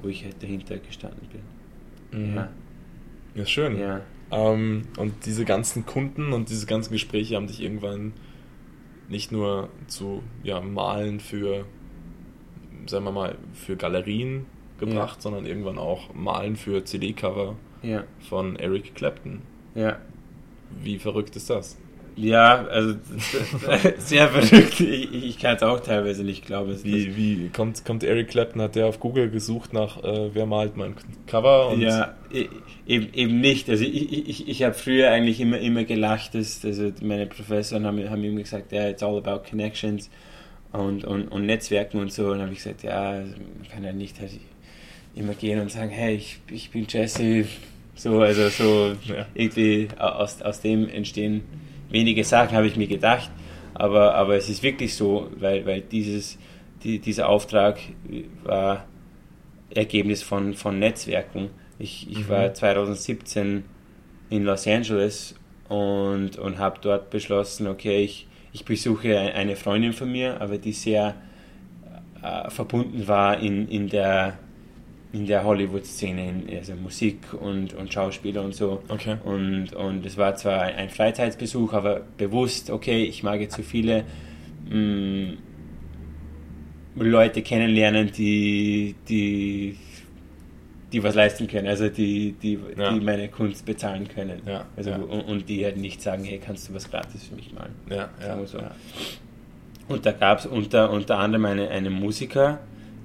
wo 0.00 0.08
ich 0.08 0.24
halt 0.24 0.42
dahinter 0.42 0.78
gestanden 0.78 1.28
bin. 2.12 2.30
Mhm. 2.30 2.36
Ja, 2.36 2.48
Ja, 3.34 3.46
schön. 3.46 3.78
ja. 3.78 4.00
Ähm, 4.30 4.82
und 4.98 5.24
diese 5.24 5.44
ganzen 5.44 5.86
Kunden 5.86 6.32
und 6.32 6.48
diese 6.50 6.66
ganzen 6.66 6.92
Gespräche 6.92 7.36
haben 7.36 7.46
dich 7.46 7.62
irgendwann 7.62 8.12
nicht 9.08 9.30
nur 9.30 9.68
zu 9.86 10.22
ja, 10.42 10.60
Malen 10.60 11.20
für, 11.20 11.64
sagen 12.86 13.04
wir 13.04 13.12
mal, 13.12 13.36
für 13.54 13.76
Galerien 13.76 14.46
gebracht, 14.80 15.22
sondern 15.22 15.46
irgendwann 15.46 15.78
auch 15.78 16.12
Malen 16.12 16.56
für 16.56 16.84
CD-Cover 16.84 17.54
von 18.28 18.56
Eric 18.56 18.94
Clapton. 18.96 19.42
Ja, 19.76 19.98
Wie 20.82 20.98
verrückt 20.98 21.36
ist 21.36 21.48
das? 21.48 21.78
Ja 22.16 22.64
also 22.66 22.94
sehr 23.98 24.28
verrückt. 24.28 24.80
Ich, 24.80 25.12
ich 25.12 25.38
kann 25.38 25.56
es 25.56 25.62
auch 25.62 25.80
teilweise 25.80 26.24
nicht 26.24 26.46
glauben. 26.46 26.76
Wie, 26.82 27.16
wie 27.16 27.48
kommt, 27.50 27.84
kommt 27.84 28.02
Eric 28.04 28.28
Clapton, 28.28 28.62
hat 28.62 28.74
der 28.74 28.86
auf 28.86 29.00
Google 29.00 29.30
gesucht 29.30 29.72
nach, 29.72 30.02
äh, 30.02 30.34
wer 30.34 30.46
malt 30.46 30.76
mein 30.76 30.94
Cover? 31.26 31.68
Und 31.68 31.80
ja, 31.80 32.14
eben, 32.86 33.12
eben 33.12 33.40
nicht. 33.40 33.68
Also 33.68 33.84
ich, 33.84 34.28
ich, 34.28 34.48
ich 34.48 34.62
habe 34.62 34.74
früher 34.74 35.10
eigentlich 35.10 35.40
immer, 35.40 35.58
immer 35.58 35.84
gelacht, 35.84 36.34
dass, 36.34 36.64
also 36.64 36.90
meine 37.02 37.26
Professoren 37.26 37.86
haben, 37.86 38.08
haben 38.08 38.24
immer 38.24 38.40
gesagt, 38.40 38.72
ja, 38.72 38.88
it's 38.88 39.02
all 39.02 39.16
about 39.18 39.48
connections 39.48 40.10
und, 40.72 41.04
und, 41.04 41.28
und 41.28 41.46
Netzwerken 41.46 42.00
und 42.00 42.12
so. 42.12 42.28
Und 42.28 42.40
habe 42.40 42.52
ich 42.52 42.58
gesagt, 42.58 42.82
ja, 42.82 43.10
also 43.10 43.32
man 43.32 43.68
kann 43.70 43.84
ja 43.84 43.92
nicht 43.92 44.20
halt 44.20 44.32
immer 45.14 45.34
gehen 45.34 45.60
und 45.60 45.70
sagen, 45.70 45.90
hey, 45.90 46.14
ich, 46.16 46.38
ich 46.50 46.70
bin 46.70 46.86
Jesse. 46.88 47.46
So, 47.94 48.20
also 48.20 48.48
so 48.50 48.92
Ja. 49.06 49.26
irgendwie 49.34 49.88
aus, 49.98 50.42
aus 50.42 50.60
dem 50.60 50.88
entstehen 50.88 51.42
wenige 51.90 52.24
Sachen, 52.24 52.56
habe 52.56 52.66
ich 52.66 52.76
mir 52.76 52.86
gedacht. 52.88 53.30
Aber, 53.74 54.14
aber 54.14 54.36
es 54.36 54.48
ist 54.48 54.62
wirklich 54.62 54.94
so, 54.94 55.30
weil, 55.38 55.66
weil 55.66 55.82
dieses, 55.82 56.38
die, 56.82 56.98
dieser 56.98 57.28
Auftrag 57.28 57.78
war 58.44 58.84
Ergebnis 59.70 60.22
von, 60.22 60.54
von 60.54 60.78
Netzwerken. 60.78 61.50
Ich, 61.78 62.10
ich 62.10 62.20
Mhm. 62.20 62.28
war 62.28 62.54
2017 62.54 63.64
in 64.30 64.44
Los 64.44 64.66
Angeles 64.66 65.34
und, 65.68 66.38
und 66.38 66.58
habe 66.58 66.78
dort 66.80 67.10
beschlossen, 67.10 67.66
okay, 67.66 68.02
ich, 68.02 68.26
ich 68.52 68.64
besuche 68.64 69.18
ein- 69.18 69.32
eine 69.34 69.56
Freundin 69.56 69.92
von 69.92 70.10
mir, 70.10 70.40
aber 70.40 70.56
die 70.58 70.72
sehr 70.72 71.14
äh, 72.22 72.50
verbunden 72.50 73.06
war 73.08 73.38
in, 73.40 73.68
in 73.68 73.88
der, 73.88 74.38
in 75.12 75.26
der 75.26 75.44
Hollywood-Szene, 75.44 76.28
in- 76.28 76.56
also 76.56 76.74
Musik 76.74 77.18
und, 77.40 77.74
und 77.74 77.92
Schauspieler 77.92 78.42
und 78.42 78.54
so. 78.54 78.82
Okay. 78.88 79.16
Und, 79.24 79.72
und 79.74 80.04
es 80.04 80.16
war 80.16 80.34
zwar 80.36 80.62
ein 80.62 80.90
Freizeitbesuch, 80.90 81.72
aber 81.72 82.02
bewusst, 82.18 82.70
okay, 82.70 83.04
ich 83.04 83.22
mag 83.22 83.40
jetzt 83.40 83.56
so 83.56 83.62
viele 83.62 84.04
mh, 84.70 85.34
Leute 86.96 87.42
kennenlernen, 87.42 88.10
die, 88.12 88.94
die, 89.08 89.76
die 90.92 91.02
was 91.02 91.14
leisten 91.14 91.46
können, 91.46 91.66
also 91.68 91.88
die, 91.88 92.34
die, 92.42 92.58
Ja. 92.76 92.92
die 92.92 93.00
meine 93.00 93.28
Kunst 93.28 93.66
bezahlen 93.66 94.08
können. 94.08 94.40
Ja, 94.46 94.64
Also, 94.76 94.90
ja. 94.90 94.96
Und, 94.96 95.20
und 95.22 95.48
die 95.48 95.64
halt 95.64 95.76
nicht 95.76 96.00
sagen, 96.00 96.24
hey, 96.24 96.40
kannst 96.44 96.68
du 96.68 96.74
was 96.74 96.90
gratis 96.90 97.24
für 97.24 97.34
mich 97.34 97.52
malen? 97.52 97.74
Ja, 97.90 98.08
ja, 98.20 98.44
so. 98.46 98.58
Und 99.88 100.04
da 100.06 100.12
gab 100.12 100.38
es 100.40 100.46
unter, 100.46 100.90
unter 100.90 101.18
anderem 101.18 101.44
eine, 101.44 101.68
einen 101.68 101.92
Musiker, 101.92 102.58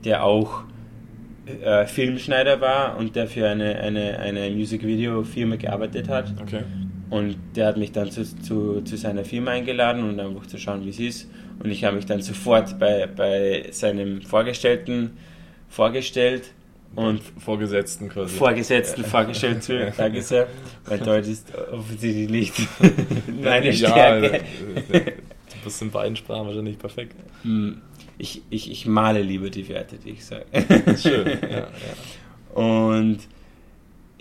der 0.03 0.23
auch 0.23 0.63
äh, 1.63 1.87
Filmschneider 1.87 2.61
war 2.61 2.97
und 2.97 3.15
der 3.15 3.27
für 3.27 3.47
eine, 3.47 3.75
eine, 3.79 4.19
eine 4.19 4.49
Music-Video-Firma 4.51 5.55
gearbeitet 5.55 6.09
hat. 6.09 6.33
Okay. 6.41 6.63
Und 7.09 7.35
der 7.55 7.67
hat 7.67 7.77
mich 7.77 7.91
dann 7.91 8.09
zu, 8.09 8.23
zu, 8.23 8.81
zu 8.81 8.97
seiner 8.97 9.25
Firma 9.25 9.51
eingeladen 9.51 10.07
und 10.07 10.19
einfach 10.19 10.45
zu 10.47 10.57
schauen, 10.57 10.85
wie 10.85 10.89
es 10.89 10.99
ist. 10.99 11.29
Und 11.59 11.69
ich 11.69 11.83
habe 11.83 11.97
mich 11.97 12.05
dann 12.05 12.21
sofort 12.21 12.79
bei, 12.79 13.07
bei 13.07 13.65
seinem 13.71 14.21
Vorgestellten 14.21 15.11
vorgestellt 15.67 16.53
und 16.95 17.21
Vorgesetzten 17.37 18.09
quasi. 18.09 18.35
Vorgesetzten 18.35 19.03
vorgestellt, 19.03 19.55
Entschuldigung, 19.55 19.93
danke 19.97 20.21
sehr, 20.21 20.47
weil 20.85 20.99
Deutsch 20.99 21.27
ist 21.27 21.47
offensichtlich 21.71 22.29
nicht 22.29 22.53
meine 23.41 23.71
ja, 23.71 23.73
Stärke. 23.73 24.41
äh, 24.91 25.11
Du 25.61 25.65
bist 25.65 25.81
in 25.81 25.91
beiden 25.91 26.15
Sprachen 26.15 26.47
wahrscheinlich 26.47 26.77
perfekt. 26.79 27.15
Ich, 28.17 28.41
ich, 28.49 28.71
ich 28.71 28.85
male 28.85 29.21
lieber 29.21 29.49
die 29.49 29.67
Werte, 29.67 29.97
die 29.97 30.11
ich 30.11 30.25
sage. 30.25 30.45
Schön. 30.97 31.27
Ja, 31.41 31.57
ja. 31.57 31.67
Und 32.53 33.19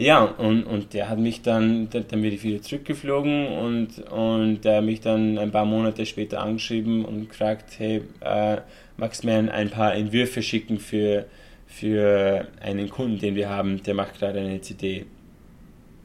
ja, 0.00 0.24
und, 0.24 0.62
und 0.62 0.94
der 0.94 1.10
hat 1.10 1.18
mich 1.18 1.42
dann, 1.42 1.90
dann 1.90 2.04
bin 2.08 2.32
ich 2.32 2.42
wieder 2.42 2.62
zurückgeflogen 2.62 3.48
und, 3.48 3.98
und 4.10 4.62
der 4.62 4.78
hat 4.78 4.84
mich 4.84 5.02
dann 5.02 5.36
ein 5.36 5.50
paar 5.50 5.66
Monate 5.66 6.06
später 6.06 6.40
angeschrieben 6.40 7.04
und 7.04 7.28
gefragt, 7.28 7.74
hey, 7.76 8.00
äh, 8.20 8.62
magst 8.96 9.22
du 9.22 9.26
mir 9.26 9.34
ein, 9.34 9.50
ein 9.50 9.68
paar 9.68 9.94
Entwürfe 9.94 10.42
schicken 10.42 10.78
für, 10.78 11.26
für 11.66 12.48
einen 12.62 12.88
Kunden, 12.88 13.18
den 13.18 13.34
wir 13.34 13.50
haben, 13.50 13.82
der 13.82 13.92
macht 13.92 14.18
gerade 14.18 14.40
eine 14.40 14.62
CD. 14.62 15.04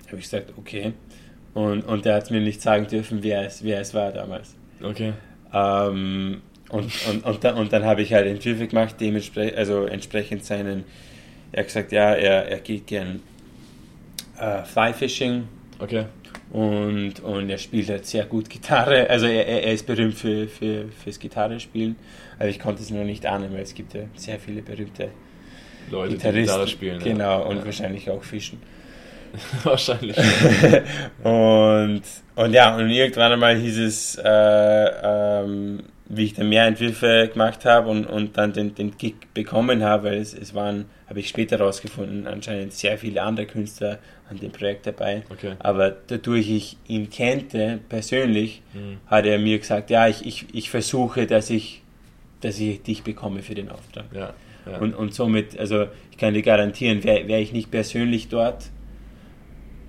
Habe 0.08 0.18
ich 0.18 0.24
gesagt, 0.24 0.52
okay. 0.58 0.92
Und, 1.54 1.84
und 1.84 2.04
der 2.04 2.16
hat 2.16 2.30
mir 2.32 2.42
nicht 2.42 2.62
sagen 2.62 2.88
dürfen, 2.88 3.24
wer 3.24 3.46
es, 3.46 3.64
wer 3.64 3.80
es 3.80 3.94
war 3.94 4.12
damals. 4.12 4.58
Okay. 4.84 5.14
Ähm, 5.54 6.42
und, 6.70 6.92
und, 7.08 7.26
und, 7.26 7.44
dann, 7.44 7.56
und 7.56 7.74
dann 7.74 7.86
habe 7.86 8.02
ich 8.02 8.14
halt 8.14 8.28
Entwürfe 8.28 8.68
gemacht, 8.68 8.96
dementsprechend, 9.00 9.58
also 9.58 9.86
entsprechend 9.86 10.44
seinen, 10.46 10.84
er 11.52 11.60
hat 11.60 11.68
gesagt, 11.68 11.92
ja, 11.92 12.14
er, 12.14 12.48
er 12.48 12.60
geht 12.60 12.88
gern 12.88 13.22
äh, 14.40 14.64
Fly 14.64 14.94
Fishing 14.94 15.48
Okay. 15.78 16.06
und, 16.52 17.20
und 17.22 17.50
er 17.50 17.58
spielt 17.58 17.90
halt 17.90 18.06
sehr 18.06 18.26
gut 18.26 18.50
Gitarre, 18.50 19.10
also 19.10 19.26
er, 19.26 19.46
er 19.46 19.64
er 19.64 19.74
ist 19.74 19.86
berühmt 19.86 20.16
für, 20.16 20.48
für, 20.48 20.86
fürs 21.04 21.20
Gitarrespielen, 21.20 21.98
aber 22.40 22.48
ich 22.50 22.60
konnte 22.60 22.82
es 22.82 22.90
noch 22.90 23.04
nicht 23.04 23.26
ahnen, 23.26 23.54
weil 23.54 23.62
es 23.62 23.74
gibt 23.74 23.94
ja 23.94 24.02
sehr 24.16 24.40
viele 24.40 24.62
berühmte 24.62 25.10
Leute, 25.92 26.10
die 26.10 26.16
Gitarristen. 26.16 26.44
Gitarre 26.44 26.68
spielen. 26.68 27.00
Genau, 27.00 27.42
ja. 27.42 27.46
und 27.46 27.58
ja. 27.58 27.66
wahrscheinlich 27.66 28.10
auch 28.10 28.24
Fischen. 28.24 28.62
wahrscheinlich. 29.64 30.18
und, 31.24 32.02
und 32.36 32.54
ja, 32.54 32.76
und 32.76 32.90
irgendwann 32.90 33.34
einmal 33.34 33.58
hieß 33.58 33.78
es, 33.80 34.16
äh, 34.24 34.24
ähm, 34.24 35.84
wie 36.08 36.26
ich 36.26 36.34
dann 36.36 36.50
mehr 36.50 36.66
Entwürfe 36.68 37.30
gemacht 37.34 37.66
habe 37.66 37.90
und, 37.90 38.06
und 38.06 38.38
dann 38.38 38.54
den, 38.54 38.76
den 38.76 38.96
Gig 38.98 39.16
bekommen 39.34 39.84
habe, 39.84 40.10
weil 40.10 40.18
es, 40.20 40.34
es 40.36 40.54
waren, 40.54 40.86
habe 41.08 41.20
ich 41.20 41.30
später 41.30 41.60
rausgefunden, 41.60 42.28
anscheinend 42.28 42.74
sehr 42.74 42.98
viele 43.00 43.24
andere 43.24 43.48
Künstler 43.48 43.98
an 44.30 44.38
dem 44.38 44.52
Projekt 44.52 44.86
dabei. 44.86 45.24
Okay. 45.32 45.54
Aber 45.60 45.90
dadurch 46.08 46.50
ich 46.50 46.78
ihn 46.88 47.10
kannte, 47.10 47.80
persönlich, 47.90 48.62
Mhm. 48.74 48.98
hat 49.08 49.26
er 49.26 49.40
mir 49.40 49.58
gesagt, 49.58 49.90
ja, 49.90 50.08
ich, 50.08 50.26
ich, 50.26 50.46
ich 50.54 50.70
versuche, 50.70 51.26
dass 51.26 51.50
ich, 51.50 51.82
dass 52.42 52.60
ich 52.60 52.84
dich 52.84 53.02
bekomme 53.04 53.42
für 53.42 53.56
den 53.56 53.70
Auftrag. 53.70 54.06
Ja. 54.14 54.34
ja. 54.70 54.78
Und, 54.80 54.94
und 54.94 55.14
somit, 55.14 55.58
also 55.60 55.88
ich 56.12 56.18
kann 56.18 56.34
dir 56.36 56.44
garantieren, 56.44 57.04
wäre 57.04 57.28
wär 57.28 57.40
ich 57.40 57.52
nicht 57.52 57.72
persönlich 57.72 58.28
dort, 58.30 58.70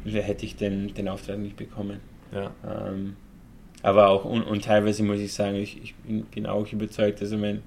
hätte 0.05 0.47
ich 0.47 0.57
den, 0.57 0.95
den 0.95 1.09
Auftrag 1.09 1.39
nicht 1.39 1.57
bekommen. 1.57 2.01
ja. 2.33 2.53
Ähm, 2.65 3.17
aber 3.87 4.09
auch, 4.09 4.25
und, 4.25 4.43
und 4.43 4.65
teilweise 4.65 5.05
muss 5.05 5.21
ich 5.21 5.33
sagen, 5.33 5.55
ich, 5.55 5.81
ich 5.81 5.95
bin, 6.33 6.47
auch 6.47 6.67
überzeugt, 6.73 7.21
also 7.21 7.39
mein, 7.39 7.63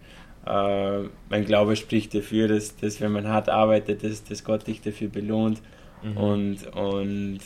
äh, 0.45 1.07
mein 1.29 1.45
Glaube 1.45 1.77
spricht 1.77 2.13
dafür, 2.13 2.49
dass, 2.49 2.75
dass 2.75 2.99
wenn 2.99 3.13
man 3.13 3.29
hart 3.29 3.47
arbeitet, 3.47 4.03
dass, 4.03 4.25
dass 4.25 4.43
Gott 4.43 4.67
dich 4.67 4.81
dafür 4.81 5.07
belohnt. 5.07 5.61
Mhm. 6.03 6.17
Und, 6.17 6.67
und 6.75 7.39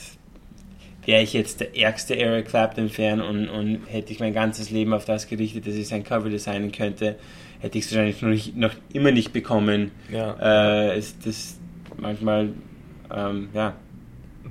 wäre 1.06 1.22
ich 1.22 1.34
jetzt 1.34 1.60
der 1.60 1.78
ärgste 1.78 2.18
Eric 2.18 2.48
Clapton-Fan 2.48 3.22
und, 3.22 3.48
und 3.48 3.82
hätte 3.86 4.12
ich 4.12 4.20
mein 4.20 4.34
ganzes 4.34 4.72
Leben 4.72 4.96
auf 4.96 5.06
das 5.06 5.28
gerichtet, 5.28 5.68
dass 5.68 5.76
ich 5.76 5.88
sein 5.88 6.04
Cover 6.04 6.32
designen 6.32 6.72
könnte, 6.72 7.18
hätte 7.60 7.78
ich 7.78 7.86
es 7.86 7.92
wahrscheinlich 7.92 8.24
noch, 8.24 8.30
nicht, 8.30 8.58
noch 8.58 8.74
immer 8.92 9.12
nicht 9.12 9.34
bekommen. 9.34 9.92
ja. 10.12 10.94
Äh, 10.94 10.98
ist 10.98 11.28
das 11.28 11.60
manchmal, 11.98 12.50
ähm, 13.16 13.50
ja, 13.54 13.76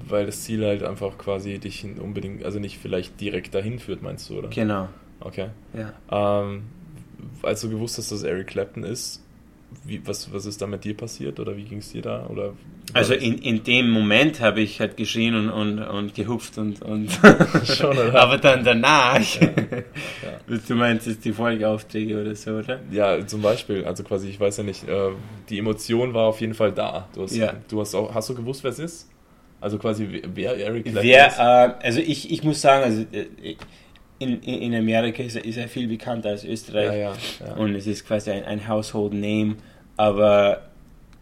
weil 0.09 0.27
das 0.27 0.43
Ziel 0.43 0.65
halt 0.65 0.83
einfach 0.83 1.17
quasi 1.19 1.59
dich 1.59 1.85
unbedingt, 1.85 2.45
also 2.45 2.59
nicht 2.59 2.79
vielleicht 2.79 3.21
direkt 3.21 3.55
dahin 3.55 3.79
führt, 3.79 4.03
meinst 4.03 4.29
du, 4.31 4.39
oder? 4.39 4.49
Genau. 4.49 4.89
Okay. 5.21 5.49
Ja. 5.75 5.93
Ähm, 6.41 6.63
als 7.43 7.61
du 7.61 7.71
gewusst 7.71 7.99
hast, 7.99 8.11
dass 8.13 8.23
Eric 8.23 8.49
Clapton 8.49 8.83
ist, 8.85 9.23
wie, 9.85 10.07
was, 10.07 10.31
was 10.33 10.45
ist 10.45 10.61
da 10.61 10.67
mit 10.67 10.85
dir 10.85 10.95
passiert 10.97 11.41
oder 11.41 11.57
wie 11.57 11.65
ging 11.65 11.79
es 11.79 11.93
dir 11.93 12.03
da? 12.03 12.27
Oder 12.27 12.53
Also 12.93 13.15
in, 13.15 13.39
in 13.39 13.65
dem 13.65 13.89
Moment 13.91 14.41
habe 14.41 14.61
ich 14.61 14.81
halt 14.81 14.99
geschrien 14.99 15.35
und, 15.35 15.49
und, 15.49 15.79
und 15.79 16.15
gehupft 16.15 16.59
und, 16.59 16.83
und 16.83 17.09
Schon, 17.65 17.97
oder? 17.97 18.15
aber 18.21 18.37
dann 18.37 18.65
danach, 18.65 19.19
ja. 19.41 19.49
du 20.69 20.75
meinst 20.75 21.07
jetzt 21.07 21.25
die 21.25 21.33
Folgeaufträge 21.33 22.21
oder 22.21 22.35
so, 22.35 22.51
oder? 22.59 22.81
ja, 22.91 23.27
zum 23.27 23.41
Beispiel, 23.41 23.85
also 23.87 24.03
quasi, 24.05 24.29
ich 24.29 24.39
weiß 24.39 24.59
ja 24.59 24.65
nicht, 24.65 24.87
äh, 24.87 25.11
die 25.49 25.59
Emotion 25.59 26.13
war 26.13 26.25
auf 26.27 26.41
jeden 26.43 26.55
Fall 26.55 26.73
da. 26.73 27.09
Du 27.15 27.23
hast, 27.23 27.35
Ja. 27.35 27.55
du 27.69 27.81
hast 27.81 27.95
auch, 27.95 28.15
hast 28.15 28.29
du 28.29 28.35
gewusst, 28.35 28.63
wer 28.65 28.73
es 28.73 28.79
ist? 28.79 29.09
Also 29.63 29.79
quasi, 29.79 30.23
wer- 30.35 30.57
Eric 30.59 30.85
Clapton 30.85 31.03
Wer, 31.05 31.27
ist? 31.29 31.39
äh, 31.39 31.87
also 31.87 32.01
ich, 32.01 32.31
ich 32.33 32.43
muss 32.43 32.61
sagen, 32.61 32.83
also 32.85 33.03
äh, 33.13 33.55
in, 34.19 34.41
in 34.43 34.75
Amerika 34.75 35.23
ist 35.23 35.37
er, 35.37 35.45
ist 35.45 35.57
er 35.57 35.69
viel 35.69 35.89
bekannter 35.89 36.31
als 36.31 36.45
Österreich. 36.45 36.87
ja, 36.87 36.95
ja, 36.97 37.13
ja. 37.47 37.53
Und 37.55 37.75
es 37.75 37.87
ist 37.87 38.07
quasi 38.07 38.31
ein, 38.33 38.45
ein 38.45 38.69
Household 38.69 39.15
Name, 39.15 39.57
aber 39.97 40.63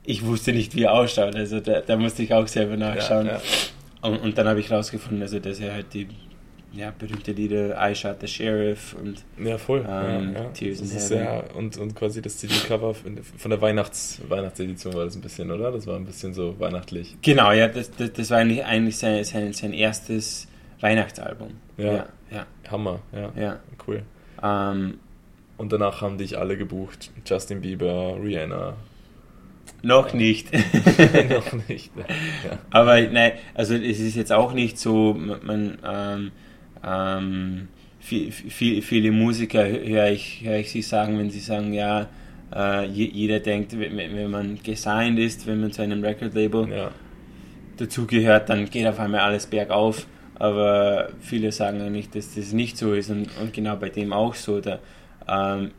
ich 0.05 0.25
wusste 0.25 0.53
nicht, 0.53 0.75
wie 0.75 0.85
er 0.85 0.93
ausschaut. 0.95 1.37
Also 1.37 1.61
da, 1.61 1.81
da 1.81 1.97
musste 1.97 2.23
ich 2.23 2.33
auch 2.35 2.47
selber 2.49 2.77
nachschauen. 2.77 3.31
Und, 4.03 4.17
und 4.21 4.39
dann 4.39 4.49
habe 4.49 4.61
ich 4.61 4.71
rausgefunden, 4.71 5.21
also 5.23 5.39
dass 5.39 5.61
er 5.61 5.75
halt 5.75 5.93
die 5.93 6.09
ja, 6.73 6.93
berühmte 6.97 7.33
Lieder 7.33 7.77
I 7.81 7.95
Shot 7.95 8.21
the 8.21 8.29
Sheriff 8.29 8.95
und 8.95 9.25
Ja, 9.45 9.59
voll. 9.59 9.85
Ähm, 9.89 10.35
ja, 10.35 10.43
ja. 10.43 10.49
Tears 10.51 10.81
das 10.81 10.91
in 10.91 10.97
ist 10.97 11.11
Heaven. 11.11 11.25
ja, 11.25 11.43
und, 11.55 11.77
und 11.79 11.95
quasi 11.97 12.23
das 12.23 12.39
CD-Cover 12.39 12.95
von 12.95 13.51
der 13.51 13.61
Weihnachts 13.61 14.21
Weihnachtsedition 14.29 14.95
war 14.95 15.05
das 15.05 15.17
ein 15.17 15.21
bisschen, 15.21 15.51
oder? 15.51 15.73
Das 15.73 15.87
war 15.87 15.97
ein 15.97 16.05
bisschen 16.07 16.33
so 16.33 16.59
weihnachtlich. 16.61 17.17
genau, 17.23 17.53
ja, 17.53 17.69
das, 17.69 17.91
das, 17.91 18.13
das 18.13 18.31
war 18.31 18.39
eigentlich, 18.39 18.65
eigentlich 18.65 18.97
sein, 18.99 19.23
sein, 19.25 19.53
sein 19.53 19.73
erstes 19.73 20.47
Weihnachtsalbum. 20.81 21.51
Ja. 21.77 21.93
ja, 21.93 22.07
ja. 22.31 22.47
Hammer, 22.71 23.01
ja. 23.13 23.33
ja. 23.37 23.61
Cool. 23.87 24.03
Ähm, 24.43 24.99
Und 25.57 25.73
danach 25.73 26.01
haben 26.01 26.19
dich 26.19 26.39
alle 26.39 26.57
gebucht. 26.57 27.11
Justin 27.27 27.61
Bieber, 27.61 28.17
Rihanna. 28.23 28.75
noch 29.83 30.13
nicht. 30.15 30.49
Noch 31.31 31.69
nicht. 31.69 31.91
Ja. 32.45 32.59
Aber 32.71 33.01
nein, 33.01 33.33
also 33.55 33.75
es 33.75 33.99
ist 34.01 34.15
jetzt 34.15 34.33
auch 34.33 34.53
nicht 34.53 34.79
so, 34.79 35.15
man, 35.15 35.41
man 35.45 35.79
ähm, 35.85 36.33
ähm, 36.85 37.69
viel, 37.99 38.33
viel, 38.33 38.83
viele 38.83 39.13
Musiker 39.13 39.67
höre 39.69 40.09
ich, 40.11 40.43
höre 40.45 40.59
ich 40.59 40.71
sie 40.71 40.83
sagen, 40.83 41.19
wenn 41.19 41.31
sie 41.31 41.41
sagen, 41.41 41.73
ja, 41.73 42.09
äh, 42.55 42.87
je- 42.87 43.11
jeder 43.13 43.41
denkt, 43.41 43.79
wenn, 43.79 43.97
wenn 43.97 44.31
man 44.31 44.63
gesigned 44.63 45.19
ist, 45.19 45.47
wenn 45.47 45.61
man 45.61 45.73
zu 45.73 45.83
einem 45.83 46.03
Record-Label 46.03 46.69
ja. 46.69 46.93
dazugehört, 47.77 48.49
dann 48.49 48.69
geht 48.71 48.87
auf 48.87 48.99
einmal 48.99 49.21
alles 49.21 49.47
bergauf. 49.47 50.07
Aber 50.35 51.11
viele 51.21 51.53
sagen 51.53 51.81
eigentlich, 51.83 52.11
dass 52.11 52.35
das 52.35 52.53
nicht 52.53 52.79
so 52.79 52.95
ist 52.95 53.11
und, 53.11 53.29
und 53.37 53.53
genau 53.53 53.77
bei 53.77 53.91
dem 53.91 54.13
auch 54.13 54.35
so. 54.35 54.61
Da, 54.61 54.79
ähm, 55.29 55.73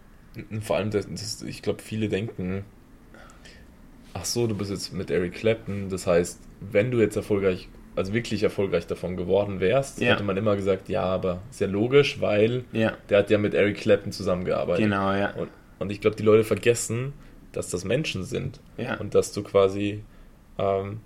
Vor 0.61 0.77
allem, 0.77 0.91
das, 0.91 1.07
das, 1.09 1.41
ich 1.41 1.61
glaube, 1.61 1.81
viele 1.81 2.07
denken, 2.09 2.65
ach 4.13 4.25
so, 4.25 4.47
du 4.47 4.55
bist 4.55 4.71
jetzt 4.71 4.93
mit 4.93 5.11
Eric 5.11 5.33
Clapton, 5.35 5.89
das 5.89 6.07
heißt, 6.07 6.39
wenn 6.59 6.91
du 6.91 6.99
jetzt 6.99 7.15
erfolgreich, 7.15 7.69
also 7.95 8.13
wirklich 8.13 8.43
erfolgreich 8.43 8.87
davon 8.87 9.17
geworden 9.17 9.59
wärst, 9.59 9.99
Ja. 10.01 10.13
hätte 10.13 10.23
man 10.23 10.37
immer 10.37 10.55
gesagt, 10.55 10.87
ja, 10.89 11.03
aber 11.03 11.39
ist 11.51 11.59
ja 11.61 11.67
logisch, 11.67 12.21
weil 12.21 12.63
ja, 12.71 12.93
der 13.09 13.19
hat 13.19 13.29
ja 13.29 13.37
mit 13.37 13.53
Eric 13.53 13.77
Clapton 13.77 14.11
zusammengearbeitet. 14.11 14.83
genau, 14.85 15.11
ja. 15.13 15.31
Und, 15.35 15.49
und 15.79 15.91
ich 15.91 15.99
glaube, 16.01 16.15
die 16.15 16.23
Leute 16.23 16.43
vergessen, 16.43 17.13
dass 17.51 17.69
das 17.69 17.83
Menschen 17.83 18.23
sind 18.23 18.59
ja. 18.77 18.95
und 18.97 19.13
dass 19.13 19.33
du 19.33 19.43
quasi 19.43 20.03
ähm, 20.57 20.99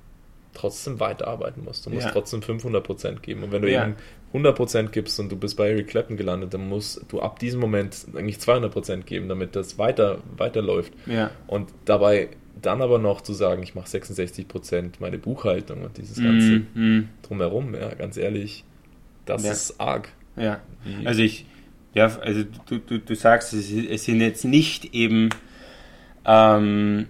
trotzdem 0.53 0.99
weiterarbeiten 0.99 1.63
musst. 1.63 1.86
Du 1.86 1.89
musst 1.89 2.05
Ja. 2.05 2.11
trotzdem 2.11 2.41
500% 2.41 3.19
geben. 3.21 3.43
Und 3.43 3.51
wenn 3.51 3.61
du 3.61 3.69
Ja. 3.71 3.83
eben 3.83 3.95
100% 4.33 4.91
gibst 4.91 5.19
und 5.19 5.31
du 5.31 5.36
bist 5.38 5.57
bei 5.57 5.69
Eric 5.69 5.88
Clapton 5.88 6.17
gelandet, 6.17 6.53
dann 6.53 6.67
musst 6.69 7.01
du 7.09 7.19
ab 7.21 7.39
diesem 7.39 7.59
Moment 7.59 8.05
eigentlich 8.15 8.38
200% 8.38 9.05
geben, 9.05 9.27
damit 9.29 9.55
das 9.55 9.77
weiter 9.77 10.19
weiterläuft. 10.38 10.93
ja. 11.07 11.31
Und 11.47 11.69
dabei 11.86 12.29
dann 12.62 12.82
aber 12.82 12.99
noch 12.99 13.22
zu 13.22 13.34
sagen, 13.34 13.64
ich 13.64 13.76
mache 13.76 13.88
66% 13.88 14.95
meine 14.99 15.18
Buchhaltung 15.18 15.84
und 15.84 15.97
dieses 15.97 16.22
Ganze 16.22 16.62
Mm, 16.74 17.10
drumherum, 17.22 17.74
ja, 17.76 17.93
ganz 17.93 18.18
ehrlich, 18.18 18.64
das 19.26 19.43
Ja. 19.43 19.51
ist 19.51 19.80
arg. 19.80 20.10
Ja, 20.36 20.60
Wie- 20.84 21.06
also 21.08 21.22
ich, 21.22 21.45
ja, 21.93 22.06
also 22.20 22.43
du, 22.68 22.78
du, 22.80 22.99
du 22.99 23.16
sagst, 23.16 23.53
es, 23.53 23.70
sind 24.06 24.22
jetzt 24.22 24.45
nicht 24.45 24.93
eben, 24.93 25.30
ähm, 26.26 27.08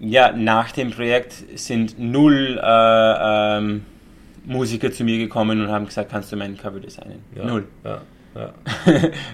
ja, 0.00 0.32
nach 0.32 0.72
dem 0.72 0.90
Projekt 0.90 1.34
sind 1.54 1.98
null 1.98 2.60
äh, 2.62 3.58
ähm, 3.58 3.82
Musiker 4.44 4.90
zu 4.90 5.04
mir 5.04 5.18
gekommen 5.18 5.60
und 5.60 5.68
haben 5.70 5.86
gesagt, 5.86 6.10
kannst 6.10 6.32
du 6.32 6.36
meinen 6.36 6.56
Cover 6.56 6.80
designen? 6.80 7.20
Ja, 7.36 7.44
Null. 7.46 7.68
Ja, 7.84 8.02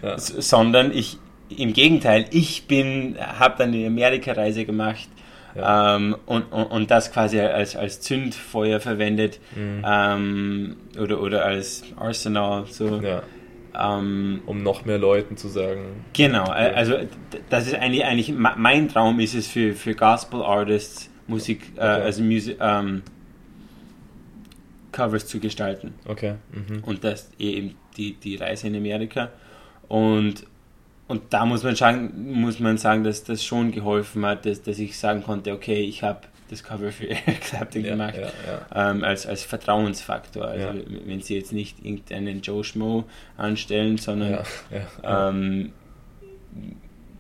ja, 0.03 0.19
Sondern 0.19 0.93
ich, 0.93 1.19
im 1.57 1.73
Gegenteil, 1.73 2.27
ich 2.31 2.67
bin, 2.67 3.17
habe 3.19 3.55
dann 3.59 3.73
die 3.73 3.87
Amerika-Reise 3.87 4.65
gemacht 4.65 5.09
Ja. 5.57 5.97
ähm, 5.97 6.17
und, 6.27 6.43
und, 6.53 6.65
und 6.65 6.91
das 6.91 7.11
quasi 7.13 7.41
als, 7.41 7.75
als 7.77 8.01
Zündfeuer 8.01 8.81
verwendet 8.81 9.41
Mhm. 9.57 9.85
ähm, 9.87 10.77
oder, 11.01 11.21
oder 11.23 11.45
als 11.45 11.85
Arsenal. 11.97 12.67
So. 12.69 13.01
ja. 13.01 13.23
Ähm, 13.79 14.43
Um 14.47 14.63
noch 14.63 14.85
mehr 14.85 14.99
Leuten 14.99 15.37
zu 15.37 15.49
sagen, 15.49 16.05
genau, 16.13 16.47
äh, 16.47 16.73
also 16.75 16.95
das 17.49 17.67
ist 17.69 17.75
eigentlich, 17.77 18.05
eigentlich 18.05 18.33
mein 18.35 18.89
Traum 18.89 19.21
ist 19.21 19.35
es 19.35 19.47
für, 19.47 19.75
für 19.75 19.95
Gospel 19.95 20.43
Artists 20.43 21.09
Musik, 21.29 21.61
äh, 21.77 21.81
Okay. 21.81 22.03
also 22.03 22.23
Music, 22.23 22.57
ähm, 22.61 23.03
Covers 24.93 25.27
zu 25.27 25.39
gestalten. 25.39 25.95
okay, 26.07 26.35
mhm. 26.53 26.83
Und 26.83 27.05
das 27.05 27.31
eben 27.39 27.75
die, 27.97 28.15
die 28.15 28.37
Reise 28.37 28.67
in 28.69 28.75
Amerika. 28.77 29.31
Und, 29.87 30.45
und 31.09 31.23
da 31.31 31.47
muss 31.47 31.63
man 31.63 31.75
sagen, 31.75 32.33
muss 32.33 32.61
man 32.61 32.79
sagen, 32.79 33.03
dass 33.03 33.25
das 33.25 33.43
schon 33.43 33.73
geholfen 33.73 34.25
hat, 34.25 34.47
dass, 34.47 34.63
dass 34.63 34.79
ich 34.79 34.99
sagen 34.99 35.23
konnte, 35.23 35.53
okay, 35.53 35.81
ich 35.81 36.03
habe 36.03 36.21
das 36.51 36.63
Cover 36.63 36.93
für 36.93 37.09
Eric 37.11 37.41
Clapton 37.41 37.85
ja, 37.85 37.91
gemacht. 37.91 38.15
ja, 38.17 38.31
ja. 38.75 38.91
ähm, 38.91 39.05
als, 39.05 39.27
als 39.27 39.43
Vertrauensfaktor. 39.43 40.47
Also 40.47 40.69
wenn 41.07 41.21
sie 41.21 41.37
jetzt 41.37 41.53
nicht 41.53 41.85
irgendeinen 41.85 42.41
Joe 42.43 42.63
Schmo 42.65 43.05
anstellen, 43.37 43.99
sondern 43.99 44.41
ähm, 45.03 45.73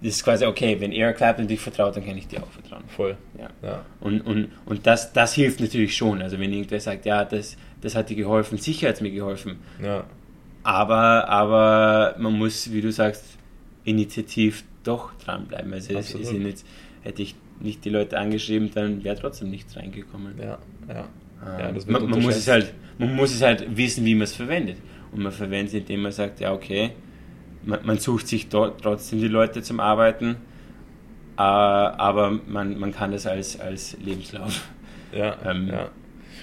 das 0.01 0.15
ist 0.15 0.25
quasi 0.25 0.45
okay, 0.47 0.77
wenn 0.81 0.93
Eric 0.93 1.17
Clapton 1.17 1.49
dich 1.49 1.61
vertraut, 1.61 1.97
dann 1.97 2.07
kann 2.07 2.17
ich 2.17 2.29
dir 2.29 2.43
auch 2.43 2.51
vertrauen. 2.51 2.85
voll. 2.89 3.17
Ja. 3.39 3.49
Ja, 3.63 3.85
Und, 4.01 4.21
und, 4.21 4.51
und 4.67 4.87
das, 4.87 5.13
das 5.13 5.35
hilft 5.35 5.61
natürlich 5.61 5.97
schon. 5.97 6.23
Also 6.23 6.39
wenn 6.39 6.53
irgendwer 6.53 6.81
sagt, 6.81 7.05
ja, 7.05 7.25
das, 7.25 7.57
das 7.81 7.95
hat 7.95 8.09
dir 8.11 8.17
geholfen, 8.17 8.59
sicher 8.59 8.89
hat 8.89 8.97
es 8.97 9.01
mir 9.01 9.11
geholfen. 9.11 9.59
ja, 9.83 10.05
Aber, 10.63 11.29
aber 11.29 12.15
man 12.19 12.35
muss, 12.35 12.71
wie 12.73 12.81
du 12.81 12.93
sagst, 12.93 13.38
initiativ 13.89 14.65
doch 14.85 15.13
dranbleiben. 15.15 15.73
Also 15.73 15.95
es, 15.95 16.15
Absolut. 16.15 16.27
es 16.27 16.45
jetzt, 16.45 16.67
hätte 17.03 17.23
ich 17.23 17.35
nicht 17.61 17.85
die 17.85 17.91
Leute 17.91 18.19
angeschrieben, 18.19 18.71
dann 18.73 19.05
wäre 19.05 19.17
trotzdem 19.17 19.51
nichts 19.51 19.77
reingekommen. 19.77 20.35
ja, 20.39 20.59
ja. 20.89 21.09
Ähm, 21.45 21.59
Ja, 21.59 21.75
wird 21.75 21.91
man, 21.91 22.11
man, 22.11 22.23
muss 22.23 22.37
es 22.37 22.49
halt, 22.49 22.75
man 22.99 23.15
muss 23.15 23.35
es 23.35 23.43
halt 23.43 23.77
wissen, 23.77 24.05
wie 24.05 24.15
man 24.15 24.25
es 24.25 24.35
verwendet. 24.35 24.77
Und 25.13 25.23
man 25.23 25.33
verwendet 25.33 25.69
es, 25.69 25.75
indem 25.75 26.03
man 26.03 26.13
sagt, 26.13 26.41
ja, 26.41 26.53
okay, 26.53 26.91
man, 27.65 27.85
man 27.85 27.99
sucht 27.99 28.29
sich 28.29 28.49
dort 28.49 28.83
trotzdem 28.83 29.21
die 29.21 29.29
Leute 29.29 29.63
zum 29.63 29.81
Arbeiten, 29.81 30.37
äh, 31.37 31.41
aber 31.41 32.31
man, 32.47 32.79
man 32.79 32.93
kann 32.93 33.13
das 33.13 33.27
als, 33.27 33.59
als 33.59 33.97
Lebenslauf 34.05 34.69
Ja, 35.13 35.37
Ähm, 35.45 35.69
ja. 35.69 35.91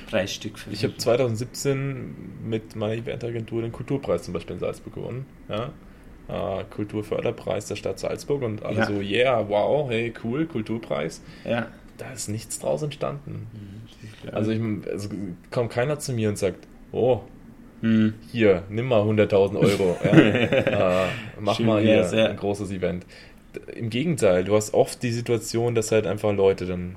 Preisstück 0.10 0.54
Ich 0.72 0.84
habe 0.84 0.96
2017 0.98 2.16
mit 2.48 2.76
meiner 2.76 2.94
Eventagentur 2.94 3.62
den 3.62 3.72
Kulturpreis 3.72 4.24
zum 4.24 4.34
Beispiel 4.34 4.56
in 4.56 4.60
Salzburg 4.60 4.94
gewonnen. 4.94 5.26
Ja? 5.50 5.72
Äh, 6.28 6.64
Kulturförderpreis 6.76 7.68
der 7.68 7.76
Stadt 7.76 8.00
Salzburg 8.00 8.42
und 8.42 8.64
alle 8.64 8.78
Ja. 8.80 8.86
so, 8.88 9.00
yeah, 9.00 9.48
wow, 9.48 9.90
hey, 9.90 10.14
cool, 10.24 10.46
Kulturpreis. 10.46 11.22
Ja. 11.44 11.68
Da 11.98 12.12
ist 12.12 12.30
nichts 12.30 12.60
draus 12.60 12.82
entstanden. 12.82 13.48
Also, 14.26 14.52
Also, 14.52 14.52
ich, 14.52 14.92
also 14.92 15.10
kommt 15.52 15.72
keiner 15.72 16.00
zu 16.00 16.14
mir 16.14 16.30
und 16.30 16.38
sagt, 16.38 16.68
oh, 16.92 17.22
hm, 17.82 18.16
hier, 18.32 18.64
nimm 18.70 18.88
mal 18.88 19.02
100.000 19.02 19.58
Euro. 19.60 19.98
ja, 20.04 21.06
äh, 21.06 21.08
mach 21.40 21.56
Schön 21.58 21.68
mal 21.68 21.82
hier 21.82 22.02
ja. 22.02 22.26
ein 22.28 22.38
großes 22.38 22.72
Event. 22.72 23.06
Im 23.76 23.90
Gegenteil, 23.90 24.44
du 24.44 24.56
hast 24.56 24.74
oft 24.74 25.04
die 25.04 25.12
Situation, 25.12 25.76
dass 25.76 25.92
halt 25.92 26.08
einfach 26.08 26.34
Leute 26.34 26.66
dann, 26.66 26.96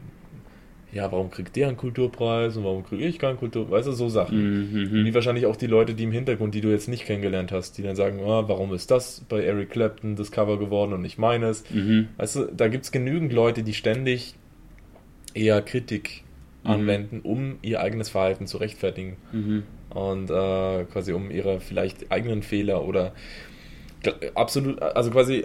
ja, 0.93 1.11
warum 1.13 1.31
kriegt 1.31 1.55
der 1.57 1.69
einen 1.69 1.77
Kulturpreis 1.77 2.57
und 2.57 2.65
warum 2.65 2.85
kriege 2.85 3.05
ich 3.07 3.19
keinen 3.19 3.39
Kulturpreis? 3.39 3.81
Weißt 3.81 3.89
du, 3.89 3.93
so 3.93 4.09
Sachen. 4.09 4.35
mhm, 4.35 5.05
Wie 5.05 5.15
wahrscheinlich 5.15 5.47
auch 5.47 5.57
die 5.57 5.67
Leute, 5.67 5.95
die 5.95 6.05
im 6.05 6.13
Hintergrund, 6.13 6.55
die 6.55 6.61
du 6.61 6.69
jetzt 6.71 6.89
nicht 6.89 7.05
kennengelernt 7.05 7.53
hast, 7.53 7.79
die 7.79 7.83
dann 7.83 7.97
sagen, 7.97 8.21
ah, 8.25 8.49
warum 8.49 8.73
ist 8.75 8.91
das 8.91 9.23
bei 9.29 9.43
Eric 9.45 9.71
Clapton 9.71 10.17
das 10.17 10.31
Cover 10.33 10.59
geworden 10.59 10.93
und 10.93 11.03
nicht 11.03 11.19
meines? 11.19 11.65
mhm, 11.71 12.09
Weißt 12.17 12.37
du, 12.37 12.45
da 12.47 12.69
gibt 12.69 12.85
es 12.85 12.93
genügend 12.93 13.33
Leute, 13.33 13.63
die 13.63 13.75
ständig 13.75 14.35
eher 15.35 15.63
Kritik 15.63 16.25
Mhm. 16.65 16.71
anwenden, 16.73 17.21
um 17.23 17.59
ihr 17.63 17.81
eigenes 17.81 18.09
Verhalten 18.11 18.47
zu 18.47 18.59
rechtfertigen 18.59 19.17
mhm, 19.33 19.63
und 19.91 20.31
äh, 20.31 20.85
quasi 20.85 21.13
um 21.13 21.31
ihre 21.31 21.61
vielleicht 21.61 22.11
eigenen 22.13 22.43
Fehler 22.43 22.85
oder 22.85 23.15
absolut, 24.35 24.81
also 24.83 25.11
quasi 25.11 25.45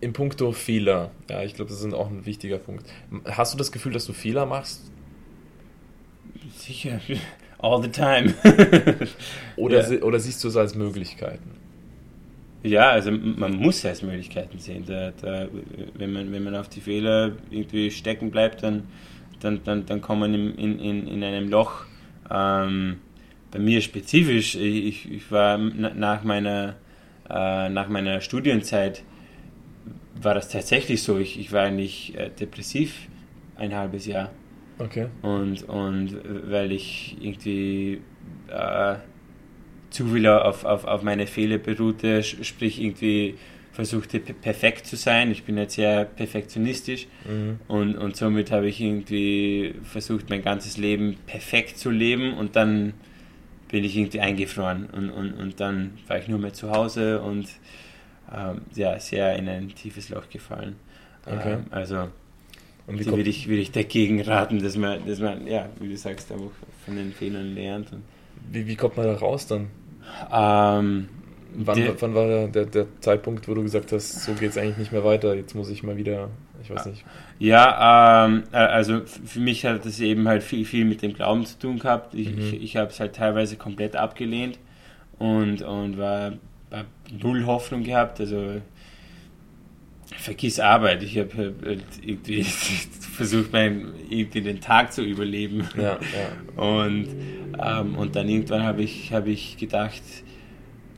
in 0.00 0.12
puncto 0.12 0.52
Fehler, 0.52 1.10
ja, 1.28 1.42
ich 1.42 1.54
glaube, 1.54 1.70
das 1.70 1.82
ist 1.82 1.92
auch 1.94 2.08
ein 2.10 2.24
wichtiger 2.26 2.58
Punkt. 2.58 2.86
Hast 3.26 3.54
du 3.54 3.58
das 3.58 3.72
Gefühl, 3.72 3.92
dass 3.92 4.06
du 4.06 4.12
Fehler 4.12 4.46
machst? 4.46 4.90
Sicher, 6.56 7.00
all 7.58 7.82
the 7.82 7.88
time. 7.90 8.34
Oder, 9.56 9.90
Ja. 9.90 10.02
oder 10.02 10.20
siehst 10.20 10.42
du 10.44 10.48
es 10.48 10.56
als 10.56 10.74
Möglichkeiten? 10.74 11.50
Ja, 12.62 12.90
also 12.90 13.12
man 13.12 13.54
muss 13.56 13.78
es 13.78 13.84
als 13.86 14.02
Möglichkeiten 14.02 14.58
sehen. 14.58 14.84
Da, 14.86 15.12
da, 15.20 15.46
wenn, 15.94 16.12
man, 16.12 16.32
wenn 16.32 16.42
man 16.42 16.56
auf 16.56 16.68
die 16.68 16.80
Fehler 16.80 17.32
irgendwie 17.50 17.90
stecken 17.90 18.30
bleibt, 18.30 18.62
dann, 18.62 18.84
dann, 19.40 19.60
dann, 19.64 19.86
dann 19.86 20.00
kommt 20.00 20.20
man 20.20 20.34
in, 20.34 20.54
in, 20.56 20.78
in, 20.80 21.06
in 21.06 21.22
einem 21.24 21.48
Loch. 21.48 21.84
Ähm, 22.30 22.96
bei 23.52 23.60
mir 23.60 23.80
spezifisch, 23.80 24.56
ich, 24.56 25.10
ich 25.10 25.30
war 25.30 25.56
na- 25.56 25.94
nach 25.94 26.24
meiner, 26.24 26.74
äh, 27.30 27.68
nach 27.68 27.88
meiner 27.88 28.20
Studienzeit, 28.20 29.04
war 30.20 30.34
das 30.34 30.48
tatsächlich 30.48 31.02
so. 31.02 31.18
Ich, 31.18 31.38
ich 31.38 31.52
war 31.52 31.62
eigentlich 31.62 32.16
äh, 32.16 32.30
depressiv 32.30 33.08
ein 33.56 33.74
halbes 33.74 34.06
Jahr. 34.06 34.30
Okay. 34.78 35.06
Und, 35.22 35.62
und 35.68 36.16
weil 36.50 36.70
ich 36.72 37.16
irgendwie 37.20 38.00
äh, 38.48 38.94
zu 39.90 40.06
viel 40.06 40.26
auf, 40.28 40.64
auf, 40.64 40.84
auf 40.84 41.02
meine 41.02 41.26
Fehler 41.26 41.58
beruhte, 41.58 42.22
sprich 42.22 42.80
irgendwie 42.80 43.34
versuchte 43.72 44.20
pe- 44.20 44.34
perfekt 44.34 44.86
zu 44.86 44.96
sein. 44.96 45.30
Ich 45.30 45.44
bin 45.44 45.56
jetzt 45.56 45.74
sehr 45.74 46.04
perfektionistisch 46.04 47.06
Mhm. 47.28 47.58
und, 47.68 47.96
und 47.96 48.16
somit 48.16 48.50
habe 48.50 48.68
ich 48.68 48.80
irgendwie 48.80 49.74
versucht, 49.82 50.30
mein 50.30 50.42
ganzes 50.42 50.76
Leben 50.78 51.16
perfekt 51.26 51.78
zu 51.78 51.90
leben 51.90 52.34
und 52.34 52.54
dann 52.56 52.94
bin 53.70 53.84
ich 53.84 53.96
irgendwie 53.96 54.20
eingefroren 54.20 54.86
und, 54.86 55.10
und, 55.10 55.32
und 55.34 55.60
dann 55.60 55.92
war 56.06 56.18
ich 56.18 56.28
nur 56.28 56.38
mehr 56.38 56.52
zu 56.54 56.70
Hause 56.70 57.20
und 57.20 57.46
ähm, 58.34 58.62
ja, 58.74 58.98
sehr 58.98 59.36
in 59.36 59.48
ein 59.48 59.68
tiefes 59.74 60.08
Loch 60.10 60.28
gefallen. 60.30 60.76
Okay. 61.26 61.54
Ähm, 61.54 61.64
also 61.70 62.08
Und 62.86 62.98
die 62.98 63.04
kommt, 63.04 63.16
würde 63.18 63.30
ich, 63.30 63.48
würde 63.48 63.60
ich 63.62 63.70
dagegen 63.72 64.20
raten, 64.22 64.62
dass 64.62 64.76
man, 64.76 65.06
dass 65.06 65.20
man, 65.20 65.46
ja, 65.46 65.68
wie 65.80 65.88
du 65.88 65.96
sagst, 65.96 66.30
einfach 66.32 66.50
von 66.84 66.96
den 66.96 67.12
Fehlern 67.12 67.54
lernt. 67.54 67.88
Wie, 68.50 68.66
wie 68.66 68.76
kommt 68.76 68.96
man 68.96 69.06
da 69.06 69.14
raus 69.14 69.46
dann? 69.46 69.68
ähm, 70.32 71.08
Wann, 71.60 71.76
der- 71.76 72.00
wann 72.00 72.14
war 72.14 72.46
der, 72.48 72.66
der, 72.66 72.86
Zeitpunkt, 73.00 73.48
wo 73.48 73.54
du 73.54 73.62
gesagt 73.62 73.90
hast, 73.92 74.24
so 74.24 74.32
geht 74.34 74.50
es 74.50 74.58
eigentlich 74.58 74.76
nicht 74.76 74.92
mehr 74.92 75.02
weiter, 75.02 75.34
jetzt 75.34 75.54
muss 75.54 75.70
ich 75.70 75.82
mal 75.82 75.96
wieder, 75.96 76.28
ich 76.62 76.70
weiß 76.70 76.86
nicht. 76.86 77.04
ja, 77.38 78.26
ähm, 78.26 78.44
äh, 78.52 78.56
also 78.56 79.00
für 79.06 79.40
mich 79.40 79.64
hat 79.64 79.84
das 79.84 79.98
eben 80.00 80.28
halt 80.28 80.42
viel, 80.42 80.64
viel 80.66 80.84
mit 80.84 81.00
dem 81.02 81.14
Glauben 81.14 81.46
zu 81.46 81.58
tun 81.58 81.78
gehabt. 81.78 82.14
Ich, 82.14 82.30
Mhm. 82.30 82.38
ich, 82.38 82.62
ich 82.62 82.76
habe 82.76 82.90
es 82.90 83.00
halt 83.00 83.16
teilweise 83.16 83.56
komplett 83.56 83.96
abgelehnt 83.96 84.58
und, 85.18 85.62
und 85.62 85.96
war 85.98 86.34
null 87.10 87.46
Hoffnung 87.46 87.82
gehabt. 87.82 88.20
Also 88.20 88.60
vergiss 90.16 90.60
Arbeit. 90.60 91.02
Ich 91.02 91.18
habe 91.18 91.30
hab 91.30 91.66
halt 91.66 91.84
irgendwie 92.02 92.44
versucht, 93.14 93.52
mein, 93.52 93.88
irgendwie 94.08 94.40
den 94.40 94.60
Tag 94.60 94.92
zu 94.92 95.02
überleben. 95.02 95.68
Ja, 95.76 95.98
ja. 95.98 96.62
Und, 96.62 97.08
ähm, 97.62 97.96
und 97.96 98.16
dann 98.16 98.28
irgendwann 98.28 98.62
habe 98.62 98.82
ich, 98.82 99.12
hab 99.12 99.26
ich 99.26 99.56
gedacht, 99.56 100.02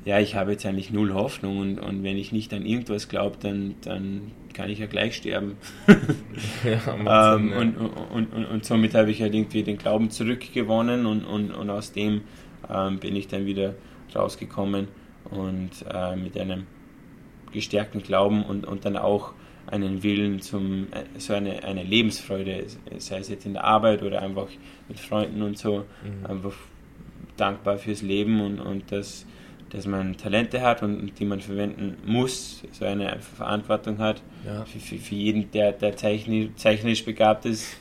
ja, 0.04 0.18
ich 0.18 0.34
habe 0.34 0.52
jetzt 0.52 0.64
eigentlich 0.64 0.90
null 0.90 1.12
Hoffnung 1.12 1.58
und, 1.58 1.78
und 1.78 2.02
wenn 2.02 2.16
ich 2.16 2.32
nicht 2.32 2.54
an 2.54 2.64
irgendwas 2.64 3.08
glaube, 3.08 3.36
dann, 3.40 3.74
dann 3.82 4.32
kann 4.54 4.70
ich 4.70 4.78
ja 4.78 4.86
gleich 4.86 5.16
sterben. 5.16 5.56
ja, 6.64 7.34
ähm, 7.34 7.48
Sinn, 7.50 7.58
und, 7.58 7.76
und, 7.76 8.32
und, 8.32 8.46
und 8.46 8.64
somit 8.64 8.94
habe 8.94 9.10
ich 9.10 9.20
halt 9.20 9.34
irgendwie 9.34 9.62
den 9.62 9.76
Glauben 9.76 10.10
zurückgewonnen 10.10 11.06
und, 11.06 11.24
und, 11.24 11.50
und 11.50 11.70
aus 11.70 11.92
dem 11.92 12.22
ähm, 12.72 12.98
bin 12.98 13.14
ich 13.14 13.28
dann 13.28 13.44
wieder 13.46 13.74
rausgekommen 14.14 14.88
und 15.30 15.70
äh, 15.92 16.16
mit 16.16 16.38
einem 16.38 16.66
gestärkten 17.52 18.02
Glauben 18.02 18.44
und, 18.44 18.66
und 18.66 18.84
dann 18.84 18.96
auch 18.96 19.32
einen 19.66 20.02
Willen 20.02 20.40
zum, 20.40 20.88
äh, 20.92 21.18
so 21.18 21.34
eine, 21.34 21.62
eine 21.64 21.82
Lebensfreude, 21.82 22.64
sei 22.98 23.18
es 23.18 23.28
jetzt 23.28 23.46
in 23.46 23.54
der 23.54 23.64
Arbeit 23.64 24.02
oder 24.02 24.22
einfach 24.22 24.48
mit 24.88 24.98
Freunden 24.98 25.42
und 25.42 25.58
so, 25.58 25.84
Mhm. 26.04 26.26
einfach 26.26 26.54
dankbar 27.36 27.78
fürs 27.78 28.02
Leben 28.02 28.40
und, 28.40 28.60
und 28.60 28.90
dass, 28.92 29.26
dass 29.70 29.86
man 29.86 30.16
Talente 30.16 30.60
hat 30.62 30.82
und 30.82 31.18
die 31.18 31.24
man 31.24 31.40
verwenden 31.40 31.96
muss, 32.04 32.62
so 32.72 32.84
eine 32.84 33.18
Verantwortung 33.20 33.98
hat. 33.98 34.22
ja. 34.44 34.64
Für, 34.64 34.78
für, 34.78 34.98
für 34.98 35.14
jeden, 35.14 35.50
der, 35.52 35.72
der 35.72 35.96
zeichnisch, 35.96 36.50
zeichnerisch 36.56 37.04
begabt 37.04 37.46
ist, 37.46 37.76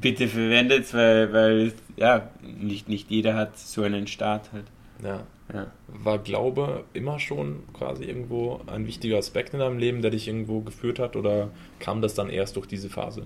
bitte 0.00 0.28
verwendet, 0.28 0.92
weil, 0.94 1.32
weil 1.32 1.72
ja, 1.96 2.30
nicht, 2.42 2.88
nicht 2.88 3.10
jeder 3.10 3.34
hat 3.34 3.56
so 3.58 3.82
einen 3.82 4.06
Start 4.06 4.52
halt. 4.52 4.66
Ja. 5.02 5.22
Ja. 5.54 5.66
War 5.86 6.18
Glaube 6.18 6.82
immer 6.92 7.20
schon 7.20 7.62
quasi 7.72 8.02
irgendwo 8.02 8.60
ein 8.66 8.84
wichtiger 8.88 9.18
Aspekt 9.18 9.54
in 9.54 9.60
deinem 9.60 9.78
Leben, 9.78 10.02
der 10.02 10.10
dich 10.10 10.26
irgendwo 10.26 10.60
geführt 10.60 10.98
hat 10.98 11.14
oder 11.14 11.50
kam 11.78 12.02
das 12.02 12.14
dann 12.14 12.30
erst 12.30 12.56
durch 12.56 12.66
diese 12.66 12.90
Phase? 12.90 13.22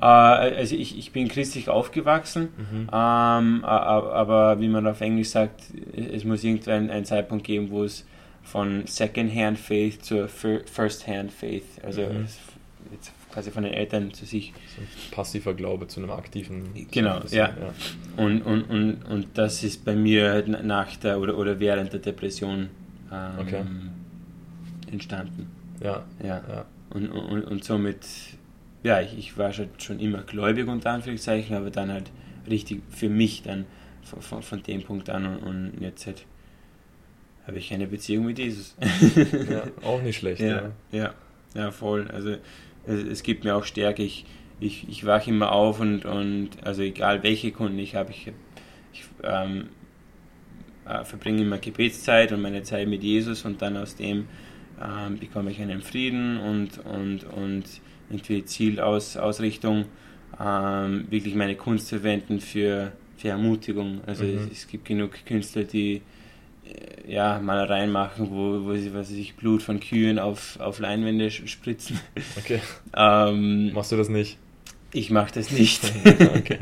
Äh, 0.00 0.04
also 0.06 0.74
ich, 0.74 0.96
ich 0.98 1.12
bin 1.12 1.28
christlich 1.28 1.68
aufgewachsen, 1.68 2.48
ähm, 2.70 2.88
a- 2.90 3.58
a- 3.62 4.10
aber 4.12 4.58
wie 4.60 4.68
man 4.68 4.86
auf 4.86 5.02
Englisch 5.02 5.28
sagt, 5.28 5.64
es 5.94 6.24
muss 6.24 6.42
irgendwann 6.44 6.88
einen 6.88 7.04
Zeitpunkt 7.04 7.44
geben, 7.44 7.70
wo 7.70 7.84
es 7.84 8.06
von 8.42 8.86
Second-Hand 8.86 9.58
Faith 9.58 10.02
zur 10.02 10.28
Fir- 10.28 10.66
First-Hand 10.66 11.30
Faith, 11.30 11.64
also 11.84 12.00
Mhm. 12.00 12.26
jetzt 12.92 13.12
quasi 13.32 13.50
von 13.50 13.62
den 13.62 13.72
Eltern 13.72 14.12
zu 14.12 14.24
sich 14.24 14.52
So 14.76 14.82
ein 14.82 14.88
passiver 15.10 15.54
Glaube 15.54 15.86
zu 15.86 16.00
einem 16.00 16.10
aktiven. 16.10 16.64
Genau, 16.90 17.20
bisschen, 17.20 17.38
ja. 17.38 17.54
Und, 18.16 18.42
und, 18.42 18.62
und, 18.64 19.02
und 19.04 19.26
das 19.34 19.62
ist 19.64 19.84
bei 19.84 19.94
mir 19.94 20.30
halt 20.30 20.48
nach 20.48 20.96
der 20.96 21.18
oder, 21.20 21.36
oder 21.38 21.58
während 21.60 21.92
der 21.92 22.00
Depression 22.00 22.68
ähm, 23.12 23.38
Okay. 23.38 23.62
entstanden. 24.90 25.50
Ja, 25.82 26.04
Ja. 26.22 26.42
ja. 26.48 26.64
Und, 26.90 27.08
und, 27.10 27.44
und 27.44 27.64
somit, 27.64 28.04
ja, 28.82 29.00
ich, 29.00 29.16
ich 29.16 29.38
war 29.38 29.52
schon, 29.52 29.68
schon 29.78 30.00
immer 30.00 30.22
gläubig 30.22 30.66
unter 30.66 30.90
Anführungszeichen, 30.90 31.54
aber 31.56 31.70
dann 31.70 31.92
halt 31.92 32.10
richtig 32.48 32.82
für 32.90 33.08
mich 33.08 33.42
dann 33.42 33.64
von, 34.02 34.20
von, 34.22 34.42
von 34.42 34.62
dem 34.64 34.82
Punkt 34.82 35.08
an 35.08 35.24
und, 35.26 35.38
und 35.38 35.72
jetzt 35.80 36.06
halt 36.06 36.24
habe 37.46 37.58
ich 37.58 37.72
eine 37.72 37.86
Beziehung 37.86 38.26
mit 38.26 38.38
Jesus. 38.38 38.76
ja. 39.48 39.62
Auch 39.82 40.02
nicht 40.02 40.18
schlecht. 40.18 40.40
Ja, 40.42 40.70
ja, 40.92 41.14
ja, 41.54 41.70
voll. 41.70 42.08
Also 42.12 42.36
es, 42.86 43.02
es 43.04 43.22
gibt 43.22 43.44
mir 43.44 43.56
auch 43.56 43.64
Stärke. 43.64 44.02
Ich, 44.02 44.24
ich, 44.60 44.88
ich 44.88 45.06
wache 45.06 45.30
immer 45.30 45.52
auf 45.52 45.80
und, 45.80 46.04
und 46.04 46.50
also 46.62 46.82
egal 46.82 47.22
welche 47.22 47.50
Kunden 47.50 47.78
ich 47.78 47.94
habe, 47.94 48.10
ich, 48.10 48.30
ich 48.92 49.04
ähm, 49.22 49.68
äh, 50.86 51.04
verbringe 51.04 51.42
immer 51.42 51.58
Gebetszeit 51.58 52.32
und 52.32 52.42
meine 52.42 52.62
Zeit 52.62 52.88
mit 52.88 53.02
Jesus 53.02 53.44
und 53.44 53.62
dann 53.62 53.76
aus 53.76 53.96
dem 53.96 54.26
ähm, 54.82 55.18
bekomme 55.18 55.50
ich 55.50 55.60
einen 55.60 55.82
Frieden 55.82 56.38
und, 56.38 56.78
und, 56.84 57.24
und 57.24 57.64
irgendwie 58.08 58.44
Zielausrichtung, 58.44 59.84
ähm, 60.38 61.06
wirklich 61.10 61.34
meine 61.34 61.54
Kunst 61.54 61.88
zu 61.88 61.96
verwenden 61.96 62.40
für, 62.40 62.92
für 63.16 63.28
Ermutigung. 63.28 64.00
Also 64.06 64.24
Mhm. 64.24 64.48
es, 64.50 64.58
es 64.58 64.66
gibt 64.66 64.86
genug 64.86 65.24
Künstler, 65.26 65.64
die 65.64 66.02
ja, 67.06 67.40
Malereien 67.40 67.90
machen, 67.90 68.28
wo, 68.30 68.64
wo 68.64 68.74
sie 68.76 68.92
was 68.94 69.10
weiß 69.10 69.16
ich, 69.16 69.34
Blut 69.34 69.62
von 69.62 69.80
Kühen 69.80 70.18
auf, 70.18 70.58
auf 70.60 70.78
Leinwände 70.78 71.30
spritzen. 71.30 71.98
Okay. 72.38 72.60
Ähm, 72.96 73.72
Machst 73.72 73.92
du 73.92 73.96
das 73.96 74.08
nicht? 74.08 74.38
ich 74.92 75.10
mache 75.10 75.32
das 75.34 75.50
nicht. 75.58 75.80
Okay. 76.04 76.58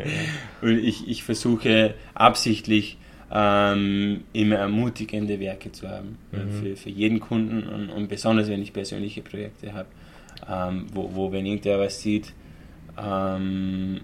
Und 0.60 0.78
ich, 0.78 1.08
ich 1.08 1.22
versuche 1.24 1.94
absichtlich 2.14 2.98
ähm, 3.32 4.24
immer 4.32 4.56
ermutigende 4.56 5.38
Werke 5.40 5.72
zu 5.72 5.88
haben 5.88 6.18
Mhm. 6.32 6.52
für, 6.62 6.76
für 6.76 6.90
jeden 6.90 7.20
Kunden 7.20 7.62
und, 7.66 7.90
und 7.90 8.08
besonders 8.08 8.48
wenn 8.48 8.62
ich 8.62 8.72
persönliche 8.72 9.22
Projekte 9.22 9.72
habe, 9.72 9.88
ähm, 10.50 10.86
wo, 10.92 11.10
wo 11.14 11.32
wenn 11.32 11.44
irgendwer 11.46 11.78
was 11.78 12.00
sieht, 12.00 12.32
ähm, 13.02 14.00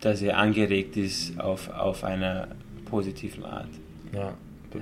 dass 0.00 0.22
er 0.22 0.38
angeregt 0.38 0.96
ist 0.96 1.38
auf, 1.40 1.70
auf 1.70 2.04
einer 2.04 2.48
positiven 2.86 3.44
Art. 3.44 3.68
Ja. 4.14 4.34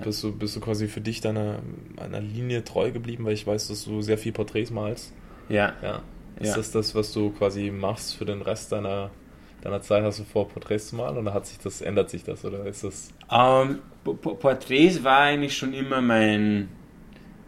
Bist 0.02 0.24
du, 0.24 0.32
bist 0.36 0.56
du 0.56 0.60
quasi 0.60 0.88
für 0.88 1.00
dich 1.00 1.20
deiner, 1.20 1.60
einer 1.98 2.20
Linie 2.20 2.64
treu 2.64 2.90
geblieben, 2.90 3.24
weil 3.24 3.34
ich 3.34 3.46
weiß, 3.46 3.68
dass 3.68 3.84
du 3.84 4.00
sehr 4.02 4.18
viel 4.18 4.32
Porträts 4.32 4.70
malst. 4.70 5.12
Ja, 5.48 5.72
Ja. 5.82 6.02
Ist 6.40 6.48
Ja. 6.50 6.56
das 6.56 6.72
das, 6.72 6.94
was 6.96 7.12
du 7.12 7.30
quasi 7.30 7.70
machst 7.70 8.16
für 8.16 8.24
den 8.24 8.42
Rest 8.42 8.72
deiner, 8.72 9.10
deiner 9.62 9.80
Zeit? 9.82 10.02
Hast 10.02 10.18
du 10.18 10.24
vor, 10.24 10.48
Porträts 10.48 10.88
zu 10.88 10.96
malen 10.96 11.16
oder 11.16 11.32
hat 11.32 11.46
sich 11.46 11.58
das, 11.58 11.80
ändert 11.80 12.10
sich 12.10 12.24
das 12.24 12.44
oder 12.44 12.66
ist 12.66 12.82
das. 12.82 13.10
Ähm, 13.30 13.78
P- 14.04 14.14
P- 14.14 14.34
Porträts 14.34 15.04
war 15.04 15.18
eigentlich 15.20 15.56
schon 15.56 15.72
immer 15.74 16.00
mein, 16.00 16.68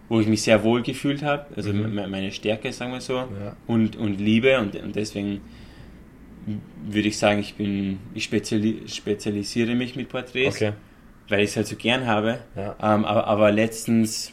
wo 0.09 0.21
ich 0.21 0.29
mich 0.29 0.43
sehr 0.43 0.63
wohl 0.63 0.83
gefühlt 0.83 1.25
habe, 1.25 1.47
also 1.57 1.73
Mhm. 1.73 1.95
me- 1.97 2.07
meine 2.07 2.31
Stärke, 2.31 2.73
sagen 2.73 2.93
wir 2.93 3.01
so, 3.01 3.15
Ja. 3.15 3.57
und, 3.67 3.97
und 3.97 4.21
Liebe 4.21 4.57
und, 4.61 4.77
und 4.77 4.95
deswegen 4.95 5.41
würde 6.87 7.09
ich 7.09 7.19
sagen, 7.19 7.41
ich 7.41 7.55
bin, 7.57 7.99
ich 8.15 8.25
speziali 8.25 8.83
spezialisiere 8.87 9.75
mich 9.75 9.97
mit 9.97 10.09
Porträts, 10.09 10.57
Okay. 10.57 10.73
weil 11.29 11.41
ich 11.41 11.51
es 11.51 11.57
halt 11.57 11.67
so 11.67 11.77
gern 11.77 12.07
habe, 12.07 12.39
Ja. 12.55 12.77
ähm, 12.81 13.05
aber, 13.05 13.27
aber 13.27 13.51
letztens, 13.53 14.33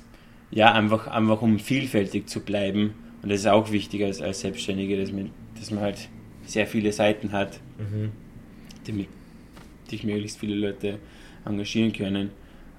ja, 0.52 0.72
einfach, 0.74 1.08
einfach 1.08 1.42
um 1.42 1.58
vielfältig 1.60 2.28
zu 2.28 2.42
bleiben 2.42 2.94
und 3.24 3.32
das 3.32 3.40
ist 3.42 3.48
auch 3.48 3.72
wichtig 3.72 4.04
als, 4.04 4.22
als 4.22 4.42
Selbstständiger, 4.42 4.98
dass 4.98 5.12
man, 5.12 5.32
dass 5.60 5.72
man 5.72 5.82
halt 5.84 6.10
sehr 6.46 6.68
viele 6.68 6.92
Seiten 6.92 7.32
hat, 7.32 7.60
Mhm. 7.80 8.12
damit 8.86 9.08
sich 9.90 10.04
möglichst 10.04 10.40
viele 10.40 10.56
Leute 10.56 11.00
engagieren 11.46 11.92
können. 11.94 12.30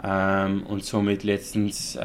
Ähm, 0.03 0.62
und 0.64 0.85
somit 0.85 1.24
letztens 1.24 1.97
äh, 1.97 2.01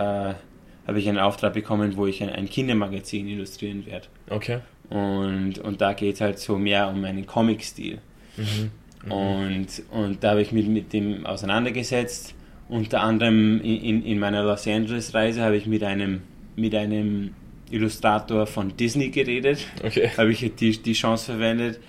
habe 0.88 1.00
ich 1.00 1.08
einen 1.10 1.18
Auftrag 1.20 1.54
bekommen, 1.54 1.96
wo 1.98 2.06
ich 2.08 2.22
ein, 2.24 2.30
ein 2.30 2.50
Kindermagazin 2.50 3.28
illustrieren 3.28 3.86
werde. 3.86 4.08
Okay. 4.30 4.60
Und, 4.90 5.60
und 5.60 5.82
da 5.82 5.94
geht 5.94 6.16
es 6.16 6.22
halt 6.22 6.40
so 6.40 6.58
mehr 6.58 6.90
um 6.90 7.04
einen 7.04 7.26
Comic-Stil. 7.26 8.00
Mhm. 8.38 8.72
Mhm. 9.06 9.12
Und, 9.12 9.68
und 9.92 10.24
da 10.24 10.32
habe 10.32 10.42
ich 10.42 10.52
mich 10.52 10.68
mit 10.68 10.94
dem 10.94 11.26
auseinandergesetzt. 11.26 12.36
Unter 12.68 13.02
anderem 13.02 13.62
in, 13.62 14.04
in 14.04 14.20
meiner 14.20 14.44
Los 14.44 14.68
Angeles-Reise 14.68 15.42
habe 15.42 15.58
ich 15.58 15.66
mit 15.66 15.84
einem, 15.84 16.22
mit 16.56 16.76
einem 16.76 17.32
Illustrator 17.72 18.46
von 18.46 18.76
Disney 18.78 19.10
geredet. 19.10 19.66
Okay. 19.84 20.10
Habe 20.18 20.32
ich 20.32 20.52
die, 20.56 20.72
die 20.72 20.94
Chance 20.94 21.34
verwendet. 21.34 21.80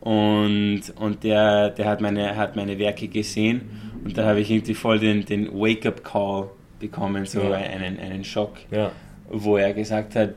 Und, 0.00 0.82
und 0.96 1.22
der, 1.22 1.70
der 1.70 1.86
hat, 1.86 2.00
meine, 2.00 2.36
hat 2.36 2.56
meine 2.56 2.78
Werke 2.78 3.08
gesehen. 3.08 3.62
Und 4.04 4.18
da 4.18 4.26
habe 4.26 4.40
ich 4.40 4.50
irgendwie 4.50 4.74
voll 4.74 4.98
den, 4.98 5.24
den 5.24 5.52
Wake-up-Call 5.52 6.50
bekommen, 6.80 7.24
so 7.24 7.40
ja. 7.40 7.52
einen, 7.52 8.00
einen 8.00 8.24
Schock, 8.24 8.54
ja. 8.70 8.90
wo 9.28 9.56
er 9.56 9.72
gesagt 9.72 10.16
hat, 10.16 10.34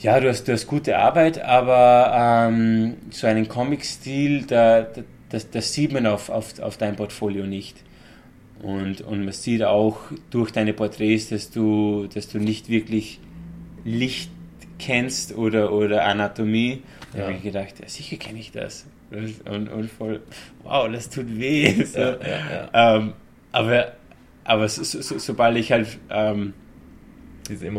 ja, 0.00 0.18
du 0.18 0.28
hast, 0.28 0.48
du 0.48 0.52
hast 0.52 0.66
gute 0.66 0.98
Arbeit, 0.98 1.40
aber 1.42 2.48
ähm, 2.48 2.96
so 3.10 3.26
einen 3.26 3.48
Comic-Stil, 3.48 4.46
da, 4.46 4.86
das, 5.28 5.50
das 5.50 5.72
sieht 5.72 5.92
man 5.92 6.06
auf, 6.06 6.30
auf, 6.30 6.58
auf 6.60 6.76
deinem 6.76 6.96
Portfolio 6.96 7.46
nicht. 7.46 7.76
Und, 8.62 9.00
und 9.02 9.24
man 9.24 9.32
sieht 9.32 9.62
auch 9.62 9.98
durch 10.30 10.50
deine 10.50 10.72
Porträts, 10.74 11.28
dass 11.28 11.50
du, 11.50 12.08
dass 12.12 12.28
du 12.28 12.38
nicht 12.38 12.68
wirklich 12.68 13.20
Licht 13.84 14.30
kennst 14.78 15.36
oder, 15.36 15.72
oder 15.72 16.04
Anatomie. 16.04 16.82
Da 17.12 17.18
ja. 17.18 17.24
habe 17.26 17.36
ich 17.36 17.42
gedacht, 17.42 17.74
ja, 17.80 17.88
sicher 17.88 18.16
kenne 18.16 18.38
ich 18.38 18.52
das. 18.52 18.86
Und, 19.10 19.68
und 19.70 19.90
voll, 19.90 20.20
wow, 20.62 20.88
das 20.90 21.08
tut 21.10 21.38
weh. 21.38 21.84
So. 21.84 21.98
Ja, 22.00 22.96
ähm, 22.96 23.14
aber 23.52 23.92
aber 24.44 24.68
so, 24.68 24.82
so, 24.82 25.18
sobald 25.18 25.56
ich 25.56 25.70
halt 25.72 25.98
ähm, 26.10 26.54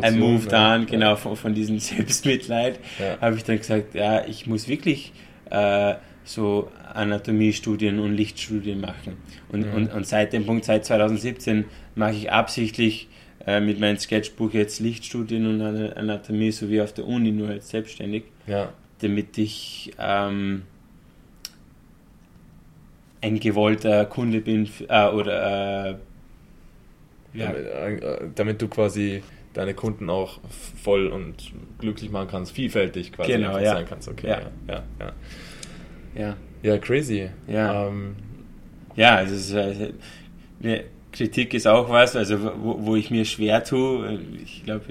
ein 0.01 0.19
Move 0.19 0.47
dann, 0.47 0.86
genau, 0.86 1.15
von, 1.15 1.36
von 1.36 1.53
diesem 1.53 1.80
Selbstmitleid, 1.80 2.80
habe 3.19 3.36
ich 3.36 3.43
dann 3.43 3.57
gesagt, 3.57 3.95
ja, 3.95 4.26
ich 4.26 4.47
muss 4.47 4.67
wirklich 4.67 5.13
äh, 5.49 5.95
so 6.24 6.72
Anatomiestudien 6.93 7.99
und 7.99 8.13
Lichtstudien 8.13 8.82
machen. 8.82 9.17
Und, 9.49 9.67
mhm. 9.67 9.74
und, 9.74 9.93
und 9.93 10.07
seit 10.07 10.34
dem 10.34 10.45
Punkt, 10.45 10.65
seit 10.65 10.86
2017, 10.86 11.65
mache 11.95 12.13
ich 12.13 12.32
absichtlich 12.32 13.07
äh, 13.45 13.59
mit 13.59 13.80
meinem 13.80 13.97
Sketchbuch 13.97 14.53
jetzt 14.53 14.80
Lichtstudien 14.80 15.47
und 15.47 15.61
Anatomie 15.61 16.51
sowie 16.51 16.82
auf 16.82 16.93
der 16.93 17.07
Uni 17.07 17.32
nur 17.32 17.49
als 17.49 17.69
selbstständig, 17.69 18.24
ja. 18.45 18.72
damit 18.99 19.38
ich 19.38 19.93
ähm, 19.99 20.63
ein 23.22 23.39
gewollter 23.39 24.05
Kunde 24.05 24.41
bin 24.41 24.69
äh, 24.88 25.07
oder 25.07 25.89
äh, 25.89 25.95
ja. 27.34 27.51
damit, 27.51 28.03
äh, 28.03 28.17
damit, 28.36 28.61
du 28.61 28.67
quasi 28.67 29.24
deine 29.54 29.74
Kunden 29.74 30.10
auch 30.10 30.39
voll 30.82 31.08
und 31.08 31.52
glücklich 31.80 32.12
machen 32.12 32.28
kannst, 32.30 32.54
vielfältig 32.54 33.12
quasi 33.12 33.34
genau, 33.34 33.58
ja. 33.58 33.76
sein 33.76 33.86
kannst. 33.88 34.08
Okay, 34.08 34.28
ja. 34.28 34.41
Ja, 34.68 34.84
ja, 34.99 35.14
ja. 36.16 36.36
ja. 36.64 36.78
crazy. 36.78 37.30
Ja, 37.47 37.88
ähm, 37.88 38.16
ja 38.95 39.16
also 39.16 39.36
es 39.36 39.49
ist, 39.49 39.56
also, 39.56 39.88
Kritik 41.12 41.54
ist 41.54 41.68
auch 41.68 41.89
was, 41.89 42.16
also 42.16 42.41
wo, 42.41 42.86
wo 42.86 42.95
ich 42.95 43.12
mir 43.12 43.26
schwer 43.26 43.64
tue. 43.64 44.20
Ich 44.43 44.64
glaube, 44.64 44.86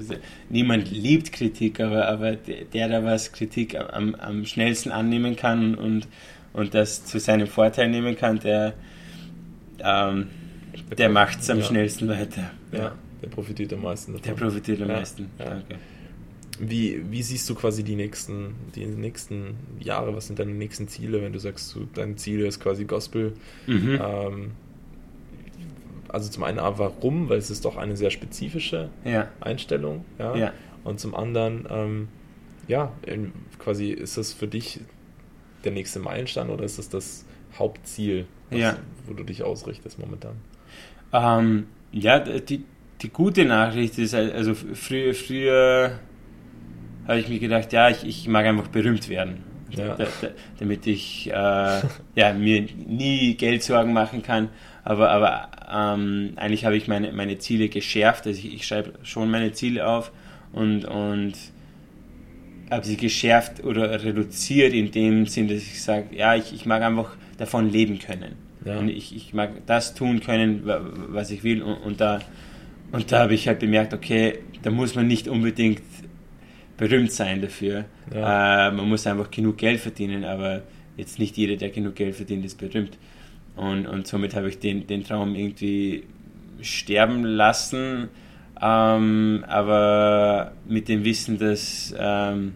niemand 0.50 0.90
liebt 0.90 1.32
Kritik, 1.32 1.80
aber, 1.80 2.08
aber 2.08 2.32
der, 2.36 2.88
der 2.88 3.04
was 3.04 3.32
Kritik 3.32 3.74
am, 3.74 4.14
am 4.16 4.44
schnellsten 4.44 4.90
annehmen 4.90 5.36
kann 5.36 5.74
und, 5.74 6.08
und 6.52 6.74
das 6.74 7.04
zu 7.04 7.18
seinem 7.18 7.46
Vorteil 7.46 7.88
nehmen 7.88 8.16
kann, 8.16 8.38
der, 8.40 8.74
ähm, 9.82 10.28
der 10.98 11.08
macht 11.08 11.40
es 11.40 11.48
am 11.48 11.58
ja. 11.58 11.64
schnellsten 11.64 12.08
weiter. 12.08 12.50
Ja. 12.72 12.92
Der 13.22 13.28
profitiert 13.28 13.72
am 13.72 13.82
meisten 13.82 14.12
davon. 14.12 14.24
Der 14.24 14.34
profitiert 14.34 14.82
am 14.82 14.88
meisten, 14.88 15.30
danke. 15.38 15.76
Wie, 16.62 17.10
wie 17.10 17.22
siehst 17.22 17.48
du 17.48 17.54
quasi 17.54 17.82
die 17.82 17.96
nächsten, 17.96 18.54
die 18.74 18.84
nächsten 18.84 19.56
Jahre? 19.80 20.14
Was 20.14 20.26
sind 20.26 20.38
deine 20.38 20.52
nächsten 20.52 20.88
Ziele, 20.88 21.22
wenn 21.22 21.32
du 21.32 21.38
sagst, 21.38 21.74
du, 21.74 21.88
dein 21.94 22.18
Ziel 22.18 22.40
ist 22.40 22.60
quasi 22.60 22.84
Gospel? 22.84 23.32
Mhm. 23.66 23.98
Ähm, 24.02 24.50
also 26.08 26.28
zum 26.28 26.44
einen, 26.44 26.58
warum? 26.58 27.30
Weil 27.30 27.38
es 27.38 27.50
ist 27.50 27.64
doch 27.64 27.76
eine 27.76 27.96
sehr 27.96 28.10
spezifische 28.10 28.90
ja. 29.04 29.28
Einstellung. 29.40 30.04
Ja? 30.18 30.36
ja. 30.36 30.52
Und 30.84 31.00
zum 31.00 31.14
anderen, 31.14 31.66
ähm, 31.70 32.08
ja, 32.68 32.92
quasi 33.58 33.90
ist 33.90 34.18
das 34.18 34.34
für 34.34 34.46
dich 34.46 34.80
der 35.64 35.72
nächste 35.72 35.98
Meilenstein 35.98 36.50
oder 36.50 36.64
ist 36.64 36.78
das 36.78 36.90
das 36.90 37.24
Hauptziel, 37.58 38.26
was, 38.50 38.58
ja. 38.58 38.76
wo 39.06 39.14
du 39.14 39.24
dich 39.24 39.42
ausrichtest 39.42 39.98
momentan? 39.98 40.36
Ähm, 41.12 41.66
ja, 41.92 42.18
die, 42.18 42.64
die 43.02 43.08
gute 43.08 43.44
Nachricht 43.44 43.98
ist, 43.98 44.14
also 44.14 44.54
früher, 44.54 45.14
früher 45.14 45.98
habe 47.06 47.20
ich 47.20 47.28
mir 47.28 47.38
gedacht, 47.38 47.72
ja, 47.72 47.88
ich, 47.88 48.04
ich 48.04 48.28
mag 48.28 48.46
einfach 48.46 48.68
berühmt 48.68 49.08
werden. 49.08 49.44
Ja. 49.70 49.94
Da, 49.94 50.06
da, 50.20 50.28
damit 50.58 50.86
ich 50.86 51.28
äh, 51.28 51.32
ja, 51.32 52.32
mir 52.36 52.66
nie 52.86 53.34
Geldsorgen 53.34 53.92
machen 53.92 54.22
kann. 54.22 54.48
Aber, 54.82 55.10
aber 55.10 55.48
ähm, 55.70 56.32
eigentlich 56.36 56.64
habe 56.64 56.76
ich 56.76 56.88
meine, 56.88 57.12
meine 57.12 57.38
Ziele 57.38 57.68
geschärft. 57.68 58.26
Also 58.26 58.38
ich, 58.38 58.54
ich 58.54 58.66
schreibe 58.66 58.94
schon 59.02 59.30
meine 59.30 59.52
Ziele 59.52 59.86
auf 59.86 60.10
und, 60.52 60.84
und 60.84 61.34
habe 62.70 62.86
sie 62.86 62.96
geschärft 62.96 63.64
oder 63.64 64.02
reduziert 64.02 64.72
in 64.72 64.90
dem 64.90 65.26
Sinn, 65.26 65.48
dass 65.48 65.58
ich 65.58 65.82
sage, 65.82 66.16
ja, 66.16 66.34
ich, 66.34 66.52
ich 66.52 66.66
mag 66.66 66.82
einfach 66.82 67.16
davon 67.38 67.70
leben 67.70 67.98
können. 67.98 68.36
Ja. 68.64 68.78
Und 68.78 68.88
ich, 68.88 69.14
ich 69.14 69.32
mag 69.32 69.50
das 69.66 69.94
tun 69.94 70.20
können, 70.20 70.62
was 70.64 71.30
ich 71.30 71.44
will. 71.44 71.62
Und, 71.62 71.74
und 71.78 72.00
da, 72.00 72.20
und 72.92 73.12
da 73.12 73.20
habe 73.20 73.34
ich 73.34 73.46
halt 73.46 73.60
bemerkt, 73.60 73.94
okay, 73.94 74.40
da 74.62 74.70
muss 74.70 74.94
man 74.94 75.06
nicht 75.06 75.28
unbedingt 75.28 75.82
berühmt 76.76 77.12
sein 77.12 77.42
dafür. 77.42 77.84
Ja. 78.12 78.68
Äh, 78.68 78.72
man 78.72 78.88
muss 78.88 79.06
einfach 79.06 79.30
genug 79.30 79.58
Geld 79.58 79.80
verdienen, 79.80 80.24
aber 80.24 80.62
jetzt 80.96 81.18
nicht 81.18 81.36
jeder, 81.36 81.56
der 81.56 81.70
genug 81.70 81.94
Geld 81.94 82.16
verdient, 82.16 82.44
ist 82.44 82.58
berühmt. 82.58 82.98
Und, 83.56 83.86
und 83.86 84.06
somit 84.06 84.34
habe 84.34 84.48
ich 84.48 84.58
den, 84.58 84.86
den 84.86 85.04
Traum 85.04 85.34
irgendwie 85.34 86.04
sterben 86.62 87.24
lassen, 87.24 88.08
ähm, 88.60 89.44
aber 89.46 90.52
mit 90.66 90.88
dem 90.88 91.04
Wissen, 91.04 91.38
dass 91.38 91.94
ähm, 91.98 92.52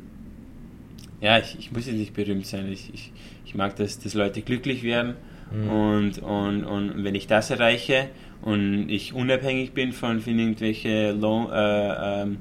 ja, 1.20 1.38
ich, 1.38 1.58
ich 1.58 1.72
muss 1.72 1.86
jetzt 1.86 1.96
nicht 1.96 2.14
berühmt 2.14 2.46
sein. 2.46 2.70
Ich, 2.70 2.92
ich, 2.92 3.12
ich 3.46 3.54
mag, 3.54 3.76
dass, 3.76 3.98
dass 3.98 4.14
Leute 4.14 4.42
glücklich 4.42 4.82
werden 4.82 5.14
mhm. 5.52 5.70
und, 5.70 6.18
und, 6.18 6.64
und 6.64 7.04
wenn 7.04 7.14
ich 7.14 7.26
das 7.26 7.50
erreiche 7.50 8.08
und 8.44 8.90
ich 8.90 9.14
unabhängig 9.14 9.72
bin 9.72 9.92
von, 9.92 10.18
irgendwelchen 10.18 11.18
Loan, 11.18 11.50
äh, 11.50 12.22
ähm, 12.22 12.36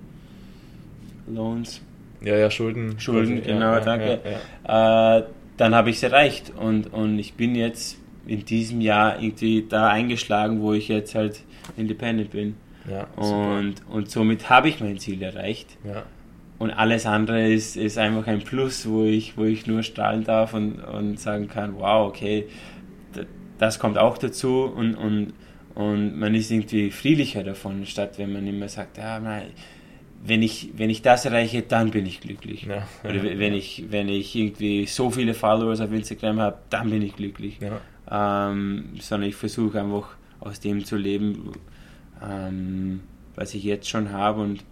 Loans. 1.28 1.82
Ja, 2.22 2.36
ja, 2.36 2.51
Schulden. 2.51 2.99
Schulden, 2.99 3.38
also, 3.38 3.49
genau, 3.49 3.72
ja, 3.72 3.80
danke. 3.80 4.20
Ja, 4.68 5.18
äh, 5.18 5.24
dann 5.56 5.74
habe 5.74 5.89
ich 5.89 5.97
es 5.97 6.04
erreicht 6.04 6.51
und, 6.58 6.91
und 6.91 7.20
ich 7.20 7.36
bin 7.36 7.56
jetzt 7.56 7.97
in 8.26 8.43
diesem 8.43 8.82
Jahr 8.82 9.22
irgendwie 9.22 9.66
da 9.68 9.88
eingeschlagen, 9.88 10.62
wo 10.62 10.74
ich 10.74 10.89
jetzt 10.89 11.16
halt 11.16 11.41
independent 11.78 12.32
bin. 12.32 12.56
Ja, 12.89 13.08
und, 13.16 13.76
und 13.89 14.12
somit 14.12 14.49
habe 14.49 14.68
ich 14.68 14.82
mein 14.82 14.99
Ziel 14.99 15.22
erreicht. 15.22 15.78
Ja. 15.86 16.04
Und 16.60 16.72
alles 16.72 17.06
andere 17.06 17.49
ist, 17.49 17.78
ist 17.78 17.97
einfach 17.97 18.28
ein 18.28 18.39
Plus, 18.39 18.88
wo 18.89 19.06
ich, 19.06 19.38
wo 19.38 19.45
ich 19.45 19.68
nur 19.68 19.84
strahlen 19.84 20.26
darf 20.26 20.54
und, 20.54 20.84
und 20.84 21.18
sagen 21.18 21.47
kann, 21.47 21.76
wow, 21.78 22.10
okay, 22.10 22.47
das 23.58 23.80
kommt 23.80 23.97
auch 23.97 24.18
dazu 24.18 24.64
und, 24.64 24.95
und, 24.95 25.34
und 25.76 26.19
man 26.19 26.36
ist 26.36 26.51
irgendwie 26.51 26.91
friedlicher 26.91 27.43
davon, 27.43 27.86
statt 27.86 28.17
wenn 28.17 28.34
man 28.34 28.45
immer 28.45 28.69
sagt, 28.69 28.97
ja, 28.97 29.19
nein, 29.19 29.47
wenn 30.26 30.41
ich, 30.41 30.69
wenn 30.76 30.89
ich 30.89 31.01
das 31.01 31.26
erreiche, 31.26 31.63
dann 31.63 31.91
bin 31.91 32.05
ich 32.05 32.21
glücklich. 32.21 32.63
Ja, 32.63 32.88
Oder 33.03 33.15
ja, 33.15 33.39
wenn, 33.39 33.53
ja. 33.53 33.59
Ich, 33.59 33.86
wenn 33.89 34.07
ich 34.07 34.36
irgendwie 34.36 34.86
so 34.86 35.09
viele 35.09 35.34
Followers 35.34 35.82
auf 35.82 35.91
Instagram 35.91 36.39
habe, 36.39 36.59
dann 36.69 36.89
bin 36.89 37.01
ich 37.01 37.15
glücklich. 37.15 37.59
Ähm, 38.09 38.89
sondern 38.99 39.30
ich 39.30 39.36
versuche 39.36 39.82
einfach 39.82 40.15
aus 40.39 40.59
dem 40.59 40.86
zu 40.86 40.95
leben, 40.95 41.51
ähm, 42.21 43.01
was 43.36 43.53
ich 43.53 43.63
jetzt 43.63 43.89
schon 43.89 44.11
habe 44.11 44.41
und 44.41 44.63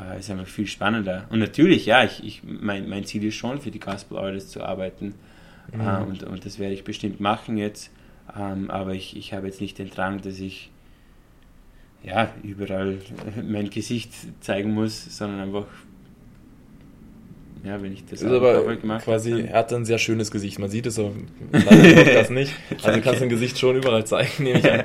äh, 0.00 0.18
ist 0.18 0.30
einfach 0.30 0.46
viel 0.46 0.66
spannender. 0.66 1.26
Und 1.30 1.40
natürlich, 1.40 1.86
ja, 1.86 2.04
ich, 2.04 2.22
ich, 2.22 2.42
mein, 2.44 2.88
mein 2.88 3.04
Ziel 3.04 3.24
ist 3.24 3.34
schon, 3.34 3.60
für 3.60 3.70
die 3.70 3.80
Gospel 3.80 4.18
Artists 4.18 4.52
zu 4.52 4.62
arbeiten. 4.62 5.14
Mhm. 5.72 5.80
Äh, 5.80 6.02
und, 6.02 6.22
und 6.24 6.44
das 6.44 6.58
werde 6.58 6.74
ich 6.74 6.84
bestimmt 6.84 7.20
machen 7.20 7.56
jetzt. 7.56 7.90
Ähm, 8.36 8.70
aber 8.70 8.94
ich, 8.94 9.16
ich 9.16 9.32
habe 9.32 9.46
jetzt 9.46 9.60
nicht 9.60 9.78
den 9.78 9.90
Drang, 9.90 10.20
dass 10.20 10.38
ich 10.38 10.70
ja, 12.04 12.30
überall 12.42 12.98
mein 13.42 13.70
Gesicht 13.70 14.12
zeigen 14.40 14.72
muss, 14.74 15.16
sondern 15.16 15.40
einfach, 15.40 15.66
ja, 17.64 17.80
wenn 17.82 17.94
ich 17.94 18.04
das, 18.04 18.20
ist 18.20 18.30
aber 18.30 18.76
gemacht 18.76 19.04
quasi, 19.04 19.30
habe, 19.32 19.48
er 19.48 19.58
hat 19.60 19.72
ein 19.72 19.86
sehr 19.86 19.98
schönes 19.98 20.30
Gesicht. 20.30 20.58
Man 20.58 20.68
sieht 20.68 20.84
es 20.84 20.98
auch 20.98 21.12
leider 21.50 22.12
das 22.12 22.28
nicht. 22.28 22.52
Also 22.82 22.92
du 22.92 23.00
kannst 23.00 23.22
dein 23.22 23.30
Gesicht 23.30 23.58
schon 23.58 23.76
überall 23.76 24.06
zeigen, 24.06 24.44
nehme 24.44 24.58
ich 24.58 24.70
an. 24.70 24.84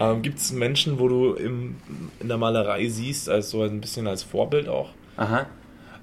Ähm, 0.00 0.22
Gibt 0.22 0.38
es 0.38 0.52
Menschen, 0.52 0.98
wo 0.98 1.08
du 1.08 1.34
im, 1.34 1.76
in 2.20 2.28
der 2.28 2.38
Malerei 2.38 2.88
siehst, 2.88 3.28
als 3.28 3.50
so 3.50 3.62
ein 3.62 3.82
bisschen 3.82 4.06
als 4.06 4.22
Vorbild 4.22 4.68
auch? 4.68 4.90
Aha. 5.16 5.46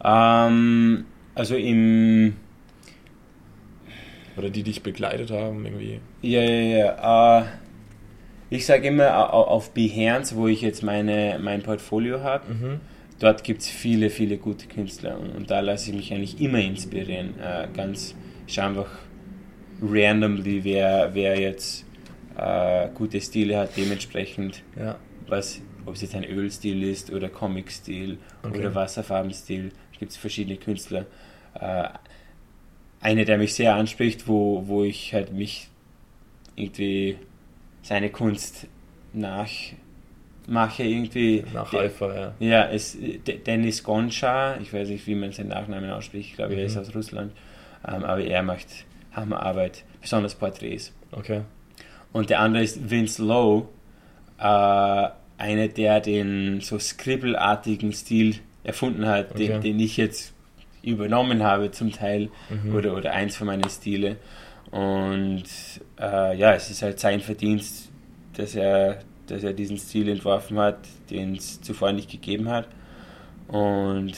Ähm, 0.04 1.06
also 1.34 1.56
im 1.56 2.36
oder 4.38 4.50
die 4.50 4.64
dich 4.64 4.84
begleitet 4.84 5.32
haben 5.32 5.66
irgendwie? 5.66 6.00
Ja, 6.22 6.42
ja, 6.42 6.78
ja. 6.78 7.42
Uh, 7.42 7.46
ich 8.50 8.66
sage 8.66 8.88
immer 8.88 9.34
auf 9.34 9.74
Behance, 9.74 10.36
wo 10.36 10.48
ich 10.48 10.62
jetzt 10.62 10.84
meine, 10.84 11.40
mein 11.42 11.62
Portfolio 11.64 12.22
habe, 12.22 12.54
mhm. 12.54 12.80
dort 13.20 13.44
gibt 13.44 13.62
es 13.62 13.70
viele, 13.70 14.10
viele 14.10 14.38
gute 14.38 14.68
Künstler 14.68 15.18
und, 15.18 15.30
und 15.36 15.50
da 15.52 15.62
lasse 15.62 15.90
ich 15.92 15.96
mich 15.96 16.14
eigentlich 16.14 16.42
immer 16.42 16.60
inspirieren. 16.60 17.36
Äh, 17.40 17.68
ganz, 17.74 18.14
einfach 18.58 18.90
randomly, 19.82 20.64
wer, 20.64 21.12
wer 21.14 21.40
jetzt 21.40 21.86
äh, 22.38 22.90
gute 22.94 23.22
Stile 23.22 23.58
hat, 23.58 23.78
dementsprechend, 23.78 24.64
Ja. 24.78 24.98
was, 25.28 25.62
ob 25.86 25.96
es 25.96 26.02
jetzt 26.02 26.16
ein 26.16 26.26
Ölstil 26.26 26.84
ist 26.84 27.12
oder 27.12 27.30
Comic-Stil 27.30 28.18
Okay. 28.44 28.60
oder 28.60 28.76
Wasserfarbenstil, 28.76 29.72
gibt 29.98 30.12
es 30.12 30.18
verschiedene 30.18 30.58
Künstler. 30.58 31.06
Äh, 31.54 31.90
eine, 33.02 33.26
der 33.26 33.38
mich 33.38 33.54
sehr 33.54 33.76
anspricht, 33.76 34.28
wo, 34.28 34.64
wo 34.68 34.84
ich 34.84 35.14
halt 35.14 35.34
mich 35.34 35.68
irgendwie 36.56 37.18
seine 37.82 38.10
Kunst 38.10 38.68
nachmache, 39.14 40.84
irgendwie. 40.84 41.44
Nach 41.54 41.74
Eifer, 41.74 42.16
ja. 42.40 42.48
ja, 42.48 42.70
es, 42.70 42.98
D- 43.00 43.38
Dennis 43.46 43.84
Goncha, 43.84 44.58
ich 44.58 44.74
weiß 44.74 44.90
nicht, 44.90 45.06
wie 45.08 45.16
man 45.16 45.32
seinen 45.32 45.50
Nachnamen 45.50 45.90
ausspricht, 45.92 46.30
ich 46.32 46.36
glaube, 46.36 46.56
er 46.56 46.66
ist 46.66 46.76
Mhm. 46.76 46.82
aus 46.82 46.96
Russland, 46.96 47.32
ähm, 47.88 48.04
aber 48.04 48.22
er 48.24 48.44
macht 48.44 48.68
Hammerarbeit, 49.14 49.84
besonders 50.02 50.36
Porträts. 50.36 50.94
Okay. 51.12 51.42
Und 52.14 52.30
der 52.30 52.40
andere 52.40 52.64
ist 52.64 52.90
Vince 52.90 53.24
Lowe, 53.24 53.68
äh, 54.38 55.10
einer, 55.38 55.68
der 55.70 56.02
den 56.02 56.62
so 56.62 56.78
Scribble-artigen 56.78 57.94
Stil 57.94 58.36
erfunden 58.64 59.08
hat, 59.08 59.32
Okay. 59.32 59.48
den, 59.48 59.62
den 59.62 59.80
ich 59.80 59.98
jetzt 59.98 60.34
übernommen 60.84 61.44
habe 61.44 61.72
zum 61.72 61.92
Teil 61.92 62.30
Mhm. 62.50 62.76
oder, 62.76 62.96
oder 62.96 63.12
eins 63.14 63.36
von 63.36 63.48
meinen 63.48 63.70
Stile. 63.70 64.18
Und 64.72 65.44
äh, 66.00 66.38
ja, 66.38 66.54
es 66.54 66.70
ist 66.72 66.82
halt 66.82 67.00
sein 67.00 67.20
Verdienst, 67.20 67.90
dass 68.38 68.56
er, 68.56 69.00
dass 69.28 69.44
er 69.44 69.54
diesen 69.54 69.78
Stil 69.78 70.08
entworfen 70.10 70.58
hat, 70.58 70.80
den 71.10 71.36
es 71.36 71.62
zuvor 71.62 71.92
nicht 71.92 72.10
gegeben 72.10 72.48
hat. 72.50 72.68
Und 73.48 74.14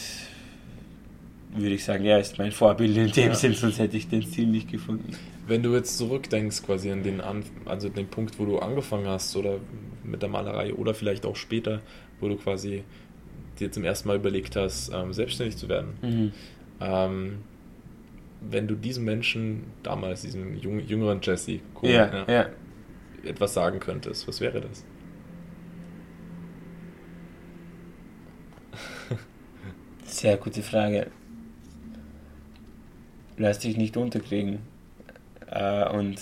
würde 1.55 1.76
ich 1.76 1.84
sagen, 1.84 2.05
ja, 2.05 2.18
ist 2.18 2.38
mein 2.38 2.51
Vorbild 2.51 2.95
in 2.97 3.11
dem 3.11 3.30
Ja. 3.30 3.36
Sinn, 3.36 3.53
sonst 3.53 3.80
hätte 3.80 3.97
ich 3.97 4.07
den 4.07 4.22
Stil 4.24 4.47
nicht 4.47 4.72
gefunden. 4.72 5.11
Wenn 5.47 5.61
du 5.61 5.74
jetzt 5.76 5.97
zurückdenkst, 5.97 6.64
quasi 6.64 6.91
an 6.91 7.03
den, 7.03 7.20
An 7.22 7.43
also 7.66 7.89
den 7.89 8.07
Punkt, 8.07 8.39
wo 8.39 8.45
du 8.45 8.59
angefangen 8.59 9.07
hast 9.07 9.36
oder 9.36 9.57
mit 10.03 10.22
der 10.22 10.30
Malerei 10.30 10.74
oder 10.74 10.93
vielleicht 10.93 11.26
auch 11.26 11.36
später, 11.36 11.82
wo 12.20 12.28
du 12.30 12.36
quasi 12.38 12.84
dir 13.60 13.72
zum 13.72 13.84
ersten 13.84 14.08
Mal 14.08 14.18
überlegt 14.18 14.56
hast, 14.56 14.91
ähm, 14.93 15.14
selbstständig 15.14 15.58
zu 15.58 15.70
werden. 15.70 15.93
Mhm. 16.01 16.32
Ähm, 16.80 17.38
wenn 18.41 18.68
du 18.68 18.76
diesem 18.76 19.06
Menschen 19.06 19.64
damals, 19.84 20.22
diesem 20.22 20.58
jung, 20.58 20.80
jüngeren 20.80 21.20
Jesse, 21.22 21.60
cool, 21.82 21.89
Ja, 21.89 22.26
ja. 22.28 22.49
etwas 23.24 23.54
sagen 23.54 23.80
könntest, 23.80 24.28
was 24.28 24.41
wäre 24.41 24.62
das? 24.62 24.84
Sehr 30.06 30.38
gute 30.38 30.62
Frage. 30.62 31.08
Lass 33.38 33.60
dich 33.60 33.78
nicht 33.78 33.97
unterkriegen. 33.97 34.60
Äh, 35.49 35.89
und 35.89 36.18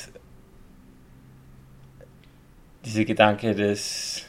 dieser 2.85 3.05
Gedanke, 3.05 3.53
dass, 3.55 4.25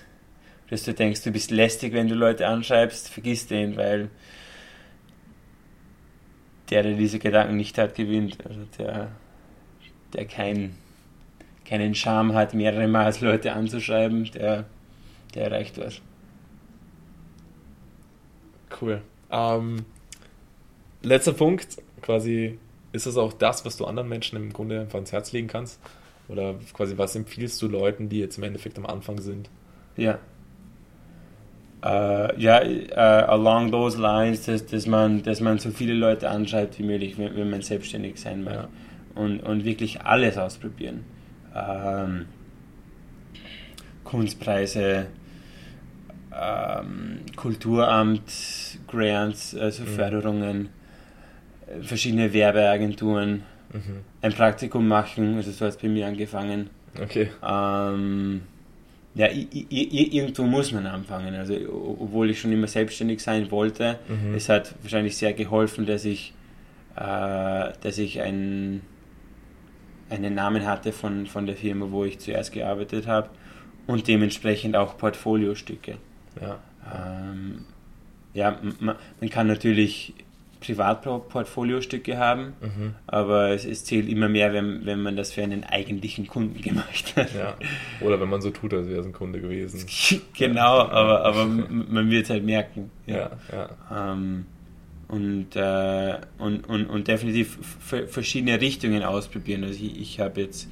dass 0.73 0.85
du 0.85 0.95
denkst, 0.95 1.23
du 1.23 1.31
bist 1.31 1.51
lästig, 1.51 1.93
wenn 1.93 2.09
du 2.09 2.15
Leute 2.15 2.47
anschreibst, 2.47 3.11
vergiss 3.11 3.47
den, 3.47 3.77
weil 3.77 4.09
der, 6.71 6.83
der 6.83 6.95
diese 6.95 7.19
Gedanken 7.19 7.59
nicht 7.59 7.77
hat, 7.77 7.95
gewinnt. 7.95 8.39
Also 8.47 8.61
der, 8.79 9.11
der 10.15 10.25
kein, 10.25 10.75
keinen 11.67 11.95
Charme 11.95 12.33
hat, 12.33 12.55
mehrere 12.55 12.89
Mal 12.89 13.13
Leute 13.21 13.53
anzuschreiben, 13.53 14.25
der, 14.33 14.65
der 15.35 15.45
erreicht 15.45 15.77
was. 15.77 16.01
Cool. 18.81 19.03
Ähm, 19.31 19.85
letzter 21.03 21.35
Punkt, 21.35 21.83
quasi, 22.01 22.59
ist 22.93 23.05
das 23.05 23.19
auch 23.19 23.35
das, 23.35 23.67
was 23.67 23.77
du 23.77 23.85
anderen 23.85 24.09
Menschen 24.09 24.37
im 24.37 24.55
Grunde 24.55 24.81
einfach 24.81 24.95
ans 24.95 25.13
Herz 25.13 25.33
legen 25.33 25.49
kannst? 25.49 25.79
Oder 26.29 26.55
quasi, 26.73 26.97
was 26.97 27.15
empfiehlst 27.15 27.61
du 27.61 27.69
Leuten, 27.69 28.09
die 28.09 28.21
jetzt 28.21 28.39
im 28.39 28.45
Endeffekt 28.45 28.79
am 28.79 28.87
Anfang 28.87 29.21
sind? 29.21 29.51
Ja. 29.99 30.19
Äh, 31.85 32.41
ja, 32.41 32.61
äh, 32.63 32.95
along 32.95 33.73
those 33.73 33.99
lines, 34.01 34.47
dass, 34.47 34.67
dass, 34.67 34.87
man, 34.87 35.23
dass 35.23 35.41
man 35.41 35.59
so 35.59 35.71
viele 35.71 35.95
Leute 35.95 36.31
anschreibt 36.31 36.79
wie 36.79 36.85
möglich, 36.85 37.19
wenn, 37.19 37.35
wenn 37.37 37.51
man 37.51 37.63
selbstständig 37.63 38.21
sein 38.21 38.45
mag. 38.45 38.55
Ja. 38.55 38.69
Und, 39.15 39.41
und 39.41 39.65
wirklich 39.65 40.01
alles 40.03 40.39
ausprobieren. 40.39 41.05
Ähm, 41.55 42.27
Kunstpreise, 44.05 45.07
ähm, 46.35 47.21
Kulturamt, 47.37 48.23
Grants, 48.89 49.55
also 49.57 49.83
Mhm. 49.83 49.87
Förderungen, 49.89 50.69
verschiedene 51.83 52.33
Werbeagenturen, 52.33 53.43
Mhm. 53.73 54.05
ein 54.21 54.33
Praktikum 54.33 54.87
machen, 54.87 55.37
also 55.37 55.51
so 55.51 55.65
hat 55.65 55.73
es 55.73 55.79
bei 55.79 55.89
mir 55.89 56.07
angefangen. 56.07 56.69
Okay. 57.03 57.31
Ähm, 57.43 58.43
ja, 59.15 59.29
irgendwo 59.31 60.45
muss 60.45 60.73
man 60.73 60.87
anfangen. 60.87 61.35
Also, 61.35 61.55
obwohl 62.01 62.31
ich 62.31 62.41
schon 62.41 62.53
immer 62.53 62.67
selbstständig 62.67 63.21
sein 63.23 63.51
wollte, 63.51 63.99
Mhm. 64.09 64.35
es 64.35 64.49
hat 64.49 64.75
wahrscheinlich 64.83 65.17
sehr 65.17 65.33
geholfen, 65.35 65.85
dass 65.87 66.05
ich, 66.05 66.33
äh, 66.97 67.01
dass 67.83 67.99
ich 67.99 68.21
ein, 68.23 68.81
einen 70.11 70.35
Namen 70.35 70.65
hatte 70.67 70.93
von, 70.93 71.27
von 71.27 71.47
der 71.47 71.57
Firma, 71.57 71.87
wo 71.91 72.05
ich 72.05 72.19
zuerst 72.19 72.53
gearbeitet 72.53 73.07
habe 73.07 73.31
und 73.87 74.07
dementsprechend 74.09 74.77
auch 74.77 74.97
Portfoliostücke. 74.97 75.97
Ja. 76.41 76.59
Ähm, 76.95 77.65
ja, 78.35 78.59
m- 78.63 78.77
ma- 78.81 78.97
man 79.21 79.31
kann 79.31 79.47
natürlich 79.47 80.15
Privatportfoliostücke 80.63 82.19
haben, 82.19 82.55
Mhm. 82.61 82.95
aber 83.07 83.51
es, 83.51 83.65
es 83.65 83.85
zählt 83.85 84.09
immer 84.09 84.29
mehr, 84.29 84.53
wenn, 84.53 84.85
wenn 84.87 85.03
man 85.03 85.17
das 85.17 85.33
für 85.33 85.43
einen 85.43 85.65
eigentlichen 85.65 86.27
Kunden 86.27 86.61
gemacht 86.61 87.15
hat. 87.17 87.35
ja. 87.35 87.55
Oder 88.01 88.21
wenn 88.21 88.29
man 88.29 88.41
so 88.41 88.51
tut, 88.51 88.73
als 88.75 88.89
wäre 88.89 89.01
es 89.01 89.07
ein 89.07 89.13
Kunde 89.13 89.41
gewesen. 89.41 89.87
genau, 90.37 90.81
aber, 90.81 91.25
aber 91.25 91.43
m- 91.43 91.87
man 91.91 92.11
wird 92.11 92.31
halt 92.31 92.45
merken. 92.45 92.91
Ja, 93.07 93.31
ja. 93.51 94.13
Ähm, 94.13 94.47
und, 95.09 95.55
äh, 95.57 96.15
und, 96.39 96.67
und, 96.69 96.87
und 96.87 97.09
definitiv 97.09 97.59
verschiedene 98.09 98.61
Richtungen 98.61 99.03
ausprobieren. 99.03 99.63
Also 99.65 99.75
ich, 99.85 100.01
ich 100.01 100.21
habe 100.21 100.41
jetzt 100.41 100.69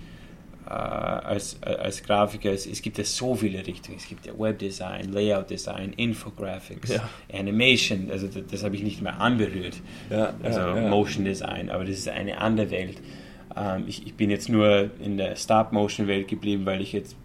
als, 0.71 1.61
als 1.62 2.03
Grafiker, 2.03 2.53
es, 2.53 2.66
es 2.66 2.81
gibt 2.83 2.99
ja 2.99 3.05
so 3.05 3.35
viele 3.35 3.66
Richtungen. 3.66 3.97
Es 3.99 4.07
gibt 4.09 4.27
ja 4.27 4.33
Webdesign, 4.39 5.12
Layout-Design, 5.12 5.93
Infographics, 5.95 6.91
Ja. 6.95 7.09
Animation, 7.33 8.09
also 8.11 8.27
das, 8.29 8.43
das 8.51 8.64
habe 8.64 8.77
ich 8.77 8.83
nicht 8.83 9.03
mehr 9.03 9.21
anberührt. 9.21 9.81
Ja, 10.11 10.35
Also 10.43 10.61
ja. 10.61 10.89
Motion 10.89 11.25
Design, 11.25 11.71
aber 11.71 11.85
das 11.85 11.99
ist 11.99 12.09
eine 12.09 12.39
andere 12.39 12.71
Welt. 12.71 12.99
Ähm, 13.57 13.85
ich, 13.87 14.07
ich 14.07 14.14
bin 14.14 14.31
jetzt 14.31 14.49
nur 14.49 14.91
in 15.03 15.16
der 15.16 15.35
Stop-Motion-Welt 15.37 16.29
geblieben, 16.29 16.66
weil 16.66 16.81
ich 16.81 16.93
jetzt 16.93 17.16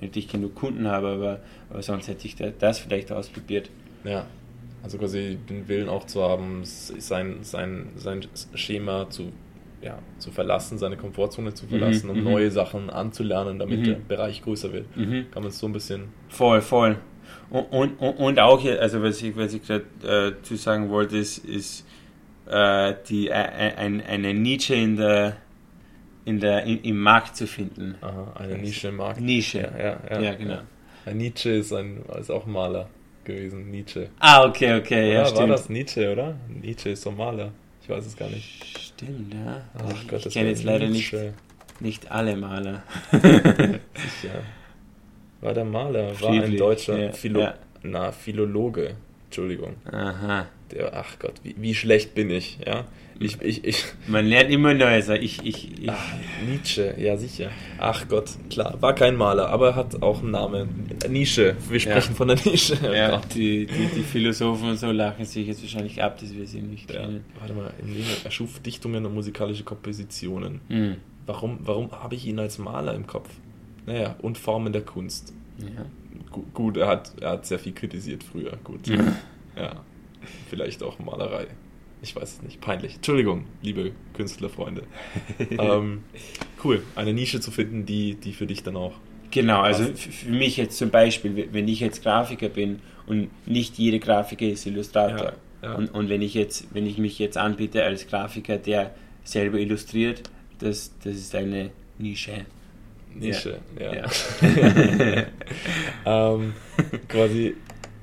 nicht 0.00 0.30
genug 0.30 0.54
Kunden 0.54 0.88
habe, 0.88 1.08
aber, 1.08 1.40
aber 1.70 1.82
sonst 1.82 2.08
hätte 2.08 2.26
ich 2.26 2.36
da, 2.36 2.48
das 2.50 2.78
vielleicht 2.78 3.12
ausprobiert. 3.12 3.70
Ja. 4.04 4.26
Also 4.82 4.98
quasi 4.98 5.38
den 5.48 5.68
Willen 5.68 5.88
auch 5.88 6.04
zu 6.04 6.22
haben, 6.22 6.60
sein, 6.64 7.38
sein, 7.42 7.88
sein 7.96 8.26
Schema 8.54 9.10
zu, 9.10 9.32
ja, 9.82 9.98
zu 10.18 10.30
verlassen, 10.30 10.78
seine 10.78 10.96
Komfortzone 10.96 11.54
zu 11.54 11.66
verlassen, 11.66 12.10
um 12.10 12.18
mhm. 12.18 12.24
neue 12.24 12.50
Sachen 12.50 12.90
anzulernen, 12.90 13.58
damit 13.58 13.80
Mhm. 13.80 13.84
der 13.84 13.94
Bereich 13.94 14.42
größer 14.42 14.72
wird. 14.72 14.96
Mhm. 14.96 15.26
Kann 15.30 15.42
man 15.42 15.50
es 15.50 15.58
so 15.58 15.66
ein 15.66 15.72
bisschen. 15.72 16.04
Voll, 16.28 16.60
voll. 16.60 16.96
Und, 17.50 17.64
und, 17.72 17.98
und- 18.18 18.38
auch, 18.40 18.60
hier, 18.60 18.80
also 18.80 19.02
was 19.02 19.20
ich, 19.22 19.36
was 19.36 19.52
ich 19.54 19.62
gerade 19.62 19.84
äh, 20.38 20.42
zu 20.42 20.56
sagen 20.56 20.90
wollte, 20.90 21.16
ist, 21.18 21.38
ist 21.38 21.86
äh, 22.48 22.94
die, 23.08 23.28
äh, 23.28 23.32
ein, 23.32 24.02
eine 24.04 24.34
Nische 24.34 24.74
in 24.74 24.96
der, 24.96 25.36
in 26.24 26.40
der, 26.40 26.64
in, 26.64 26.80
im 26.82 26.98
Markt 26.98 27.36
zu 27.36 27.46
finden. 27.46 27.96
Aha, 28.00 28.32
eine 28.36 28.58
Nische 28.58 28.88
im 28.88 28.96
Markt. 28.96 29.20
Nische. 29.20 29.58
Ja, 29.60 29.78
ja, 29.78 29.98
ja, 30.10 30.20
Ja, 30.20 30.34
genau. 30.34 30.58
Ein 31.04 31.18
Nietzsche 31.18 31.50
ist, 31.50 31.72
ein, 31.72 32.02
ist 32.18 32.30
auch 32.30 32.46
Maler 32.46 32.88
gewesen. 33.22 33.70
Nietzsche. 33.70 34.08
Ah, 34.18 34.44
okay, 34.44 34.74
okay, 34.80 35.12
ja, 35.12 35.20
Oder? 35.20 35.26
stimmt. 35.26 35.40
War 35.42 35.46
das 35.48 35.68
Nietzsche, 35.68 36.10
oder? 36.12 36.34
Nietzsche 36.48 36.90
ist 36.90 37.02
so 37.02 37.10
ein 37.10 37.16
Maler. 37.16 37.52
Ich 37.82 37.88
weiß 37.88 38.04
es 38.06 38.16
gar 38.16 38.28
nicht. 38.28 38.85
Stimmt, 38.96 39.34
ja. 39.34 39.62
Ach 39.74 39.92
ich 39.92 40.08
Gott, 40.08 40.24
das 40.24 40.32
kenne 40.32 40.48
jetzt 40.48 40.64
leider 40.64 40.88
nicht, 40.88 41.14
nicht 41.80 42.10
alle 42.10 42.34
Maler. 42.34 42.82
Sicher. 43.12 44.42
War 45.42 45.52
der 45.52 45.66
Maler, 45.66 46.18
war 46.20 46.30
ein 46.30 46.40
Friedrich, 46.40 46.58
deutscher 46.58 46.98
ja, 46.98 47.12
Philo 47.12 47.40
ja. 47.40 47.54
Na, 47.82 48.10
Philologe. 48.10 48.96
Entschuldigung. 49.26 49.76
Aha. 49.92 50.46
Der, 50.72 50.96
ach 50.96 51.18
Gott, 51.18 51.34
wie, 51.42 51.54
wie 51.58 51.74
schlecht 51.74 52.14
bin 52.14 52.30
ich, 52.30 52.58
ja? 52.66 52.86
Ich, 53.18 53.40
ich, 53.40 53.64
ich, 53.64 53.84
Man 54.08 54.26
lernt 54.26 54.50
immer 54.50 54.74
Neues. 54.74 55.08
Ich, 55.08 55.42
ich, 55.44 55.82
ich, 55.82 55.88
ach, 55.90 56.14
Nietzsche, 56.46 56.94
ja 56.98 57.16
sicher. 57.16 57.50
Ach 57.78 58.06
Gott, 58.08 58.30
klar, 58.50 58.76
war 58.82 58.94
kein 58.94 59.16
Maler, 59.16 59.48
aber 59.48 59.74
hat 59.74 60.02
auch 60.02 60.20
einen 60.20 60.32
Namen. 60.32 60.86
Nische, 61.08 61.56
wir 61.70 61.80
sprechen 61.80 62.14
von 62.14 62.28
der 62.28 62.36
Nische. 62.44 62.76
ja, 62.94 63.12
Gott. 63.12 63.34
die, 63.34 63.66
die, 63.66 63.86
die 63.96 64.02
Philosophen 64.02 64.68
und 64.70 64.76
so 64.78 64.92
lachen 64.92 65.24
sich 65.24 65.46
jetzt 65.46 65.62
wahrscheinlich 65.62 66.02
ab, 66.02 66.18
dass 66.20 66.34
wir 66.34 66.46
sie 66.46 66.60
nicht 66.60 66.90
Ja, 66.92 67.00
kennen. 67.02 67.24
warte 67.38 67.54
mal, 67.54 67.72
er 68.24 68.30
schuf 68.30 68.60
Dichtungen 68.60 69.06
und 69.06 69.14
musikalische 69.14 69.64
Kompositionen. 69.64 70.60
Hm. 70.68 70.96
Warum, 71.24 71.58
warum 71.62 71.90
habe 71.92 72.14
ich 72.14 72.26
ihn 72.26 72.38
als 72.38 72.58
Maler 72.58 72.94
im 72.94 73.06
Kopf? 73.06 73.30
Naja, 73.86 74.16
und 74.20 74.36
Formen 74.36 74.72
der 74.74 74.82
Kunst. 74.82 75.32
Ja. 75.58 75.86
Gu- 76.30 76.44
Gut, 76.52 76.76
er 76.76 76.88
hat, 76.88 77.12
er 77.20 77.30
hat 77.30 77.46
sehr 77.46 77.58
viel 77.58 77.72
kritisiert 77.72 78.22
früher, 78.22 78.52
gut. 78.62 78.86
Ja. 78.88 78.96
Ja, 79.56 79.72
vielleicht 80.50 80.82
auch 80.82 80.98
Malerei. 80.98 81.46
Ich 82.02 82.14
weiß 82.14 82.34
es 82.34 82.42
nicht. 82.42 82.60
Peinlich. 82.60 82.96
Entschuldigung, 82.96 83.46
liebe 83.62 83.92
Künstlerfreunde. 84.14 84.82
ähm, 85.50 86.04
cool, 86.62 86.82
eine 86.94 87.12
Nische 87.12 87.40
zu 87.40 87.50
finden, 87.50 87.86
die, 87.86 88.14
die 88.14 88.32
für 88.32 88.46
dich 88.46 88.62
dann 88.62 88.76
auch. 88.76 88.94
Genau, 89.30 89.60
also 89.60 89.84
für 89.94 90.30
mich 90.30 90.56
jetzt 90.56 90.78
zum 90.78 90.90
Beispiel, 90.90 91.48
wenn 91.52 91.68
ich 91.68 91.80
jetzt 91.80 92.02
Grafiker 92.02 92.48
bin 92.48 92.80
und 93.06 93.28
nicht 93.46 93.76
jede 93.76 93.98
Grafiker 93.98 94.46
ist 94.46 94.66
Illustrator. 94.66 95.32
Ja, 95.62 95.68
ja. 95.68 95.74
Und, 95.74 95.92
und 95.94 96.08
wenn 96.08 96.22
ich 96.22 96.34
jetzt, 96.34 96.72
wenn 96.72 96.86
ich 96.86 96.98
mich 96.98 97.18
jetzt 97.18 97.36
anbiete 97.36 97.82
als 97.82 98.06
Grafiker, 98.06 98.56
der 98.58 98.94
selber 99.24 99.58
illustriert, 99.58 100.22
das, 100.58 100.92
das 101.02 101.14
ist 101.14 101.34
eine 101.34 101.70
Nische. 101.98 102.46
Nische, 103.14 103.58
ja. 103.78 103.94
ja. 103.94 105.26
ähm, 106.34 106.52
quasi, 107.08 107.54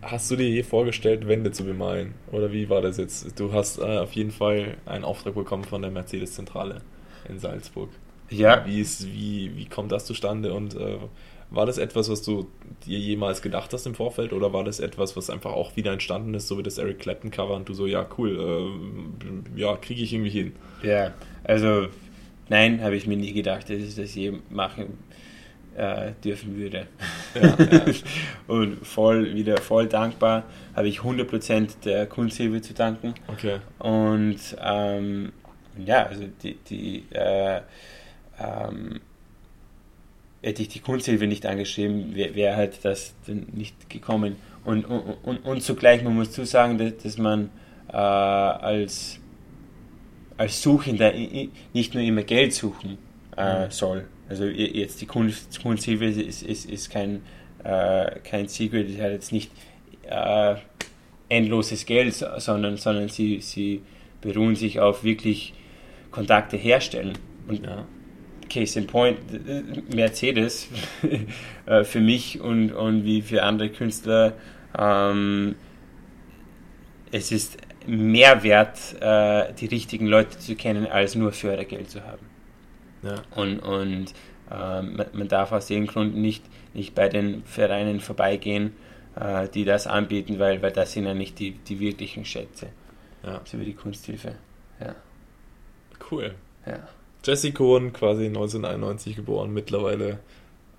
hast 0.05 0.29
du 0.31 0.35
dir 0.35 0.49
je 0.49 0.63
vorgestellt, 0.63 1.27
Wände 1.27 1.51
zu 1.51 1.63
bemalen? 1.65 2.13
Oder 2.31 2.51
wie 2.51 2.69
war 2.69 2.81
das 2.81 2.97
jetzt? 2.97 3.39
Du 3.39 3.53
hast 3.53 3.79
äh, 3.79 3.99
auf 3.99 4.13
jeden 4.13 4.31
Fall 4.31 4.77
einen 4.85 5.03
Auftrag 5.03 5.35
bekommen 5.35 5.63
von 5.63 5.81
der 5.81 5.91
Mercedes-Zentrale 5.91 6.81
in 7.27 7.39
Salzburg. 7.39 7.89
Ja. 8.29 8.65
Wie, 8.65 8.81
ist, 8.81 9.05
wie, 9.07 9.51
wie 9.55 9.65
kommt 9.65 9.91
das 9.91 10.05
zustande 10.05 10.53
und 10.53 10.75
äh, 10.75 10.97
war 11.49 11.65
das 11.67 11.77
etwas, 11.77 12.09
was 12.09 12.23
du 12.23 12.47
dir 12.85 12.97
jemals 12.97 13.41
gedacht 13.41 13.71
hast 13.73 13.85
im 13.85 13.93
Vorfeld 13.93 14.33
oder 14.33 14.53
war 14.53 14.63
das 14.63 14.79
etwas, 14.79 15.15
was 15.15 15.29
einfach 15.29 15.51
auch 15.51 15.75
wieder 15.75 15.91
entstanden 15.91 16.33
ist, 16.33 16.47
so 16.47 16.57
wie 16.57 16.63
das 16.63 16.79
Eric 16.79 16.99
Clapton 16.99 17.29
Cover 17.29 17.55
und 17.55 17.69
du 17.69 17.73
so, 17.73 17.85
ja 17.85 18.07
cool, 18.17 18.73
äh, 19.55 19.59
ja, 19.59 19.75
kriege 19.77 20.01
ich 20.01 20.13
irgendwie 20.13 20.31
hin? 20.31 20.53
Ja, 20.81 21.13
also 21.43 21.87
nein, 22.49 22.81
habe 22.81 22.95
ich 22.95 23.05
mir 23.05 23.17
nie 23.17 23.33
gedacht, 23.33 23.69
dass 23.69 23.77
ich 23.77 23.95
das 23.95 24.15
je 24.15 24.33
machen 24.49 24.97
äh, 25.77 26.11
dürfen 26.23 26.57
würde. 26.57 26.87
Ja, 27.35 27.55
ja. 27.57 27.85
und 28.47 28.85
voll 28.85 29.33
wieder 29.33 29.57
voll 29.57 29.87
dankbar, 29.87 30.43
habe 30.75 30.87
ich 30.87 30.99
100% 30.99 31.81
der 31.83 32.05
Kunsthilfe 32.05 32.61
zu 32.61 32.73
danken. 32.73 33.13
Okay. 33.27 33.57
Und 33.79 34.39
ähm, 34.61 35.31
ja, 35.85 36.05
also 36.05 36.25
die, 36.41 36.55
die 36.69 37.05
äh, 37.11 37.61
ähm, 38.39 39.01
hätte 40.41 40.61
ich 40.61 40.67
die 40.67 40.79
Kunsthilfe 40.79 41.25
nicht 41.25 41.45
angeschrieben, 41.45 42.15
wäre 42.15 42.35
wär 42.35 42.55
halt 42.55 42.83
das 42.83 43.15
nicht 43.27 43.89
gekommen. 43.89 44.35
Und, 44.65 44.85
und, 44.85 45.17
und, 45.23 45.37
und 45.45 45.63
zugleich, 45.63 46.03
man 46.03 46.15
muss 46.15 46.31
zusagen, 46.31 46.77
dass, 46.77 46.97
dass 46.97 47.17
man 47.17 47.49
äh, 47.91 47.95
als, 47.95 49.19
als 50.37 50.61
Suchender 50.61 51.13
nicht 51.73 51.93
nur 51.93 52.03
immer 52.03 52.23
Geld 52.23 52.53
suchen 52.53 52.97
äh, 53.37 53.65
mhm. 53.65 53.71
soll. 53.71 54.05
Also 54.29 54.45
jetzt 54.45 55.01
die 55.01 55.05
Kunst, 55.05 55.61
Kunsthilfe 55.61 56.05
ist, 56.05 56.43
ist, 56.43 56.69
ist 56.69 56.89
kein, 56.89 57.21
äh, 57.63 58.19
kein 58.23 58.47
Secret, 58.47 58.89
es 58.89 58.99
hat 58.99 59.11
jetzt 59.11 59.31
nicht 59.31 59.51
äh, 60.03 60.55
endloses 61.29 61.85
Geld, 61.85 62.13
sondern, 62.13 62.77
sondern 62.77 63.09
sie, 63.09 63.41
sie 63.41 63.81
beruhen 64.21 64.55
sich 64.55 64.79
auf 64.79 65.03
wirklich 65.03 65.53
Kontakte 66.11 66.57
herstellen. 66.57 67.17
Und 67.47 67.65
ja. 67.65 67.85
Case 68.49 68.79
in 68.79 68.87
Point, 68.87 69.17
Mercedes 69.93 70.67
äh, 71.65 71.83
für 71.83 72.01
mich 72.01 72.39
und, 72.39 72.71
und 72.71 73.03
wie 73.03 73.21
für 73.21 73.43
andere 73.43 73.69
Künstler, 73.69 74.33
ähm, 74.77 75.55
es 77.11 77.31
ist 77.31 77.57
mehr 77.87 78.43
wert, 78.43 78.79
äh, 79.01 79.53
die 79.59 79.65
richtigen 79.65 80.07
Leute 80.07 80.37
zu 80.37 80.55
kennen, 80.55 80.87
als 80.87 81.15
nur 81.15 81.31
Fördergeld 81.31 81.89
zu 81.89 82.03
haben. 82.03 82.32
Ja. 83.03 83.21
Und, 83.35 83.59
und 83.59 84.13
ähm, 84.51 84.99
man, 85.13 85.27
darf 85.27 85.51
aus 85.51 85.67
dem 85.67 85.87
Grund 85.87 86.15
nicht, 86.15 86.43
nicht 86.73 86.95
bei 86.95 87.09
den 87.09 87.43
Vereinen 87.43 87.99
vorbeigehen, 87.99 88.73
äh, 89.15 89.47
die 89.49 89.65
das 89.65 89.87
anbieten, 89.87 90.39
weil, 90.39 90.61
weil 90.61 90.71
das 90.71 90.93
sind 90.93 91.05
ja 91.05 91.13
nicht 91.13 91.39
die, 91.39 91.51
die 91.51 91.79
wirklichen 91.79 92.25
Schätze. 92.25 92.67
Ja. 93.23 93.41
So 93.45 93.59
wie 93.59 93.65
die 93.65 93.73
Kunsthilfe. 93.73 94.35
Ja. 94.79 94.95
Cool. 96.11 96.33
Ja. 96.65 96.87
Jesse 97.23 97.53
Cohn, 97.53 97.93
quasi 97.93 98.25
1991 98.25 99.15
geboren, 99.15 99.53
mittlerweile 99.53 100.19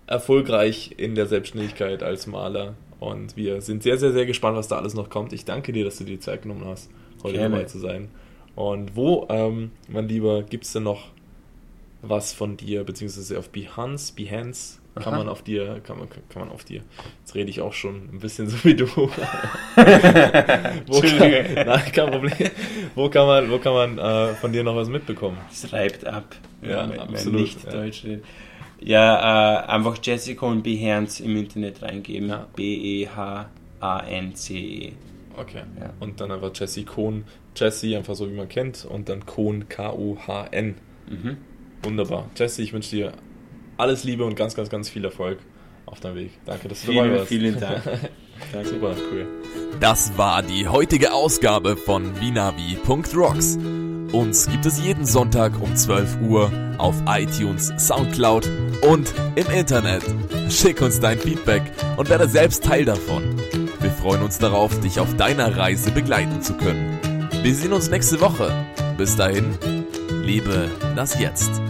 erfolgreich 0.06 0.94
in 0.96 1.14
der 1.14 1.26
Selbstständigkeit 1.26 2.02
als 2.02 2.26
Maler. 2.26 2.74
Und 3.00 3.36
wir 3.36 3.60
sind 3.60 3.82
sehr, 3.82 3.98
sehr, 3.98 4.12
sehr 4.12 4.26
gespannt, 4.26 4.56
was 4.56 4.68
da 4.68 4.76
alles 4.76 4.94
noch 4.94 5.08
kommt. 5.08 5.32
Ich 5.32 5.44
danke 5.44 5.72
dir, 5.72 5.84
dass 5.84 5.98
du 5.98 6.04
dir 6.04 6.12
die 6.12 6.20
Zeit 6.20 6.42
genommen 6.42 6.64
hast, 6.66 6.90
heute 7.22 7.38
Gerne. 7.38 7.56
dabei 7.56 7.64
zu 7.64 7.78
sein. 7.78 8.08
Und 8.54 8.94
wo, 8.94 9.26
ähm, 9.30 9.72
mein 9.88 10.06
Lieber, 10.06 10.42
gibt 10.42 10.64
es 10.64 10.72
denn 10.72 10.84
noch 10.84 11.08
was 12.08 12.32
von 12.32 12.56
dir, 12.56 12.84
beziehungsweise 12.84 13.38
auf 13.38 13.50
Behance, 13.50 14.14
Behance 14.14 14.80
kann 14.94 15.12
Aha. 15.14 15.18
man 15.18 15.28
auf 15.28 15.42
dir, 15.42 15.80
kann 15.84 15.98
man, 15.98 16.08
kann 16.08 16.42
man 16.42 16.50
auf 16.50 16.62
dir. 16.64 16.82
Jetzt 17.20 17.34
rede 17.34 17.50
ich 17.50 17.60
auch 17.60 17.72
schon 17.72 18.10
ein 18.12 18.20
bisschen 18.20 18.48
so 18.48 18.62
wie 18.62 18.76
du. 18.76 18.86
wo 18.96 19.10
kann, 21.00 21.18
nein, 21.66 21.92
kein 21.92 22.10
Problem. 22.10 22.50
Wo 22.94 23.08
kann 23.08 23.26
man, 23.26 23.50
wo 23.50 23.58
kann 23.58 23.72
man 23.74 23.98
äh, 23.98 24.34
von 24.34 24.52
dir 24.52 24.62
noch 24.62 24.76
was 24.76 24.88
mitbekommen? 24.88 25.38
Es 25.50 25.72
reibt 25.72 26.06
ab. 26.06 26.36
Ja, 26.62 26.88
ja 26.88 27.02
absolut. 27.02 27.40
Nicht 27.40 27.64
ja. 27.64 27.72
Deutsch 27.72 28.04
redet. 28.04 28.24
Ja, 28.80 29.62
äh, 29.62 29.66
einfach 29.66 29.98
Jessica 30.00 30.46
und 30.46 30.62
Behance 30.62 31.24
im 31.24 31.36
Internet 31.36 31.82
reingeben. 31.82 32.28
Ja. 32.28 32.46
B-E-H-A-N-C-E. 32.54 33.52
Okay. 35.36 35.62
Ja. 35.80 35.92
Und 35.98 36.20
dann 36.20 36.30
einfach 36.30 36.52
Jesse 36.54 36.84
Kohn, 36.84 37.24
Jesse 37.56 37.96
einfach 37.96 38.14
so 38.14 38.30
wie 38.30 38.34
man 38.34 38.48
kennt 38.48 38.84
und 38.84 39.08
dann 39.08 39.26
Kohn 39.26 39.68
K-O-H-N. 39.68 40.76
Mhm. 41.08 41.38
Wunderbar. 41.84 42.30
Jesse, 42.36 42.62
ich 42.62 42.72
wünsche 42.72 42.90
dir 42.90 43.12
alles 43.76 44.04
Liebe 44.04 44.24
und 44.24 44.36
ganz, 44.36 44.54
ganz, 44.54 44.68
ganz 44.68 44.88
viel 44.88 45.04
Erfolg 45.04 45.38
auf 45.86 46.00
deinem 46.00 46.16
Weg. 46.16 46.32
Danke, 46.44 46.68
dass 46.68 46.80
du 46.80 46.92
vielen, 46.92 47.04
dabei 47.04 47.16
warst. 47.18 47.28
Vielen 47.28 47.60
Dank. 47.60 47.82
Danke. 48.52 48.68
Super, 48.68 48.94
cool. 49.12 49.26
Das 49.80 50.16
war 50.16 50.42
die 50.42 50.66
heutige 50.68 51.12
Ausgabe 51.12 51.76
von 51.76 52.20
Vinavi.rocks. 52.20 53.58
Uns 54.12 54.48
gibt 54.48 54.64
es 54.64 54.80
jeden 54.80 55.04
Sonntag 55.04 55.60
um 55.60 55.74
12 55.74 56.20
Uhr 56.28 56.52
auf 56.78 56.94
iTunes, 57.06 57.72
Soundcloud 57.78 58.48
und 58.82 59.12
im 59.34 59.50
Internet. 59.50 60.04
Schick 60.48 60.80
uns 60.82 61.00
dein 61.00 61.18
Feedback 61.18 61.62
und 61.96 62.08
werde 62.08 62.28
selbst 62.28 62.62
Teil 62.62 62.84
davon. 62.84 63.34
Wir 63.80 63.90
freuen 63.90 64.22
uns 64.22 64.38
darauf, 64.38 64.78
dich 64.80 65.00
auf 65.00 65.16
deiner 65.16 65.56
Reise 65.56 65.90
begleiten 65.90 66.42
zu 66.42 66.54
können. 66.54 66.98
Wir 67.42 67.54
sehen 67.54 67.72
uns 67.72 67.90
nächste 67.90 68.20
Woche. 68.20 68.52
Bis 68.96 69.16
dahin, 69.16 69.58
lebe 70.22 70.70
das 70.94 71.18
Jetzt. 71.18 71.60